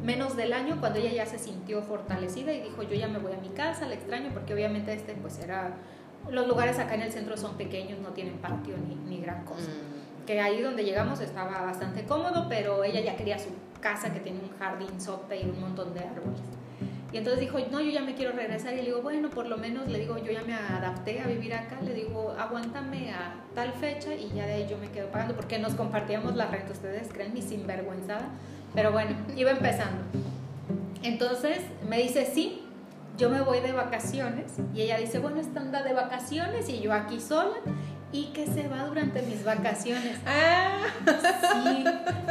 menos 0.02 0.36
del 0.36 0.54
año, 0.54 0.80
cuando 0.80 0.98
ella 0.98 1.12
ya 1.12 1.26
se 1.28 1.38
sintió 1.38 1.84
fortalecida 1.84 2.54
y 2.54 2.62
dijo, 2.62 2.82
yo 2.82 2.96
ya 2.96 3.08
me 3.08 3.20
voy 3.20 3.34
a 3.34 3.38
mi 3.38 3.50
casa, 3.50 3.86
la 3.86 3.94
extraño, 3.94 4.32
porque 4.34 4.56
obviamente 4.56 4.94
este 4.94 5.14
pues 5.14 5.38
era 5.38 5.76
los 6.30 6.48
lugares 6.48 6.80
acá 6.80 6.96
en 6.96 7.02
el 7.02 7.12
centro 7.12 7.38
son 7.38 7.58
pequeños, 7.58 8.00
no 8.00 8.10
tienen 8.10 8.38
patio 8.38 8.76
ni, 8.78 8.96
ni 9.10 9.22
gran 9.22 9.44
cosa. 9.46 9.70
Mm. 9.70 10.26
Que 10.26 10.40
ahí 10.40 10.62
donde 10.62 10.84
llegamos 10.84 11.20
estaba 11.20 11.62
bastante 11.64 12.04
cómodo, 12.04 12.48
pero 12.48 12.84
ella 12.84 13.02
ya 13.02 13.16
quería 13.16 13.40
su 13.40 13.50
casa 13.82 14.14
que 14.14 14.20
tiene 14.20 14.40
un 14.40 14.58
jardín 14.58 15.02
sope 15.02 15.42
y 15.42 15.50
un 15.50 15.60
montón 15.60 15.94
de 15.94 16.02
árboles. 16.02 16.40
Y 17.14 17.18
entonces 17.18 17.42
dijo, 17.42 17.60
no, 17.72 17.82
yo 17.82 17.92
ya 17.92 18.02
me 18.02 18.16
quiero 18.16 18.32
regresar. 18.32 18.74
Y 18.74 18.78
le 18.78 18.84
digo, 18.84 19.02
bueno, 19.02 19.30
por 19.30 19.46
lo 19.46 19.58
menos 19.58 19.88
le 19.90 20.00
digo, 20.00 20.18
yo 20.18 20.32
ya 20.32 20.44
me 20.44 20.54
adapté 20.54 21.20
a 21.20 21.28
vivir 21.28 21.54
acá. 21.54 21.78
Le 21.84 21.94
digo, 21.94 22.34
aguántame 22.40 23.12
a 23.12 23.36
tal 23.54 23.74
fecha 23.74 24.14
y 24.14 24.32
ya 24.34 24.46
de 24.46 24.54
ahí 24.54 24.68
yo 24.70 24.78
me 24.78 24.90
quedo 24.90 25.10
pagando. 25.10 25.36
Porque 25.36 25.60
nos 25.60 25.74
compartíamos 25.74 26.36
la 26.36 26.48
renta, 26.48 26.72
ustedes 26.72 27.10
creen, 27.12 27.34
mi 27.34 27.42
sinvergüenzada. 27.42 28.30
Pero 28.74 28.94
bueno, 28.94 29.12
iba 29.36 29.52
empezando. 29.52 30.04
Entonces 31.04 31.60
me 31.90 31.98
dice, 31.98 32.26
sí, 32.26 32.64
yo 33.18 33.30
me 33.30 33.42
voy 33.42 33.60
de 33.60 33.72
vacaciones 33.72 34.54
y 34.74 34.82
ella 34.82 34.98
dice, 34.98 35.20
bueno, 35.20 35.40
esta 35.40 35.60
anda 35.60 35.84
de 35.84 35.94
vacaciones 35.94 36.70
y 36.70 36.80
yo 36.80 36.94
aquí 36.94 37.20
sola 37.20 37.58
y 38.12 38.26
que 38.34 38.46
se 38.46 38.68
va 38.68 38.86
durante 38.86 39.22
mis 39.22 39.44
vacaciones. 39.44 40.18
Ah, 40.26 40.82
sí, 41.64 41.84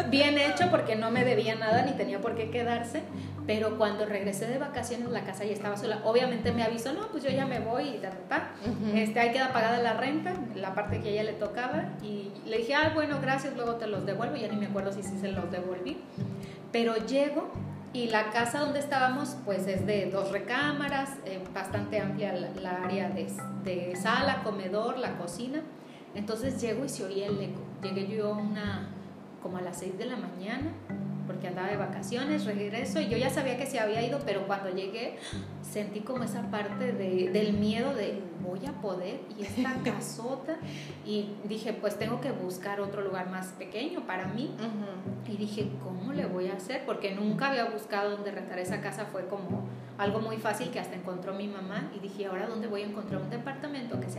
bien 0.08 0.38
hecho 0.38 0.70
porque 0.70 0.96
no 0.96 1.10
me 1.10 1.24
debía 1.24 1.54
nada 1.54 1.82
ni 1.82 1.92
tenía 1.92 2.20
por 2.20 2.34
qué 2.34 2.50
quedarse, 2.50 3.02
pero 3.46 3.78
cuando 3.78 4.06
regresé 4.06 4.46
de 4.46 4.58
vacaciones 4.58 5.08
la 5.10 5.24
casa 5.24 5.44
ya 5.44 5.52
estaba 5.52 5.76
sola. 5.76 6.00
Obviamente 6.04 6.52
me 6.52 6.62
avisó, 6.62 6.92
no, 6.92 7.08
pues 7.08 7.24
yo 7.24 7.30
ya 7.30 7.46
me 7.46 7.60
voy 7.60 7.88
y 7.88 7.98
ta, 7.98 8.10
ta, 8.28 8.50
este, 8.94 9.20
ahí 9.20 9.32
queda 9.32 9.52
pagada 9.52 9.78
la 9.78 9.94
renta, 9.94 10.34
la 10.54 10.74
parte 10.74 11.00
que 11.00 11.08
a 11.08 11.12
ella 11.12 11.22
le 11.24 11.32
tocaba 11.34 11.84
y 12.02 12.30
le 12.46 12.58
dije, 12.58 12.74
ah, 12.74 12.92
bueno, 12.94 13.18
gracias, 13.20 13.54
luego 13.56 13.74
te 13.74 13.86
los 13.86 14.06
devuelvo, 14.06 14.36
ya 14.36 14.48
ni 14.48 14.56
me 14.56 14.66
acuerdo 14.66 14.92
si 14.92 15.02
sí 15.02 15.18
se 15.20 15.32
los 15.32 15.50
devolví, 15.50 15.98
pero 16.72 16.96
llego 16.96 17.50
y 17.92 18.08
la 18.08 18.30
casa 18.30 18.60
donde 18.60 18.78
estábamos, 18.78 19.36
pues 19.44 19.66
es 19.66 19.84
de 19.84 20.10
dos 20.10 20.30
recámaras, 20.30 21.10
eh, 21.24 21.42
bastante 21.52 21.98
amplia 21.98 22.32
la, 22.32 22.84
área 22.84 23.10
de, 23.10 23.96
sala, 23.96 24.42
comedor, 24.44 24.96
la 24.98 25.18
cocina. 25.18 25.62
Entonces 26.14 26.60
llego 26.60 26.84
y 26.84 26.88
se 26.88 27.04
oía 27.04 27.26
el 27.26 27.40
eco. 27.40 27.60
Llegué 27.82 28.06
yo 28.06 28.30
una, 28.30 28.88
como 29.42 29.56
a 29.56 29.60
las 29.60 29.78
seis 29.78 29.98
de 29.98 30.06
la 30.06 30.16
mañana, 30.16 30.72
porque 31.30 31.46
andaba 31.46 31.68
de 31.68 31.76
vacaciones, 31.76 32.44
regreso 32.44 33.00
y 33.00 33.08
yo 33.08 33.16
ya 33.16 33.30
sabía 33.30 33.56
que 33.56 33.64
se 33.64 33.78
había 33.78 34.02
ido, 34.02 34.18
pero 34.26 34.48
cuando 34.48 34.68
llegué 34.68 35.16
sentí 35.62 36.00
como 36.00 36.24
esa 36.24 36.50
parte 36.50 36.90
de, 36.90 37.30
del 37.30 37.52
miedo 37.52 37.94
de 37.94 38.20
voy 38.42 38.66
a 38.66 38.72
poder 38.72 39.20
y 39.38 39.44
esta 39.44 39.74
casota 39.84 40.56
y 41.06 41.34
dije 41.44 41.72
pues 41.72 41.96
tengo 41.98 42.20
que 42.20 42.32
buscar 42.32 42.80
otro 42.80 43.02
lugar 43.02 43.30
más 43.30 43.48
pequeño 43.48 44.06
para 44.06 44.26
mí 44.26 44.56
y 45.28 45.36
dije 45.36 45.68
cómo 45.84 46.12
le 46.12 46.26
voy 46.26 46.48
a 46.48 46.54
hacer 46.54 46.84
porque 46.84 47.14
nunca 47.14 47.50
había 47.50 47.66
buscado 47.66 48.10
dónde 48.10 48.32
rentar 48.32 48.58
esa 48.58 48.80
casa 48.80 49.04
fue 49.04 49.28
como 49.28 49.68
algo 49.98 50.18
muy 50.18 50.38
fácil 50.38 50.70
que 50.70 50.80
hasta 50.80 50.96
encontró 50.96 51.34
mi 51.34 51.46
mamá 51.46 51.92
y 51.94 52.00
dije 52.00 52.26
ahora 52.26 52.48
dónde 52.48 52.66
voy 52.66 52.82
a 52.82 52.86
encontrar 52.86 53.20
un 53.20 53.30
departamento 53.30 54.00
que 54.00 54.09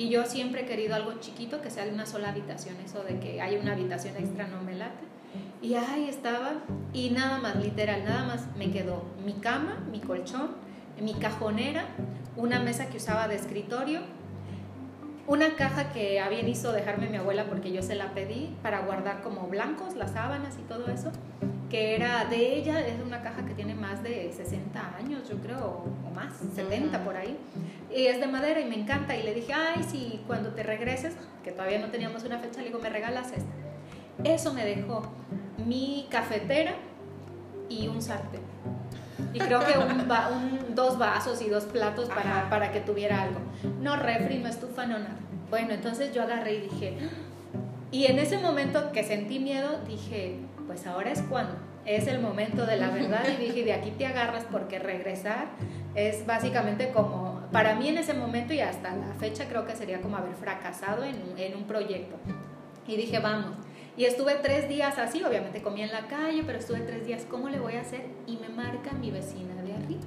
y 0.00 0.08
yo 0.08 0.24
siempre 0.24 0.62
he 0.62 0.64
querido 0.64 0.94
algo 0.94 1.12
chiquito 1.20 1.60
que 1.60 1.68
sea 1.68 1.84
de 1.84 1.92
una 1.92 2.06
sola 2.06 2.30
habitación 2.30 2.74
eso 2.82 3.04
de 3.04 3.20
que 3.20 3.42
haya 3.42 3.60
una 3.60 3.72
habitación 3.72 4.16
extra 4.16 4.46
no 4.46 4.62
me 4.62 4.74
late. 4.74 5.04
Y 5.60 5.74
ahí 5.74 6.08
estaba, 6.08 6.52
y 6.94 7.10
nada 7.10 7.36
más, 7.36 7.56
literal, 7.56 8.02
nada 8.04 8.24
más 8.24 8.46
me 8.56 8.70
quedó 8.70 9.04
mi 9.26 9.34
cama, 9.34 9.76
mi 9.90 10.00
colchón, 10.00 10.52
mi 11.02 11.12
cajonera, 11.12 11.84
una 12.34 12.60
mesa 12.60 12.88
que 12.88 12.96
usaba 12.96 13.28
de 13.28 13.36
escritorio, 13.36 14.00
una 15.26 15.54
caja 15.56 15.92
que 15.92 16.18
habían 16.18 16.48
hizo 16.48 16.72
dejarme 16.72 17.10
mi 17.10 17.18
abuela 17.18 17.44
porque 17.44 17.70
yo 17.70 17.82
se 17.82 17.94
la 17.94 18.14
pedí 18.14 18.56
para 18.62 18.80
guardar 18.80 19.20
como 19.20 19.48
blancos, 19.48 19.96
las 19.96 20.12
sábanas 20.12 20.56
y 20.58 20.62
todo 20.62 20.86
eso, 20.90 21.12
que 21.68 21.94
era 21.94 22.24
de 22.24 22.56
ella, 22.56 22.80
es 22.80 22.94
una 23.06 23.20
caja 23.22 23.44
que 23.44 23.52
tiene 23.52 23.74
más 23.74 24.02
de 24.02 24.32
60 24.32 24.96
años, 24.96 25.28
yo 25.28 25.36
creo, 25.36 25.84
o 26.06 26.14
más, 26.14 26.38
70 26.54 27.04
por 27.04 27.16
ahí, 27.16 27.36
y 27.94 28.06
es 28.06 28.20
de 28.20 28.26
madera 28.26 28.60
y 28.60 28.64
me 28.64 28.76
encanta, 28.76 29.16
y 29.16 29.22
le 29.22 29.34
dije, 29.34 29.52
ay, 29.52 29.84
si 29.88 30.22
cuando 30.26 30.50
te 30.50 30.62
regreses, 30.62 31.14
que 31.42 31.52
todavía 31.52 31.78
no 31.78 31.88
teníamos 31.88 32.24
una 32.24 32.38
fecha, 32.38 32.60
le 32.60 32.66
digo, 32.66 32.78
me 32.78 32.88
regalas 32.88 33.32
esta. 33.32 33.50
Eso 34.24 34.52
me 34.52 34.64
dejó 34.64 35.02
mi 35.64 36.06
cafetera 36.10 36.74
y 37.68 37.88
un 37.88 38.02
sartén. 38.02 38.42
Y 39.32 39.38
creo 39.38 39.60
que 39.60 39.78
un, 39.78 40.74
dos 40.74 40.98
vasos 40.98 41.40
y 41.42 41.48
dos 41.48 41.64
platos 41.64 42.08
para, 42.08 42.48
para, 42.50 42.72
que 42.72 42.80
tuviera 42.80 43.22
algo. 43.22 43.40
No 43.80 43.96
refri, 43.96 44.38
no 44.38 44.48
estufa, 44.48 44.86
no 44.86 44.98
nada. 44.98 45.16
Bueno, 45.50 45.72
entonces 45.72 46.14
yo 46.14 46.22
agarré 46.22 46.54
y 46.54 46.60
dije, 46.62 46.98
y 47.90 48.06
en 48.06 48.18
ese 48.18 48.38
momento 48.38 48.92
que 48.92 49.04
sentí 49.04 49.38
miedo, 49.38 49.80
dije, 49.86 50.38
pues 50.66 50.86
ahora 50.86 51.10
es 51.10 51.22
cuando, 51.22 51.54
es 51.86 52.06
el 52.06 52.20
momento 52.20 52.66
de 52.66 52.76
la 52.76 52.90
verdad. 52.90 53.24
Y 53.38 53.42
dije, 53.42 53.64
de 53.64 53.72
aquí 53.72 53.90
te 53.90 54.06
agarras 54.06 54.44
porque 54.50 54.78
regresar 54.78 55.46
es 55.94 56.26
básicamente 56.26 56.90
como, 56.90 57.39
para 57.52 57.74
mí 57.74 57.88
en 57.88 57.98
ese 57.98 58.14
momento 58.14 58.52
y 58.52 58.60
hasta 58.60 58.94
la 58.94 59.12
fecha 59.14 59.48
creo 59.48 59.66
que 59.66 59.74
sería 59.74 60.00
como 60.00 60.16
haber 60.16 60.34
fracasado 60.34 61.04
en, 61.04 61.16
en 61.36 61.56
un 61.56 61.64
proyecto. 61.64 62.16
Y 62.86 62.96
dije, 62.96 63.18
vamos. 63.18 63.56
Y 63.96 64.04
estuve 64.04 64.36
tres 64.36 64.68
días 64.68 64.98
así, 64.98 65.22
obviamente 65.22 65.62
comía 65.62 65.84
en 65.84 65.92
la 65.92 66.06
calle, 66.06 66.42
pero 66.46 66.58
estuve 66.58 66.80
tres 66.80 67.06
días, 67.06 67.26
¿cómo 67.28 67.48
le 67.48 67.58
voy 67.58 67.74
a 67.74 67.80
hacer? 67.80 68.06
Y 68.26 68.36
me 68.38 68.48
marca 68.48 68.92
mi 68.92 69.10
vecina 69.10 69.54
de 69.62 69.74
arriba, 69.74 70.00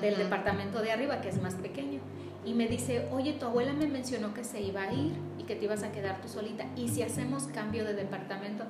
del 0.00 0.16
departamento 0.16 0.80
de 0.82 0.92
arriba, 0.92 1.20
que 1.20 1.30
es 1.30 1.40
más 1.40 1.54
pequeño. 1.54 2.00
Y 2.44 2.52
me 2.52 2.68
dice, 2.68 3.08
oye, 3.10 3.32
tu 3.32 3.46
abuela 3.46 3.72
me 3.72 3.86
mencionó 3.86 4.34
que 4.34 4.44
se 4.44 4.60
iba 4.60 4.82
a 4.82 4.92
ir 4.92 5.14
y 5.38 5.44
que 5.44 5.56
te 5.56 5.64
ibas 5.64 5.82
a 5.82 5.90
quedar 5.90 6.20
tú 6.20 6.28
solita. 6.28 6.66
¿Y 6.76 6.88
si 6.88 7.02
hacemos 7.02 7.44
cambio 7.44 7.84
de 7.84 7.94
departamento? 7.94 8.64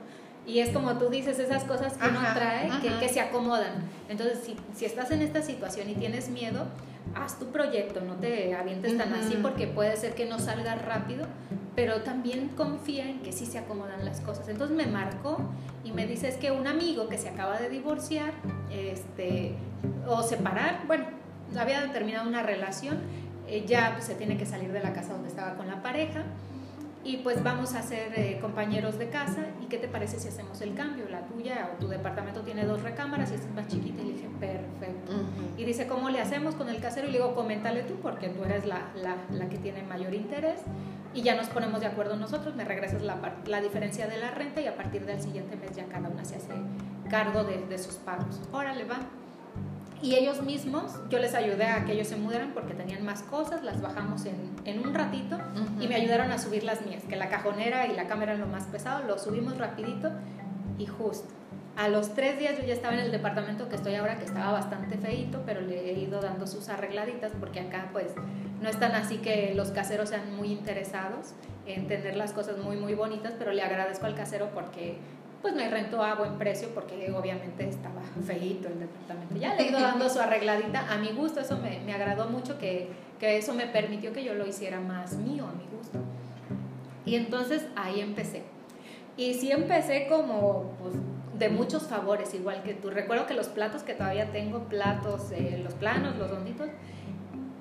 Y 0.46 0.61
es 0.61 0.70
como 0.70 0.96
tú 0.98 1.09
dices, 1.09 1.38
esas 1.38 1.64
cosas 1.64 1.96
que 1.96 2.09
uno 2.09 2.20
trae, 2.35 2.70
que, 2.81 2.90
que, 3.00 3.09
se 3.09 3.20
acomodan. 3.20 3.88
Entonces, 4.09 4.38
si, 4.44 4.57
si 4.74 4.85
estás 4.85 5.11
en 5.11 5.22
esta 5.22 5.42
situación 5.42 5.90
y 5.90 5.94
tienes 5.94 6.29
miedo, 6.29 6.66
haz 7.14 7.38
tu 7.38 7.46
proyecto, 7.46 8.00
no 8.00 8.14
te 8.14 8.55
avientes 8.55 8.96
tan 8.96 9.12
así 9.14 9.38
porque 9.42 9.66
puede 9.66 9.96
ser 9.96 10.14
que 10.14 10.27
no 10.27 10.38
salga 10.38 10.74
rápido, 10.74 11.27
pero 11.74 12.03
también 12.03 12.48
confía 12.50 13.09
en 13.09 13.20
que 13.20 13.33
sí 13.33 13.46
se 13.46 13.59
acomodan 13.59 14.05
las 14.05 14.20
cosas. 14.20 14.48
Entonces 14.48 14.77
me 14.77 14.87
marcó 14.87 15.38
y 15.83 15.92
me 15.92 16.07
dice 16.07 16.29
es 16.29 16.37
que 16.37 16.53
un 16.53 16.66
amigo 16.66 17.09
que 17.09 17.18
se 17.18 17.29
acaba 17.29 17.59
de 17.59 17.68
divorciar 17.68 18.33
este, 18.70 19.55
o 20.07 20.22
separar, 20.22 20.87
bueno, 20.87 21.05
había 21.59 21.92
terminado 21.92 22.29
una 22.29 22.42
relación, 22.42 22.98
eh, 23.46 23.64
ya 23.66 23.92
pues, 23.94 24.07
se 24.07 24.14
tiene 24.14 24.37
que 24.37 24.46
salir 24.46 24.72
de 24.72 24.81
la 24.81 24.92
casa 24.92 25.12
donde 25.12 25.29
estaba 25.29 25.55
con 25.55 25.66
la 25.66 25.83
pareja 25.83 26.24
y 27.04 27.18
pues 27.18 27.42
vamos 27.44 27.74
a 27.74 27.82
ser 27.82 28.18
eh, 28.18 28.38
compañeros 28.40 28.98
de 28.98 29.10
casa 29.10 29.44
y 29.62 29.66
qué 29.66 29.76
te 29.76 29.88
parece 29.88 30.18
si 30.18 30.28
hacemos 30.28 30.60
el 30.62 30.74
cambio, 30.74 31.06
la 31.10 31.26
tuya 31.26 31.70
o 31.72 31.78
tu 31.78 31.86
departamento 31.86 32.40
tiene 32.40 32.64
dos 32.64 32.82
recámaras 32.82 33.30
y 33.30 33.34
esta 33.34 33.46
es 33.46 33.54
más 33.54 33.68
chiquita 33.68 34.00
y 34.02 34.06
le 34.06 34.12
dije, 34.14 34.28
perfecto. 34.40 35.12
Y 35.58 35.64
dice, 35.64 35.86
¿cómo 35.86 36.08
le 36.08 36.20
hacemos 36.20 36.54
con 36.54 36.70
el 36.70 36.80
casero? 36.80 37.08
Y 37.08 37.12
le 37.12 37.18
digo, 37.18 37.34
coméntale 37.34 37.82
tú 37.82 37.96
porque 38.02 38.30
tú 38.30 38.42
eres 38.44 38.64
la, 38.64 38.88
la, 38.96 39.16
la, 39.30 39.48
que 39.50 39.58
tiene 39.58 39.82
mayor 39.82 40.14
interés 40.14 40.60
y 41.12 41.22
ya 41.22 41.34
nos 41.36 41.48
ponemos 41.48 41.80
de 41.80 41.86
acuerdo 41.86 42.16
nosotros, 42.16 42.56
me 42.56 42.64
regresas 42.64 43.02
la, 43.02 43.18
la 43.46 43.60
diferencia 43.60 44.06
de 44.06 44.18
la 44.18 44.30
renta 44.30 44.62
y 44.62 44.66
a 44.66 44.74
partir 44.74 45.04
del 45.04 45.20
siguiente 45.20 45.56
mes 45.56 45.76
ya 45.76 45.84
cada 45.84 46.08
una 46.08 46.24
se 46.24 46.36
hace 46.36 46.54
cargo 47.10 47.44
de, 47.44 47.66
de 47.66 47.78
sus 47.78 47.96
pagos. 47.96 48.40
Órale, 48.50 48.84
va. 48.84 48.98
Y 50.04 50.16
ellos 50.16 50.42
mismos, 50.42 50.92
yo 51.08 51.18
les 51.18 51.34
ayudé 51.34 51.64
a 51.64 51.86
que 51.86 51.92
ellos 51.92 52.08
se 52.08 52.16
mudaran 52.16 52.52
porque 52.52 52.74
tenían 52.74 53.06
más 53.06 53.22
cosas, 53.22 53.64
las 53.64 53.80
bajamos 53.80 54.26
en, 54.26 54.54
en 54.66 54.86
un 54.86 54.92
ratito 54.92 55.38
y 55.80 55.88
me 55.88 55.94
ayudaron 55.94 56.30
a 56.30 56.38
subir 56.38 56.62
las 56.62 56.84
mías, 56.84 57.04
que 57.08 57.16
la 57.16 57.30
cajonera 57.30 57.86
y 57.86 57.94
la 57.94 58.06
cámara 58.06 58.32
eran 58.32 58.42
lo 58.42 58.46
más 58.46 58.64
pesado, 58.64 59.02
lo 59.04 59.18
subimos 59.18 59.56
rapidito 59.56 60.10
y 60.78 60.84
justo. 60.84 61.32
A 61.76 61.88
los 61.88 62.12
tres 62.12 62.38
días 62.38 62.58
yo 62.58 62.66
ya 62.66 62.74
estaba 62.74 62.92
en 62.92 63.00
el 63.00 63.12
departamento 63.12 63.70
que 63.70 63.76
estoy 63.76 63.94
ahora, 63.94 64.18
que 64.18 64.26
estaba 64.26 64.52
bastante 64.52 64.98
feito, 64.98 65.42
pero 65.46 65.62
le 65.62 65.90
he 65.90 65.98
ido 65.98 66.20
dando 66.20 66.46
sus 66.46 66.68
arregladitas 66.68 67.32
porque 67.40 67.60
acá 67.60 67.88
pues 67.90 68.12
no 68.60 68.68
es 68.68 68.78
tan 68.78 68.92
así 68.92 69.16
que 69.16 69.54
los 69.54 69.70
caseros 69.70 70.10
sean 70.10 70.36
muy 70.36 70.52
interesados 70.52 71.32
en 71.64 71.88
tener 71.88 72.14
las 72.16 72.34
cosas 72.34 72.58
muy, 72.58 72.76
muy 72.76 72.94
bonitas, 72.94 73.32
pero 73.38 73.52
le 73.52 73.62
agradezco 73.62 74.04
al 74.04 74.14
casero 74.14 74.50
porque 74.52 74.98
pues 75.44 75.54
me 75.54 75.68
rentó 75.68 76.02
a 76.02 76.14
buen 76.14 76.38
precio 76.38 76.70
porque 76.72 77.12
obviamente 77.12 77.68
estaba 77.68 78.00
feito 78.26 78.66
el 78.66 78.80
departamento. 78.80 79.37
Ya 79.37 79.54
le 79.54 79.64
he 79.64 79.68
ido 79.68 79.78
dando 79.83 80.09
su 80.09 80.18
arregladita 80.18 80.90
a 80.90 80.96
mi 80.96 81.12
gusto, 81.12 81.40
eso 81.40 81.59
me, 81.59 81.80
me 81.80 81.92
agradó 81.92 82.30
mucho 82.30 82.57
que, 82.57 82.88
que, 83.20 83.37
eso 83.37 83.52
me 83.52 83.66
permitió 83.66 84.14
que 84.14 84.24
yo 84.24 84.33
lo 84.33 84.46
hiciera 84.46 84.80
más 84.80 85.16
mío, 85.18 85.44
a 85.46 85.52
mi 85.52 85.66
gusto. 85.76 85.98
Y 87.04 87.16
entonces 87.16 87.66
ahí 87.76 88.00
empecé. 88.00 88.44
Y 89.18 89.35
sí 89.35 89.52
empecé 89.52 90.07
como 90.09 90.72
pues, 90.80 90.94
de 91.38 91.50
muchos 91.50 91.83
favores, 91.88 92.33
igual 92.33 92.62
que 92.62 92.72
tú. 92.72 92.88
Recuerdo 92.88 93.26
que 93.26 93.35
los 93.35 93.48
platos 93.48 93.83
que 93.83 93.92
todavía 93.92 94.33
tengo, 94.33 94.61
platos, 94.61 95.30
eh, 95.30 95.61
los 95.62 95.74
planos, 95.74 96.16
los 96.16 96.30
ronditos, 96.30 96.70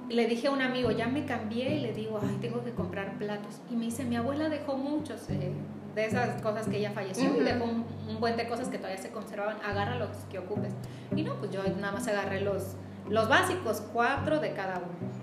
le 0.07 0.25
dije 0.25 0.47
a 0.47 0.51
un 0.51 0.61
amigo, 0.61 0.89
ya 0.91 1.09
me 1.09 1.25
cambié 1.25 1.75
y 1.75 1.79
le 1.81 1.91
digo, 1.91 2.17
ay, 2.23 2.37
tengo 2.39 2.63
que 2.63 2.71
comprar 2.71 3.17
platos. 3.17 3.59
Y 3.69 3.75
me 3.75 3.83
dice, 3.83 4.05
mi 4.05 4.15
abuela 4.15 4.47
dejó 4.47 4.77
muchos. 4.77 5.29
Eh, 5.29 5.51
de 5.95 6.05
esas 6.05 6.41
cosas 6.41 6.67
que 6.67 6.77
ella 6.77 6.91
falleció 6.91 7.35
y 7.35 7.43
dejó 7.43 7.65
un, 7.65 7.85
buen 8.19 8.37
de 8.37 8.47
cosas 8.47 8.69
que 8.69 8.77
todavía 8.77 9.01
se 9.01 9.11
conservaban, 9.11 9.57
agarra 9.63 9.97
los 9.97 10.09
que 10.29 10.39
ocupes. 10.39 10.73
Y 11.15 11.23
no, 11.23 11.35
pues 11.35 11.51
yo 11.51 11.63
nada 11.63 11.91
más 11.91 12.07
agarré 12.07 12.41
los, 12.41 12.75
los 13.09 13.27
básicos, 13.27 13.81
cuatro 13.93 14.39
de 14.39 14.53
cada 14.53 14.77
uno. 14.77 15.22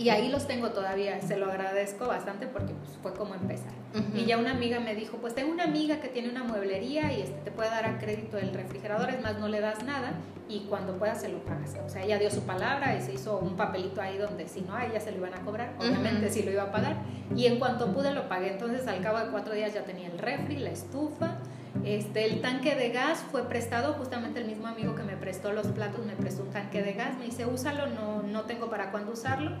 Y 0.00 0.08
ahí 0.08 0.30
los 0.30 0.46
tengo 0.46 0.70
todavía, 0.70 1.20
se 1.20 1.36
lo 1.36 1.50
agradezco 1.50 2.06
bastante 2.06 2.46
porque 2.46 2.72
pues, 2.72 2.96
fue 3.02 3.12
como 3.12 3.34
empezar. 3.34 3.72
Y 4.14 4.24
ya 4.24 4.38
una 4.38 4.52
amiga 4.52 4.80
me 4.80 4.94
dijo, 4.94 5.18
pues 5.18 5.34
tengo 5.34 5.52
una 5.52 5.64
amiga 5.64 6.00
que 6.00 6.08
tiene 6.08 6.30
una 6.30 6.42
mueblería 6.42 7.12
y 7.12 7.20
este, 7.20 7.38
te 7.40 7.50
puede 7.50 7.68
dar 7.68 7.84
a 7.84 7.98
crédito 7.98 8.38
el 8.38 8.54
refrigerador, 8.54 9.10
es 9.10 9.20
más, 9.20 9.38
no 9.38 9.48
le 9.48 9.60
das 9.60 9.84
nada 9.84 10.12
y 10.48 10.60
cuando 10.70 10.96
puedas 10.96 11.20
se 11.20 11.28
lo 11.28 11.44
pagas. 11.44 11.76
O 11.84 11.88
sea, 11.90 12.02
ella 12.02 12.18
dio 12.18 12.30
su 12.30 12.42
palabra 12.42 12.96
y 12.96 13.02
se 13.02 13.12
hizo 13.12 13.38
un 13.38 13.56
papelito 13.56 14.00
ahí 14.00 14.16
donde 14.16 14.48
si 14.48 14.62
no 14.62 14.74
a 14.74 14.86
ella 14.86 15.00
se 15.00 15.10
lo 15.10 15.18
iban 15.18 15.34
a 15.34 15.42
cobrar, 15.42 15.74
obviamente 15.78 16.30
sí 16.30 16.44
lo 16.44 16.50
iba 16.50 16.62
a 16.62 16.72
pagar. 16.72 16.96
Y 17.36 17.44
en 17.44 17.58
cuanto 17.58 17.92
pude 17.92 18.14
lo 18.14 18.26
pagué, 18.26 18.52
entonces 18.52 18.86
al 18.86 19.02
cabo 19.02 19.18
de 19.18 19.26
cuatro 19.26 19.52
días 19.52 19.74
ya 19.74 19.84
tenía 19.84 20.06
el 20.06 20.18
refri, 20.18 20.56
la 20.56 20.70
estufa. 20.70 21.36
Este, 21.84 22.24
el 22.24 22.40
tanque 22.40 22.74
de 22.74 22.88
gas 22.88 23.22
fue 23.30 23.42
prestado, 23.48 23.92
justamente 23.94 24.40
el 24.40 24.46
mismo 24.46 24.66
amigo 24.66 24.94
que 24.94 25.02
me 25.02 25.16
prestó 25.16 25.52
los 25.52 25.66
platos 25.68 26.04
me 26.06 26.14
prestó 26.14 26.42
un 26.42 26.50
tanque 26.50 26.82
de 26.82 26.94
gas, 26.94 27.16
me 27.18 27.26
dice, 27.26 27.46
úsalo, 27.46 27.86
no, 27.86 28.22
no 28.22 28.42
tengo 28.42 28.70
para 28.70 28.90
cuándo 28.90 29.12
usarlo 29.12 29.52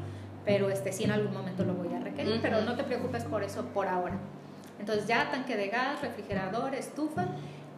pero 0.44 0.70
este 0.70 0.92
sí 0.92 1.04
en 1.04 1.12
algún 1.12 1.32
momento 1.32 1.64
lo 1.64 1.74
voy 1.74 1.92
a 1.94 2.00
requerir, 2.00 2.40
pero 2.42 2.62
no 2.62 2.76
te 2.76 2.84
preocupes 2.84 3.24
por 3.24 3.42
eso 3.42 3.64
por 3.66 3.88
ahora. 3.88 4.18
Entonces 4.78 5.06
ya 5.06 5.30
tanque 5.30 5.56
de 5.56 5.68
gas, 5.68 6.00
refrigerador, 6.00 6.74
estufa 6.74 7.26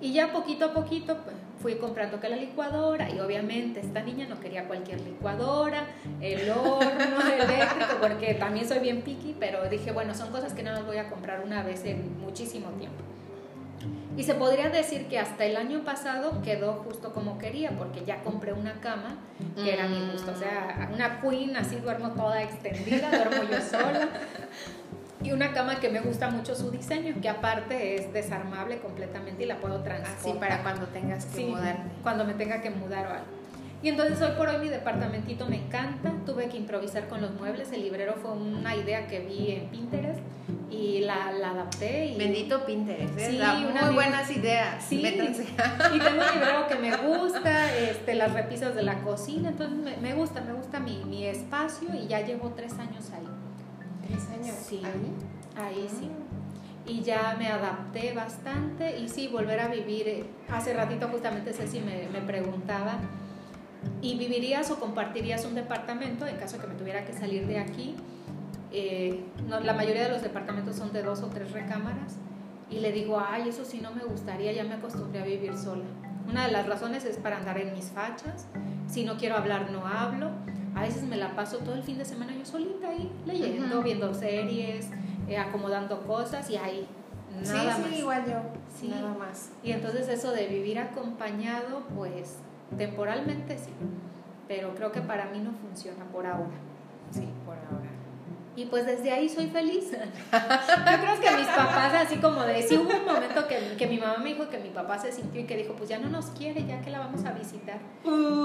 y 0.01 0.12
ya 0.12 0.33
poquito 0.33 0.66
a 0.66 0.72
poquito 0.72 1.18
pues, 1.18 1.37
fui 1.61 1.77
comprando 1.77 2.20
que 2.20 2.29
la 2.29 2.37
licuadora 2.37 3.09
y 3.11 3.20
obviamente 3.20 3.81
esta 3.81 4.03
niña 4.03 4.27
no 4.29 4.40
quería 4.40 4.66
cualquier 4.66 5.01
licuadora, 5.01 5.87
el 6.20 6.51
horno 6.51 7.20
eléctrico, 7.33 7.98
porque 8.01 8.35
también 8.35 8.66
soy 8.66 8.81
bien 8.81 9.03
picky, 9.03 9.37
pero 9.38 9.68
dije, 9.68 9.92
bueno, 9.92 10.14
son 10.14 10.31
cosas 10.31 10.55
que 10.55 10.62
no 10.62 10.72
las 10.72 10.85
voy 10.85 10.96
a 10.96 11.09
comprar 11.09 11.42
una 11.44 11.62
vez 11.62 11.85
en 11.85 12.20
muchísimo 12.20 12.68
tiempo. 12.70 13.12
Y 14.16 14.25
se 14.25 14.35
podría 14.35 14.68
decir 14.68 15.09
que 15.09 15.18
hasta 15.18 15.44
el 15.44 15.57
año 15.57 15.85
pasado 15.85 16.42
quedó 16.42 16.75
justo 16.75 17.12
como 17.12 17.38
quería, 17.38 17.70
porque 17.79 18.05
ya 18.05 18.22
compré 18.22 18.53
una 18.53 18.81
cama 18.81 19.16
que 19.57 19.72
era 19.72 19.88
mi 19.88 20.11
gusto. 20.12 20.33
O 20.33 20.37
sea, 20.37 20.90
una 20.92 21.20
queen, 21.20 21.57
así 21.57 21.77
duermo 21.77 22.11
toda 22.11 22.42
extendida, 22.42 23.11
duermo 23.11 23.51
yo 23.51 23.61
sola. 23.70 24.09
Y 25.22 25.33
una 25.33 25.53
cama 25.53 25.79
que 25.79 25.88
me 25.88 26.01
gusta 26.01 26.31
mucho 26.31 26.55
su 26.55 26.70
diseño, 26.70 27.14
que 27.22 27.29
aparte 27.29 27.94
es 27.94 28.12
desarmable 28.12 28.81
completamente 28.81 29.44
y 29.44 29.46
la 29.46 29.59
puedo 29.59 29.83
transportar. 29.83 30.18
Así 30.18 30.33
para 30.38 30.62
cuando 30.62 30.87
tengas 30.88 31.25
que 31.27 31.37
sí, 31.37 31.55
Cuando 32.03 32.25
me 32.25 32.35
tenga 32.35 32.61
que 32.61 32.70
mudar 32.70 33.07
o 33.07 33.11
algo. 33.11 33.41
Y 33.82 33.88
entonces 33.88 34.22
hoy 34.22 34.30
por 34.36 34.48
hoy 34.48 34.58
mi 34.58 34.68
departamentito 34.68 35.48
me 35.48 35.56
encanta, 35.56 36.12
tuve 36.24 36.48
que 36.48 36.56
improvisar 36.56 37.08
con 37.08 37.20
los 37.20 37.32
muebles, 37.32 37.72
el 37.72 37.82
librero 37.82 38.14
fue 38.14 38.30
una 38.30 38.76
idea 38.76 39.08
que 39.08 39.18
vi 39.18 39.50
en 39.50 39.68
Pinterest 39.70 40.20
y 40.70 41.00
la, 41.00 41.32
la 41.32 41.50
adapté. 41.50 42.06
Y... 42.06 42.16
Bendito 42.16 42.64
Pinterest, 42.64 43.18
¿eh? 43.18 43.30
sí, 43.30 43.40
muy 43.84 43.94
buenas 43.94 44.30
ideas. 44.30 44.84
Sí, 44.84 45.00
y 45.00 45.02
tengo 45.98 46.22
un 46.22 46.32
librero 46.32 46.68
que 46.68 46.76
me 46.76 46.96
gusta, 47.08 47.76
este, 47.76 48.14
las 48.14 48.32
repisas 48.32 48.76
de 48.76 48.84
la 48.84 49.00
cocina, 49.00 49.48
entonces 49.48 49.76
me, 49.76 49.96
me 49.96 50.14
gusta, 50.14 50.42
me 50.42 50.52
gusta 50.52 50.78
mi, 50.78 51.04
mi, 51.04 51.24
espacio 51.26 51.88
y 51.92 52.06
ya 52.06 52.20
llevo 52.20 52.52
tres 52.54 52.74
años 52.74 53.10
ahí. 53.10 53.26
¿Tres 54.06 54.28
años? 54.28 54.56
Sí, 54.64 54.80
ahí, 54.84 55.64
ahí 55.64 55.88
sí 55.88 56.08
ah. 56.08 56.88
y 56.88 57.02
ya 57.02 57.34
me 57.36 57.48
adapté 57.48 58.12
bastante 58.12 58.96
y 59.00 59.08
sí, 59.08 59.26
volver 59.26 59.58
a 59.58 59.66
vivir. 59.66 60.06
Eh, 60.06 60.24
hace 60.48 60.72
ratito 60.72 61.08
justamente 61.08 61.52
Ceci 61.52 61.80
me, 61.80 62.08
me 62.12 62.20
preguntaba 62.24 62.98
¿Y 64.00 64.16
vivirías 64.18 64.70
o 64.70 64.80
compartirías 64.80 65.44
un 65.44 65.54
departamento 65.54 66.26
en 66.26 66.36
caso 66.36 66.56
de 66.56 66.62
que 66.62 66.68
me 66.68 66.74
tuviera 66.74 67.04
que 67.04 67.12
salir 67.12 67.46
de 67.46 67.58
aquí? 67.58 67.94
Eh, 68.72 69.24
no, 69.48 69.60
la 69.60 69.74
mayoría 69.74 70.04
de 70.04 70.08
los 70.10 70.22
departamentos 70.22 70.76
son 70.76 70.92
de 70.92 71.02
dos 71.02 71.22
o 71.22 71.26
tres 71.26 71.52
recámaras. 71.52 72.16
Y 72.70 72.80
le 72.80 72.90
digo, 72.90 73.22
ay, 73.24 73.48
eso 73.48 73.64
sí 73.64 73.80
no 73.80 73.92
me 73.92 74.02
gustaría, 74.02 74.52
ya 74.52 74.64
me 74.64 74.74
acostumbré 74.74 75.20
a 75.20 75.24
vivir 75.24 75.56
sola. 75.56 75.84
Una 76.28 76.46
de 76.46 76.52
las 76.52 76.66
razones 76.66 77.04
es 77.04 77.16
para 77.16 77.36
andar 77.36 77.58
en 77.58 77.74
mis 77.74 77.90
fachas. 77.90 78.46
Si 78.88 79.04
no 79.04 79.16
quiero 79.18 79.36
hablar, 79.36 79.70
no 79.70 79.86
hablo. 79.86 80.30
A 80.74 80.82
veces 80.82 81.02
me 81.02 81.16
la 81.16 81.36
paso 81.36 81.58
todo 81.58 81.74
el 81.74 81.82
fin 81.82 81.98
de 81.98 82.04
semana 82.04 82.34
yo 82.34 82.46
solita 82.46 82.88
ahí, 82.88 83.12
leyendo, 83.26 83.82
viendo 83.82 84.14
series, 84.14 84.88
eh, 85.28 85.36
acomodando 85.36 86.02
cosas 86.06 86.48
y 86.48 86.56
ahí. 86.56 86.86
Nada 87.42 87.74
sí, 87.74 87.82
más. 87.82 87.90
sí, 87.90 87.98
igual 87.98 88.24
yo. 88.26 88.40
Sí. 88.74 88.88
Nada 88.88 89.14
más. 89.14 89.50
Y 89.62 89.72
entonces 89.72 90.08
eso 90.08 90.32
de 90.32 90.46
vivir 90.46 90.78
acompañado, 90.78 91.82
pues 91.94 92.38
Temporalmente 92.76 93.58
sí, 93.58 93.72
pero 94.48 94.74
creo 94.74 94.92
que 94.92 95.00
para 95.00 95.26
mí 95.26 95.38
no 95.40 95.52
funciona 95.52 96.04
por 96.06 96.26
ahora. 96.26 96.56
Sí, 97.11 97.28
por 97.44 97.56
ahora. 97.56 97.90
Y 98.54 98.66
pues 98.66 98.85
desde 98.85 99.11
ahí 99.11 99.30
soy 99.30 99.46
feliz. 99.46 99.92
Yo 99.92 101.00
creo 101.00 101.20
que 101.20 101.37
mis 101.38 101.46
papás, 101.46 101.94
así 101.94 102.16
como 102.16 102.42
de, 102.42 102.62
sí 102.62 102.76
hubo 102.76 102.94
un 102.94 103.06
momento 103.06 103.48
que, 103.48 103.76
que, 103.78 103.87
mi 103.87 103.96
mamá 103.96 104.18
me 104.18 104.35
dijo 104.35 104.50
que 104.50 104.58
mi 104.58 104.68
papá 104.68 104.98
se 104.98 105.11
sintió 105.11 105.40
y 105.40 105.44
que 105.44 105.56
dijo, 105.56 105.72
pues 105.72 105.88
ya 105.88 105.98
no 105.98 106.11
nos 106.11 106.26
quiere, 106.26 106.66
ya 106.66 106.82
que 106.82 106.90
la 106.90 106.98
vamos 106.98 107.24
a 107.24 107.32
visitar. 107.32 107.78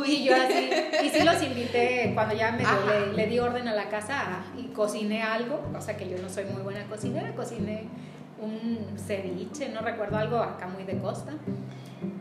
Y 0.06 0.24
yo 0.24 0.34
así, 0.34 0.70
y 1.04 1.10
sí 1.10 1.24
los 1.26 1.44
invité 1.44 2.12
cuando 2.14 2.36
ya 2.36 2.54
me 2.54 2.64
le, 2.64 3.14
le, 3.14 3.28
di 3.28 3.40
orden 3.40 3.68
a 3.68 3.74
la 3.74 3.90
casa 3.90 4.44
y 4.58 4.68
cociné 4.68 5.24
algo, 5.24 5.62
o 5.76 5.82
sea 5.82 5.98
que 5.98 6.08
yo 6.08 6.18
no 6.22 6.30
soy 6.30 6.46
muy 6.46 6.62
buena 6.62 6.86
cocinera, 6.86 7.36
cociné 7.36 7.90
un 8.42 8.98
ceviche, 8.98 9.70
no 9.70 9.82
recuerdo 9.82 10.18
algo 10.18 10.38
acá 10.38 10.68
muy 10.68 10.84
de 10.84 10.98
costa. 11.00 11.34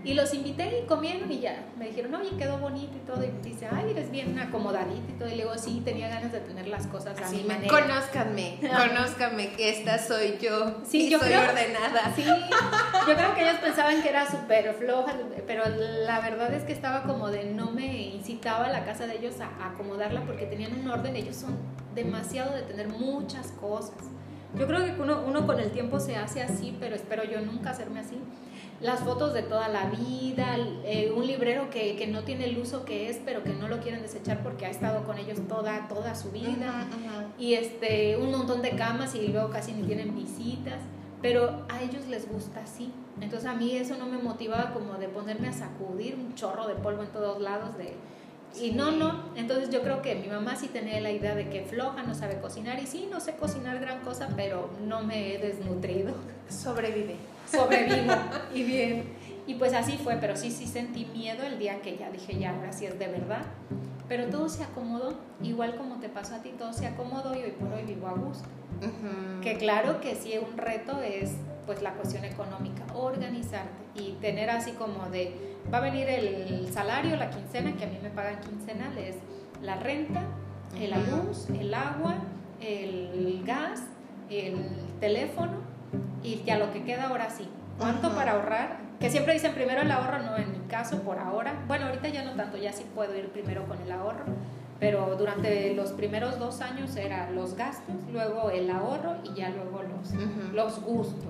Y 0.05 0.14
los 0.14 0.33
invité 0.33 0.83
y 0.83 0.87
comieron 0.87 1.31
y 1.31 1.40
ya. 1.40 1.66
Me 1.76 1.88
dijeron, 1.88 2.14
oye, 2.14 2.31
quedó 2.38 2.59
bonito 2.59 2.96
y 2.96 3.00
todo. 3.00 3.24
Y 3.24 3.31
dice, 3.42 3.66
ay, 3.70 3.90
eres 3.90 4.11
bien 4.11 4.38
acomodadita 4.38 5.11
y 5.11 5.18
todo. 5.18 5.29
Y 5.29 5.33
le 5.33 5.42
digo, 5.42 5.59
sí, 5.59 5.83
tenía 5.85 6.09
ganas 6.09 6.31
de 6.31 6.38
tener 6.38 6.68
las 6.68 6.87
cosas 6.87 7.20
así. 7.20 7.42
manera. 7.42 7.68
Conózcanme, 7.68 8.61
conózcanme 8.61 9.52
que 9.52 9.70
esta 9.70 9.98
soy 9.98 10.38
yo. 10.40 10.76
Sí, 10.85 11.11
yo 11.11 11.18
soy 11.18 11.35
ordenada. 11.35 12.12
Sí, 12.14 12.24
yo 12.24 13.14
creo 13.16 13.35
que 13.35 13.42
ellos 13.42 13.57
pensaban 13.61 14.00
que 14.00 14.09
era 14.09 14.31
súper 14.31 14.74
floja, 14.74 15.12
pero 15.44 15.64
la 15.68 16.20
verdad 16.20 16.55
es 16.55 16.62
que 16.62 16.72
estaba 16.72 17.02
como 17.02 17.29
de 17.31 17.44
no 17.46 17.72
me 17.72 18.07
incitaba 18.07 18.66
a 18.66 18.70
la 18.70 18.85
casa 18.85 19.09
de 19.09 19.16
ellos 19.16 19.35
a 19.40 19.72
acomodarla 19.72 20.22
porque 20.24 20.46
tenían 20.46 20.79
un 20.79 20.88
orden. 20.88 21.16
Ellos 21.16 21.35
son 21.35 21.59
demasiado 21.96 22.55
de 22.55 22.62
tener 22.62 22.88
muchas 22.88 23.48
cosas. 23.52 23.96
Yo 24.59 24.66
creo 24.66 24.85
que 24.85 25.01
uno, 25.01 25.23
uno 25.27 25.47
con 25.47 25.61
el 25.61 25.71
tiempo 25.71 26.01
se 26.01 26.16
hace 26.16 26.42
así, 26.42 26.75
pero 26.81 26.95
espero 26.95 27.25
yo 27.25 27.40
nunca 27.40 27.71
hacerme 27.71 28.01
así. 28.01 28.16
Las 28.81 29.01
fotos 29.01 29.35
de 29.35 29.42
toda 29.42 29.69
la 29.69 29.87
vida, 29.87 30.57
eh, 30.85 31.12
un 31.14 31.27
librero 31.27 31.71
que, 31.71 31.97
que, 31.97 32.07
no 32.07 32.25
tiene 32.25 32.45
el 32.47 32.59
uso 32.59 32.85
que 32.85 33.09
es, 33.09 33.21
pero 33.25 33.42
que 33.42 33.55
no 33.55 33.69
lo 33.69 33.81
quieren 33.81 34.03
desechar 34.03 34.42
porque 34.42 34.66
ha 34.66 34.71
estado 34.71 35.05
con 35.05 35.19
ellos 35.19 35.38
toda, 35.49 35.88
toda 35.88 36.14
su 36.14 36.31
vida, 36.31 36.87
y 37.38 37.55
este, 37.55 38.16
un 38.19 38.31
montón 38.31 38.61
de 38.61 38.71
camas 38.71 39.14
y 39.14 39.29
luego 39.29 39.51
casi 39.51 39.73
ni 39.73 39.83
tienen 39.87 40.14
visitas, 40.14 40.81
pero 41.23 41.64
a 41.69 41.83
ellos 41.83 42.07
les 42.09 42.31
gusta 42.31 42.61
así. 42.61 42.92
Entonces 43.21 43.49
a 43.49 43.55
mí 43.55 43.75
eso 43.75 43.97
no 43.97 44.07
me 44.07 44.19
motivaba 44.19 44.73
como 44.73 44.95
de 44.95 45.09
ponerme 45.09 45.49
a 45.49 45.53
sacudir 45.53 46.14
un 46.14 46.35
chorro 46.35 46.66
de 46.66 46.75
polvo 46.75 47.03
en 47.03 47.09
todos 47.09 47.40
lados 47.40 47.77
de... 47.79 47.95
Y 48.61 48.73
no, 48.73 48.90
no, 48.90 49.25
entonces 49.35 49.71
yo 49.71 49.83
creo 49.83 50.01
que 50.03 50.14
mi 50.14 50.29
mamá 50.29 50.57
sí 50.57 50.69
tenía 50.69 51.01
la 51.01 51.11
idea 51.11 51.35
de 51.35 51.49
que 51.51 51.62
floja, 51.62 52.03
no 52.03 52.14
sabe 52.14 52.40
cocinar, 52.40 52.81
y 52.81 52.87
sí, 52.87 53.09
no 53.11 53.21
sé 53.21 53.37
cocinar 53.37 53.79
gran 53.81 54.01
cosa, 54.01 54.29
pero 54.35 54.71
no 54.87 55.03
me 55.03 55.35
he 55.35 55.38
desnutrido. 55.38 56.14
Sobrevive 56.49 57.16
sobrevivo 57.51 58.12
y 58.55 58.62
bien. 58.62 59.05
Y 59.47 59.55
pues 59.55 59.73
así 59.75 59.97
fue, 59.97 60.16
pero 60.16 60.37
sí, 60.37 60.51
sí 60.51 60.66
sentí 60.66 61.05
miedo 61.07 61.45
el 61.45 61.59
día 61.59 61.81
que 61.81 61.97
ya 61.97 62.11
dije, 62.11 62.38
ya, 62.38 62.51
ahora 62.51 62.73
sí 62.73 62.87
es 62.87 62.99
de 62.99 63.07
verdad. 63.07 63.42
Pero 64.09 64.27
todo 64.27 64.49
se 64.49 64.64
acomodó, 64.64 65.14
igual 65.42 65.77
como 65.77 65.97
te 65.97 66.09
pasó 66.09 66.37
a 66.37 66.42
ti, 66.42 66.51
todo 66.59 66.73
se 66.73 66.87
acomodó 66.87 67.35
y 67.35 67.42
hoy 67.42 67.53
por 67.53 67.73
hoy 67.73 67.83
vivo 67.85 68.09
a 68.09 68.12
gusto. 68.12 68.49
Que 69.40 69.57
claro 69.57 70.01
que 70.01 70.14
sí, 70.16 70.35
un 70.38 70.59
reto 70.59 71.01
es 71.01 71.33
pues 71.64 71.83
la 71.83 71.92
cuestión 71.95 72.25
económica, 72.25 72.85
organizarte 72.95 73.85
y 73.97 74.12
tener 74.21 74.51
así 74.51 74.73
como 74.73 75.09
de, 75.11 75.56
va 75.72 75.79
a 75.79 75.81
venir 75.81 76.09
el 76.09 76.68
salario, 76.72 77.16
la 77.16 77.31
quincena, 77.31 77.72
que 77.76 77.85
a 77.85 77.88
mí 77.88 77.98
me 78.02 78.11
pagan 78.11 78.40
quincenales, 78.40 79.16
la 79.62 79.76
renta, 79.76 80.22
la 80.79 80.98
luz, 80.98 81.48
el 81.50 81.72
agua, 81.74 82.14
el 82.61 83.42
gas, 83.44 83.83
el 84.31 84.57
teléfono 85.00 85.52
y 86.22 86.42
ya 86.44 86.59
lo 86.59 86.72
que 86.72 86.83
queda 86.85 87.09
ahora 87.09 87.31
sí. 87.31 87.48
¿Cuánto 87.79 88.14
para 88.14 88.33
ahorrar? 88.33 88.79
Que 89.00 89.11
siempre 89.11 89.35
dicen 89.35 89.52
primero 89.52 89.83
el 89.83 89.90
ahorro, 89.90 90.22
no 90.22 90.37
en 90.37 90.50
mi 90.52 90.59
caso 90.68 91.02
por 91.02 91.18
ahora. 91.18 91.52
Bueno, 91.68 91.87
ahorita 91.87 92.09
ya 92.09 92.24
no 92.24 92.33
tanto, 92.33 92.57
ya 92.57 92.72
sí 92.72 92.85
puedo 92.94 93.14
ir 93.16 93.29
primero 93.29 93.66
con 93.66 93.81
el 93.81 93.92
ahorro. 93.92 94.24
pero 94.79 95.16
durante 95.16 95.74
los 95.74 95.92
primeros 95.92 96.38
dos 96.38 96.61
años 96.61 96.96
era 96.96 97.31
los 97.31 97.55
gastos, 97.57 97.94
luego 98.12 98.50
el 98.50 98.70
ahorro 98.70 99.16
y 99.24 99.35
ya 99.35 99.48
luego 99.50 99.83
los, 99.83 100.12
los 100.52 100.83
gustos. 100.83 101.24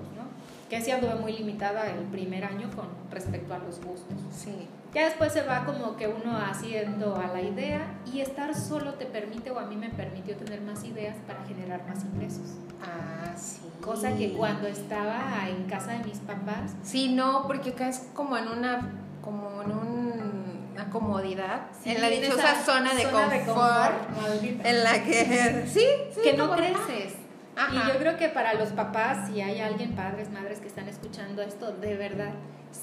Que 0.69 0.81
sí 0.81 0.91
anduve 0.91 1.15
muy 1.15 1.31
limitada 1.33 1.87
el 1.87 2.03
primer 2.05 2.43
año 2.43 2.69
con 2.75 2.87
respecto 3.09 3.53
a 3.53 3.57
los 3.59 3.77
gustos. 3.83 4.17
Sí. 4.31 4.67
Ya 4.93 5.05
después 5.05 5.31
se 5.31 5.43
va 5.43 5.63
como 5.65 5.95
que 5.95 6.07
uno 6.07 6.37
haciendo 6.37 7.15
a 7.15 7.27
la 7.27 7.41
idea 7.41 7.81
y 8.11 8.19
estar 8.21 8.53
solo 8.55 8.95
te 8.95 9.05
permite 9.05 9.51
o 9.51 9.59
a 9.59 9.65
mí 9.65 9.75
me 9.75 9.89
permitió 9.89 10.35
tener 10.35 10.61
más 10.61 10.83
ideas 10.83 11.15
para 11.27 11.43
generar 11.45 11.85
más 11.87 12.03
ingresos. 12.03 12.55
Ah, 12.81 13.33
sí. 13.37 13.61
Cosa 13.81 14.15
que 14.15 14.33
cuando 14.33 14.67
estaba 14.67 15.47
en 15.47 15.65
casa 15.69 15.91
de 15.91 16.03
mis 16.03 16.17
papás, 16.19 16.71
Sí, 16.83 17.13
no, 17.13 17.43
porque 17.47 17.69
acá 17.71 17.89
es 17.89 18.07
como 18.13 18.37
en 18.37 18.47
una, 18.47 18.91
como 19.21 19.61
en 19.61 19.71
un- 19.71 20.67
una 20.73 20.89
comodidad, 20.89 21.67
sí, 21.83 21.91
en 21.91 22.01
la 22.01 22.07
dichosa 22.09 22.55
zona 22.65 22.93
de 22.93 23.03
confort, 23.03 23.45
confort, 23.45 24.09
maldita. 24.21 24.69
en 24.69 24.83
la 24.83 25.03
que, 25.03 25.65
sí, 25.73 25.85
sí, 26.13 26.21
que 26.23 26.33
no 26.33 26.49
como- 26.49 26.57
creces. 26.57 27.13
Ajá. 27.57 27.73
Y 27.73 27.93
yo 27.93 27.99
creo 27.99 28.17
que 28.17 28.29
para 28.29 28.53
los 28.53 28.69
papás, 28.69 29.29
si 29.29 29.41
hay 29.41 29.59
alguien, 29.59 29.95
padres, 29.95 30.29
madres 30.29 30.59
que 30.59 30.67
están 30.67 30.87
escuchando 30.87 31.41
esto, 31.41 31.71
de 31.71 31.95
verdad, 31.95 32.33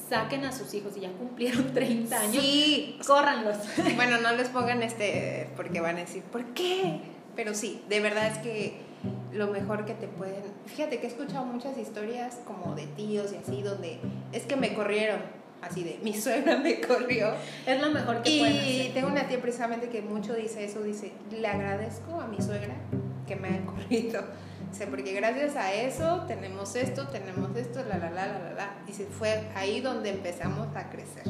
saquen 0.09 0.45
a 0.45 0.53
sus 0.53 0.73
hijos 0.75 0.97
y 0.97 1.01
ya 1.01 1.13
cumplieron 1.13 1.73
30 1.75 2.21
años, 2.21 2.43
Sí, 2.43 2.99
córranlos. 3.07 3.57
bueno, 3.97 4.19
no 4.21 4.33
les 4.33 4.49
pongan 4.49 4.83
este, 4.83 5.49
porque 5.57 5.81
van 5.81 5.97
a 5.97 6.01
decir, 6.01 6.23
¿por 6.25 6.45
qué? 6.55 7.01
Pero 7.37 7.55
sí, 7.55 7.83
de 7.89 8.01
verdad 8.01 8.27
es 8.29 8.39
que 8.39 8.81
lo 9.33 9.49
mejor 9.49 9.85
que 9.85 9.95
te 9.95 10.07
pueden... 10.07 10.43
Fíjate 10.67 10.99
que 10.99 11.07
he 11.07 11.11
escuchado 11.11 11.45
muchas 11.45 11.77
historias 11.77 12.41
como 12.47 12.75
de 12.75 12.87
tíos 12.87 13.33
y 13.33 13.37
así, 13.37 13.63
donde 13.63 13.99
es 14.33 14.45
que 14.45 14.57
me 14.57 14.73
corrieron, 14.73 15.21
así 15.61 15.83
de, 15.83 15.99
mi 16.03 16.15
suegra 16.15 16.57
me 16.57 16.81
corrió. 16.81 17.35
Es 17.67 17.81
lo 17.81 17.91
mejor 17.91 18.23
que 18.23 18.39
pueden 18.39 18.57
Y 18.57 18.91
tengo 18.95 19.09
una 19.09 19.27
tía 19.27 19.41
precisamente 19.41 19.89
que 19.89 20.01
mucho 20.01 20.35
dice 20.35 20.65
eso, 20.65 20.83
dice, 20.83 21.13
le 21.31 21.47
agradezco 21.47 22.21
a 22.21 22.29
mi 22.29 22.41
suegra 22.41 22.75
que 23.27 23.37
me 23.37 23.49
haya 23.49 23.65
corrido. 23.65 24.23
Dice, 24.75 24.89
porque 24.89 25.13
gracias 25.13 25.55
a 25.55 25.73
eso 25.73 26.25
tenemos 26.27 26.75
esto, 26.75 27.07
tenemos 27.07 27.57
esto, 27.57 27.85
la, 27.89 27.97
la, 27.97 28.11
la, 28.11 28.27
la, 28.27 28.39
la, 28.41 28.53
la. 28.55 28.75
Dice, 28.85 29.07
fue 29.07 29.49
ahí 29.55 29.81
donde 29.81 30.11
empezamos 30.11 30.67
a 30.75 30.91
crecer. 30.91 31.23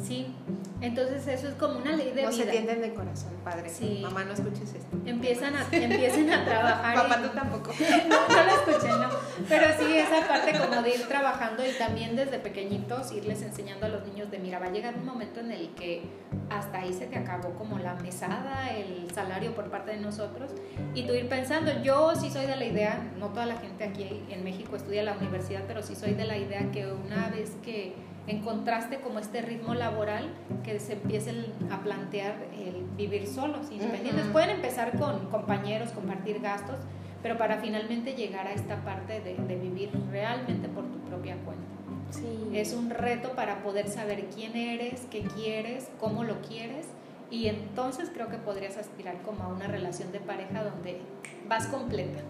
Sí, 0.00 0.32
entonces 0.80 1.26
eso 1.26 1.48
es 1.48 1.54
como 1.54 1.78
una 1.80 1.96
ley 1.96 2.12
de 2.12 2.22
no 2.22 2.30
se 2.30 2.42
vida. 2.42 2.52
tienden 2.52 2.82
de 2.82 2.94
corazón, 2.94 3.32
padre. 3.42 3.70
Sí. 3.70 4.00
Mamá, 4.02 4.22
no 4.24 4.34
escuches 4.34 4.72
esto. 4.74 4.96
Empiezan 5.04 5.56
a, 5.56 5.66
empiecen 5.72 6.30
a 6.30 6.44
trabajar. 6.44 6.94
Papá, 7.02 7.14
en- 7.16 7.22
tú 7.22 7.28
tampoco. 7.34 7.70
no, 8.08 8.28
no 8.28 8.44
lo 8.44 8.50
escuché, 8.72 8.88
no. 8.92 9.08
Pero 9.48 9.66
sí, 9.78 9.96
esa 9.96 10.28
parte 10.28 10.56
como 10.56 10.82
de 10.82 10.90
ir 10.90 11.08
trabajando 11.08 11.66
y 11.66 11.72
también 11.78 12.14
desde 12.14 12.38
pequeñitos 12.38 13.10
irles 13.10 13.42
enseñando 13.42 13.86
a 13.86 13.88
los 13.88 14.06
niños 14.06 14.30
de, 14.30 14.38
mira, 14.38 14.60
va 14.60 14.66
a 14.66 14.70
llegar 14.70 14.94
un 14.96 15.06
momento 15.06 15.40
en 15.40 15.50
el 15.50 15.70
que 15.74 16.02
hasta 16.50 16.78
ahí 16.78 16.92
se 16.92 17.06
te 17.06 17.16
acabó 17.16 17.50
como 17.54 17.78
la 17.78 17.94
mesada, 17.94 18.70
el 18.76 19.05
salario 19.16 19.54
por 19.54 19.70
parte 19.70 19.92
de 19.92 19.96
nosotros 19.96 20.50
y 20.94 21.04
tú 21.06 21.14
ir 21.14 21.26
pensando, 21.26 21.72
yo 21.82 22.14
sí 22.14 22.30
soy 22.30 22.44
de 22.46 22.54
la 22.54 22.66
idea, 22.66 23.02
no 23.18 23.28
toda 23.28 23.46
la 23.46 23.56
gente 23.56 23.84
aquí 23.84 24.22
en 24.28 24.44
México 24.44 24.76
estudia 24.76 25.00
en 25.00 25.06
la 25.06 25.16
universidad, 25.16 25.62
pero 25.66 25.82
sí 25.82 25.96
soy 25.96 26.12
de 26.12 26.26
la 26.26 26.36
idea 26.36 26.70
que 26.70 26.86
una 26.86 27.28
vez 27.28 27.56
que 27.64 27.94
encontraste 28.26 29.00
como 29.00 29.18
este 29.18 29.40
ritmo 29.40 29.74
laboral, 29.74 30.28
que 30.62 30.78
se 30.78 30.94
empiecen 30.94 31.46
a 31.70 31.80
plantear 31.80 32.34
el 32.58 32.84
vivir 32.96 33.26
solos, 33.26 33.70
independientes. 33.70 34.24
Ujú. 34.24 34.32
Pueden 34.32 34.50
empezar 34.50 34.98
con 34.98 35.30
compañeros, 35.30 35.92
compartir 35.92 36.40
gastos, 36.40 36.76
pero 37.22 37.38
para 37.38 37.56
finalmente 37.58 38.14
llegar 38.14 38.46
a 38.46 38.52
esta 38.52 38.84
parte 38.84 39.20
de, 39.20 39.36
de 39.36 39.56
vivir 39.56 39.90
realmente 40.10 40.68
por 40.68 40.84
tu 40.84 40.98
propia 41.08 41.36
cuenta. 41.36 41.64
Sí. 42.10 42.50
Es 42.52 42.74
un 42.74 42.90
reto 42.90 43.30
para 43.30 43.62
poder 43.62 43.88
saber 43.88 44.26
quién 44.34 44.56
eres, 44.56 45.06
qué 45.10 45.22
quieres, 45.22 45.88
cómo 45.98 46.22
lo 46.22 46.42
quieres 46.42 46.86
y 47.30 47.48
entonces 47.48 48.10
creo 48.12 48.28
que 48.28 48.36
podrías 48.36 48.76
aspirar 48.76 49.20
como 49.22 49.44
a 49.44 49.48
una 49.48 49.66
relación 49.66 50.12
de 50.12 50.20
pareja 50.20 50.62
donde 50.62 51.00
vas 51.48 51.66
completa. 51.66 52.20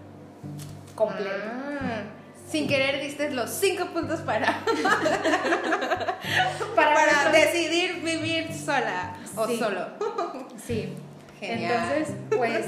Completa. 0.95 1.53
Ah, 1.81 2.03
sin 2.49 2.67
querer 2.67 3.01
diste 3.01 3.29
los 3.31 3.49
cinco 3.49 3.87
puntos 3.93 4.21
para, 4.21 4.63
Para 6.75 7.31
decidir 7.31 8.01
vivir 8.03 8.53
sola 8.53 9.15
o 9.35 9.47
solo. 9.47 9.87
Sí. 10.65 10.93
Genial. 11.39 11.71
Entonces, 11.71 12.15
pues, 12.35 12.65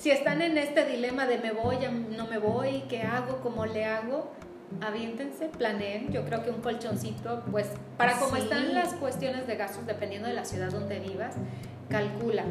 si 0.00 0.10
están 0.10 0.42
en 0.42 0.58
este 0.58 0.84
dilema 0.84 1.26
de 1.26 1.38
me 1.38 1.52
voy, 1.52 1.76
no 2.16 2.26
me 2.26 2.38
voy, 2.38 2.84
¿qué 2.88 3.02
hago? 3.02 3.38
¿Cómo 3.42 3.64
le 3.66 3.84
hago? 3.84 4.32
Aviéntense, 4.80 5.48
planeen. 5.48 6.12
Yo 6.12 6.24
creo 6.24 6.42
que 6.42 6.50
un 6.50 6.60
colchoncito, 6.60 7.42
pues, 7.50 7.68
para 7.96 8.18
como 8.18 8.36
Sí. 8.36 8.42
están 8.42 8.74
las 8.74 8.94
cuestiones 8.94 9.46
de 9.46 9.56
gastos, 9.56 9.86
dependiendo 9.86 10.28
de 10.28 10.34
la 10.34 10.44
ciudad 10.44 10.70
donde 10.70 10.98
vivas, 11.00 11.34
calcula. 11.88 12.44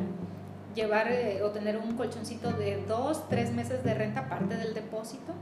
Llevar 0.76 1.10
eh, 1.10 1.42
o 1.44 1.52
tener 1.52 1.78
un 1.78 1.96
colchoncito 1.96 2.52
de 2.52 2.84
dos, 2.88 3.30
tres 3.30 3.52
meses 3.54 3.84
de 3.84 3.94
renta 3.94 4.22
aparte 4.22 4.58
del 4.58 4.74
depósito 4.74 5.34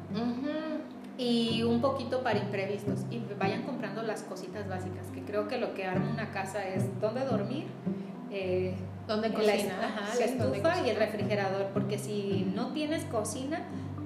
y 1.18 1.64
un 1.64 1.82
poquito 1.82 2.22
para 2.24 2.40
imprevistos 2.40 3.02
y 3.12 3.20
vayan 3.40 3.64
comprando 3.64 4.02
las 4.04 4.24
cositas 4.24 4.68
básicas 4.68 5.08
que 5.14 5.22
creo 5.22 5.48
que 5.48 5.58
lo 5.58 5.74
que 5.76 5.86
arma 5.86 6.10
una 6.12 6.32
casa 6.32 6.68
es 6.68 6.86
dónde 7.00 7.24
dormir 7.26 7.66
eh, 8.32 8.74
¿Dónde 9.08 9.30
la, 9.30 9.36
cocina? 9.36 9.76
ajá, 9.96 10.12
Sí, 10.14 10.24
la 10.38 10.44
¿dónde 10.44 10.58
estufa 10.58 10.86
y 10.86 10.90
el 10.90 10.96
refrigerador 10.98 11.68
porque 11.74 11.98
si 12.00 12.52
no 12.56 12.72
tienes 12.74 13.04
cocina 13.06 13.62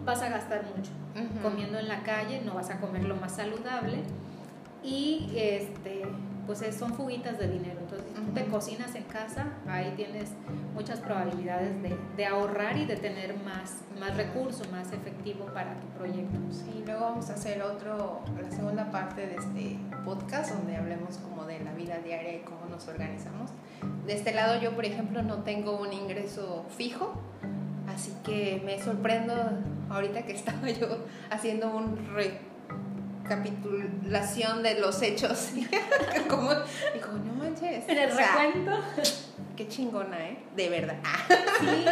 vas 0.06 0.22
a 0.22 0.30
gastar 0.30 0.64
mucho 0.76 0.92
Ujú. 1.18 1.42
comiendo 1.42 1.80
en 1.80 1.88
la 1.88 2.04
calle 2.04 2.42
no 2.46 2.54
vas 2.54 2.70
a 2.70 2.80
comer 2.80 3.04
lo 3.04 3.16
más 3.16 3.36
saludable 3.36 3.98
y 4.84 5.32
este 5.36 6.04
pues 6.46 6.62
es- 6.62 6.76
son 6.78 6.94
fuguitas 6.94 7.38
de 7.40 7.50
dinero 7.50 7.80
entonces 7.82 8.08
si 8.08 8.22
tú 8.22 8.32
te 8.32 8.46
cocinas 8.46 8.96
en 8.96 9.04
casa 9.04 9.48
ahí 9.68 9.92
tienes 9.98 10.30
muchas 10.74 11.00
probabilidades 11.00 11.82
de, 11.82 11.98
de 12.16 12.26
ahorrar 12.26 12.78
y 12.78 12.86
de 12.86 12.96
tener 12.96 13.36
más 13.44 13.82
más 14.00 14.16
recursos 14.16 14.72
más 14.72 14.94
efectivo 14.94 15.46
para 15.54 15.74
tu 15.80 15.88
proyecto 15.98 16.38
Sí, 16.52 16.84
luego 16.86 17.02
vamos 17.02 17.30
a 17.30 17.34
hacer 17.34 17.62
otro, 17.62 18.22
la 18.42 18.50
segunda 18.52 18.90
parte 18.92 19.28
de 19.28 19.36
este 19.36 19.78
podcast 20.06 20.54
donde 20.56 20.78
hablemos 20.78 21.18
como 21.18 21.44
de 21.46 21.60
la 21.60 21.74
vida 21.74 21.98
diaria 21.98 22.36
y 22.38 22.40
cómo 22.40 22.66
nos 22.70 22.88
organizamos. 22.88 23.52
De 24.06 24.14
este 24.14 24.34
lado 24.34 24.60
yo, 24.62 24.74
por 24.74 24.86
ejemplo, 24.86 25.22
no 25.24 25.44
tengo 25.44 25.78
un 25.78 25.92
ingreso 25.92 26.66
fijo, 26.78 27.14
así 27.94 28.14
que 28.24 28.62
me 28.66 28.82
sorprendo 28.82 29.34
ahorita 29.90 30.24
que 30.24 30.34
estaba 30.34 30.70
yo 30.80 30.88
haciendo 31.30 31.70
un 31.76 31.98
recapitulación 33.24 34.64
de 34.64 34.80
los 34.80 35.02
hechos. 35.02 35.50
como, 36.30 36.50
digo, 36.52 37.12
no 37.26 37.34
manches. 37.34 37.88
en 37.88 37.98
el 37.98 38.12
o 38.12 38.16
sea, 38.16 38.36
recuento 38.36 38.72
Qué 39.56 39.68
chingona, 39.68 40.24
¿eh? 40.30 40.38
De 40.56 40.70
verdad. 40.70 40.98
Sí, 41.60 41.84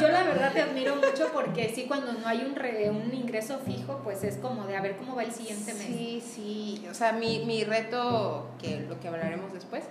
yo 0.00 0.08
la 0.08 0.22
verdad 0.22 0.52
te 0.54 0.62
admiro 0.62 0.96
mucho 0.96 1.28
porque 1.34 1.70
sí, 1.74 1.84
cuando 1.86 2.14
no 2.14 2.26
hay 2.26 2.42
un, 2.46 2.56
re- 2.56 2.88
un 2.88 3.12
ingreso 3.12 3.58
fijo, 3.58 4.00
pues 4.02 4.24
es 4.24 4.38
como 4.38 4.64
de 4.66 4.74
a 4.74 4.80
ver 4.80 4.96
cómo 4.96 5.16
va 5.16 5.24
el 5.24 5.30
siguiente 5.32 5.74
mes. 5.74 5.86
Sí, 5.86 6.22
sí. 6.26 6.86
O 6.90 6.94
sea, 6.94 7.12
mi, 7.12 7.44
mi 7.44 7.62
reto, 7.64 8.48
que 8.58 8.86
lo 8.88 8.98
que 9.00 9.08
hablaremos 9.08 9.52
después, 9.52 9.84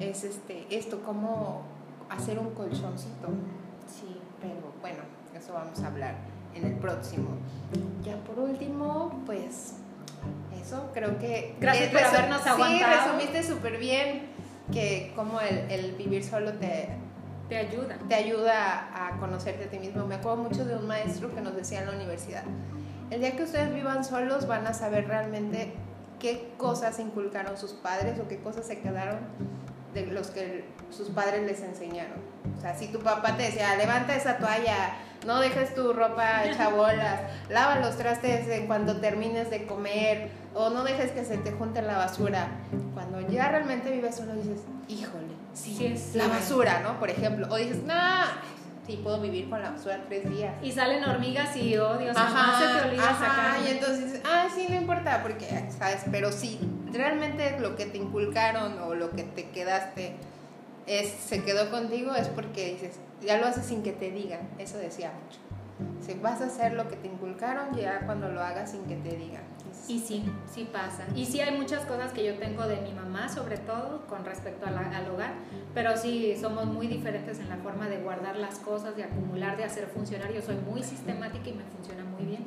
es 0.00 0.24
este, 0.24 0.66
esto, 0.70 1.02
cómo 1.04 1.62
hacer 2.10 2.40
un 2.40 2.50
colchoncito. 2.52 3.28
Sí, 3.86 4.16
pero 4.40 4.72
bueno, 4.80 5.04
eso 5.38 5.52
vamos 5.52 5.80
a 5.82 5.86
hablar 5.86 6.16
en 6.54 6.66
el 6.66 6.74
próximo. 6.74 7.28
Ya 8.02 8.16
por 8.24 8.38
último, 8.38 9.22
pues 9.26 9.74
eso, 10.60 10.90
creo 10.92 11.18
que... 11.18 11.56
Gracias 11.60 11.90
por 11.90 12.02
habernos 12.02 12.42
sí, 12.42 12.48
aguantado. 12.48 13.16
resumiste 13.16 13.42
súper 13.42 13.78
bien 13.78 14.22
que 14.72 15.12
cómo 15.16 15.40
el, 15.40 15.70
el 15.70 15.92
vivir 15.92 16.24
solo 16.24 16.52
te, 16.54 16.88
Te 17.48 17.56
ayuda. 17.56 17.98
te 18.08 18.14
ayuda 18.14 18.88
a 19.08 19.18
conocerte 19.18 19.64
a 19.64 19.70
ti 19.70 19.78
mismo. 19.78 20.06
Me 20.06 20.14
acuerdo 20.16 20.38
mucho 20.42 20.64
de 20.64 20.76
un 20.76 20.86
maestro 20.86 21.34
que 21.34 21.40
nos 21.40 21.54
decía 21.56 21.80
en 21.80 21.86
la 21.86 21.92
universidad, 21.94 22.44
el 23.10 23.20
día 23.20 23.36
que 23.36 23.42
ustedes 23.42 23.74
vivan 23.74 24.04
solos 24.04 24.46
van 24.46 24.66
a 24.66 24.72
saber 24.72 25.06
realmente 25.06 25.74
qué 26.18 26.52
cosas 26.56 26.98
inculcaron 26.98 27.56
sus 27.58 27.72
padres 27.72 28.18
o 28.20 28.28
qué 28.28 28.38
cosas 28.38 28.66
se 28.66 28.80
quedaron 28.80 29.18
de 29.92 30.06
los 30.06 30.28
que 30.28 30.64
sus 30.90 31.10
padres 31.10 31.42
les 31.42 31.60
enseñaron. 31.62 32.31
O 32.56 32.60
sea, 32.60 32.74
si 32.74 32.88
tu 32.88 33.00
papá 33.00 33.36
te 33.36 33.44
decía, 33.44 33.76
levanta 33.76 34.14
esa 34.14 34.38
toalla, 34.38 34.94
no 35.26 35.40
dejes 35.40 35.74
tu 35.74 35.92
ropa 35.92 36.44
hecha 36.44 36.68
bolas, 36.68 37.20
lava 37.48 37.78
los 37.78 37.96
trastes 37.96 38.48
en 38.48 38.66
cuando 38.66 38.96
termines 39.00 39.50
de 39.50 39.66
comer, 39.66 40.30
o 40.54 40.70
no 40.70 40.84
dejes 40.84 41.12
que 41.12 41.24
se 41.24 41.38
te 41.38 41.52
junte 41.52 41.82
la 41.82 41.96
basura. 41.96 42.48
Cuando 42.94 43.20
ya 43.28 43.48
realmente 43.48 43.90
vives 43.90 44.16
solo 44.16 44.34
dices, 44.34 44.62
híjole, 44.88 45.34
sí, 45.54 45.96
Sí, 45.96 46.18
la 46.18 46.28
basura, 46.28 46.80
¿no? 46.80 46.98
Por 46.98 47.10
ejemplo, 47.10 47.46
o 47.50 47.56
dices, 47.56 47.82
no, 47.84 47.94
sí, 48.86 49.00
puedo 49.02 49.20
vivir 49.20 49.48
con 49.48 49.62
la 49.62 49.70
basura 49.70 50.00
tres 50.08 50.28
días. 50.28 50.54
Y 50.62 50.72
salen 50.72 51.04
hormigas 51.04 51.56
y 51.56 51.76
oh 51.78 51.96
Dios, 51.98 52.16
jamás 52.16 52.58
se 52.58 52.66
te 52.66 52.88
olvida 52.88 53.10
ajá, 53.10 53.26
sacar. 53.26 53.62
y 53.62 53.70
entonces 53.70 54.04
dices, 54.04 54.22
ah, 54.24 54.48
sí, 54.54 54.66
no 54.68 54.76
importa, 54.76 55.20
porque, 55.22 55.64
¿sabes? 55.78 56.02
Pero 56.10 56.32
si 56.32 56.58
realmente 56.92 57.58
lo 57.60 57.76
que 57.76 57.86
te 57.86 57.98
inculcaron 57.98 58.78
o 58.80 58.94
lo 58.94 59.10
que 59.10 59.22
te 59.22 59.50
quedaste 59.50 60.16
es, 60.86 61.08
se 61.08 61.42
quedó 61.42 61.70
contigo, 61.70 62.14
es 62.14 62.28
porque 62.28 62.72
dices, 62.72 62.98
ya 63.20 63.38
lo 63.38 63.46
haces 63.46 63.66
sin 63.66 63.82
que 63.82 63.92
te 63.92 64.10
digan. 64.10 64.48
Eso 64.58 64.78
decía 64.78 65.12
mucho. 65.24 65.38
Si 66.00 66.14
vas 66.14 66.40
a 66.40 66.46
hacer 66.46 66.74
lo 66.74 66.88
que 66.88 66.96
te 66.96 67.08
inculcaron, 67.08 67.74
ya 67.74 68.04
cuando 68.06 68.28
lo 68.28 68.40
hagas 68.40 68.70
sin 68.72 68.84
que 68.84 68.96
te 68.96 69.16
digan. 69.16 69.42
Y 69.88 69.98
sí, 69.98 70.24
sí 70.52 70.68
pasa. 70.72 71.04
Y 71.14 71.26
sí 71.26 71.40
hay 71.40 71.56
muchas 71.56 71.84
cosas 71.86 72.12
que 72.12 72.24
yo 72.24 72.36
tengo 72.38 72.66
de 72.66 72.80
mi 72.80 72.92
mamá, 72.92 73.28
sobre 73.28 73.56
todo 73.56 74.06
con 74.06 74.24
respecto 74.24 74.66
al 74.66 75.10
hogar, 75.10 75.32
pero 75.74 75.96
sí 75.96 76.36
somos 76.40 76.66
muy 76.66 76.86
diferentes 76.86 77.38
en 77.40 77.48
la 77.48 77.56
forma 77.56 77.88
de 77.88 77.98
guardar 77.98 78.36
las 78.36 78.58
cosas, 78.58 78.96
de 78.96 79.04
acumular, 79.04 79.56
de 79.56 79.64
hacer 79.64 79.86
funcionar. 79.86 80.32
Yo 80.32 80.42
soy 80.42 80.56
muy 80.56 80.82
sistemática 80.82 81.48
y 81.48 81.54
me 81.54 81.64
funciona 81.64 82.04
muy 82.04 82.24
bien. 82.24 82.46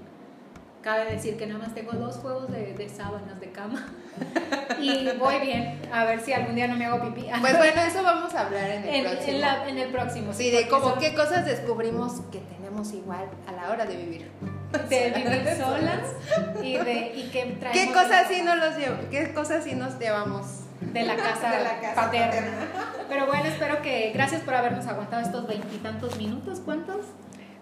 Cabe 0.85 1.05
decir 1.05 1.35
que 1.35 1.47
nada 1.47 1.57
más 1.57 1.73
tengo 1.73 1.93
dos 1.93 2.17
juegos 2.17 2.51
de, 2.51 2.75
de 2.75 2.89
sábanas 2.89 3.39
de 3.39 3.49
cama 3.49 3.87
y 4.79 5.09
voy 5.17 5.39
bien. 5.39 5.81
A 5.91 6.05
ver 6.05 6.19
si 6.19 6.31
algún 6.31 6.53
día 6.53 6.67
no 6.67 6.75
me 6.75 6.85
hago 6.85 7.01
pipí. 7.01 7.27
Pues 7.41 7.57
bueno, 7.57 7.81
eso 7.81 8.03
vamos 8.03 8.31
a 8.35 8.41
hablar 8.41 8.69
en 8.69 8.85
el 8.85 9.01
próximo. 9.01 9.33
En, 9.33 9.41
la, 9.41 9.67
en, 9.67 9.77
el 9.79 9.89
próximo. 9.89 10.31
Sí, 10.31 10.51
de 10.51 10.67
cómo 10.67 10.93
qué 10.99 11.15
cosas 11.15 11.43
descubrimos 11.43 12.21
que 12.31 12.37
tenemos 12.37 12.93
igual 12.93 13.27
a 13.47 13.51
la 13.53 13.71
hora 13.71 13.87
de 13.87 13.97
vivir. 13.97 14.29
De 14.87 15.09
vivir 15.09 15.55
solas 15.57 16.01
y 16.61 16.77
de 16.77 17.13
y 17.15 17.29
que 17.31 17.57
traemos 17.59 17.81
¿Qué 17.81 17.91
cosas 17.91 18.27
sí 18.27 18.43
nos 18.43 18.57
los 18.57 18.77
llevo, 18.77 18.97
qué 19.09 19.33
cosas 19.33 19.63
sí 19.63 19.73
nos 19.73 19.97
llevamos 19.97 20.45
de 20.81 21.01
la 21.01 21.15
casa, 21.15 21.49
de 21.57 21.63
la 21.63 21.79
casa 21.81 21.95
paterna. 21.95 22.67
Pero 23.09 23.25
bueno, 23.25 23.45
espero 23.45 23.81
que 23.81 24.11
gracias 24.13 24.43
por 24.43 24.53
habernos 24.53 24.85
aguantado 24.85 25.23
estos 25.23 25.47
veintitantos 25.47 26.15
minutos. 26.17 26.61
¿Cuántos? 26.63 27.07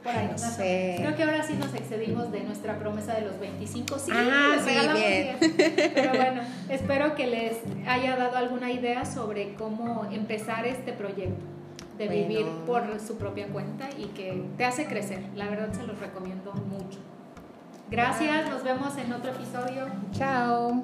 Por 0.04 0.12
ahí, 0.12 0.30
no 0.32 0.38
sé. 0.38 0.96
Creo 0.98 1.16
que 1.16 1.24
ahora 1.24 1.44
sí 1.44 1.54
nos 1.54 1.74
excedimos 1.74 2.32
de 2.32 2.42
nuestra 2.42 2.78
promesa 2.78 3.14
de 3.14 3.22
los 3.22 3.40
25. 3.40 4.00
Sí, 4.00 4.12
ah, 4.14 4.58
sí, 4.64 4.72
bien. 4.94 5.38
Pero 5.94 6.10
bueno, 6.14 6.42
espero 6.70 7.16
que 7.16 7.28
les 7.28 7.58
haya 7.88 8.18
dado 8.18 8.38
alguna 8.38 8.72
idea 8.72 9.06
sobre 9.06 9.54
cómo 9.54 10.06
empezar 10.12 10.66
este 10.68 10.92
proyecto 10.92 11.46
de 11.98 12.08
vivir 12.08 12.46
por 12.66 13.00
su 13.00 13.18
propia 13.18 13.48
cuenta 13.48 13.90
y 13.98 14.08
que 14.08 14.44
te 14.58 14.66
hace 14.66 14.88
crecer. 14.88 15.22
La 15.36 15.48
verdad 15.48 15.72
se 15.74 15.84
los 15.84 16.00
recomiendo 16.00 16.52
mucho. 16.54 17.00
Gracias, 17.90 18.50
nos 18.50 18.64
vemos 18.64 18.98
en 18.98 19.14
otro 19.14 19.32
episodio. 19.32 19.86
Chao. 20.12 20.84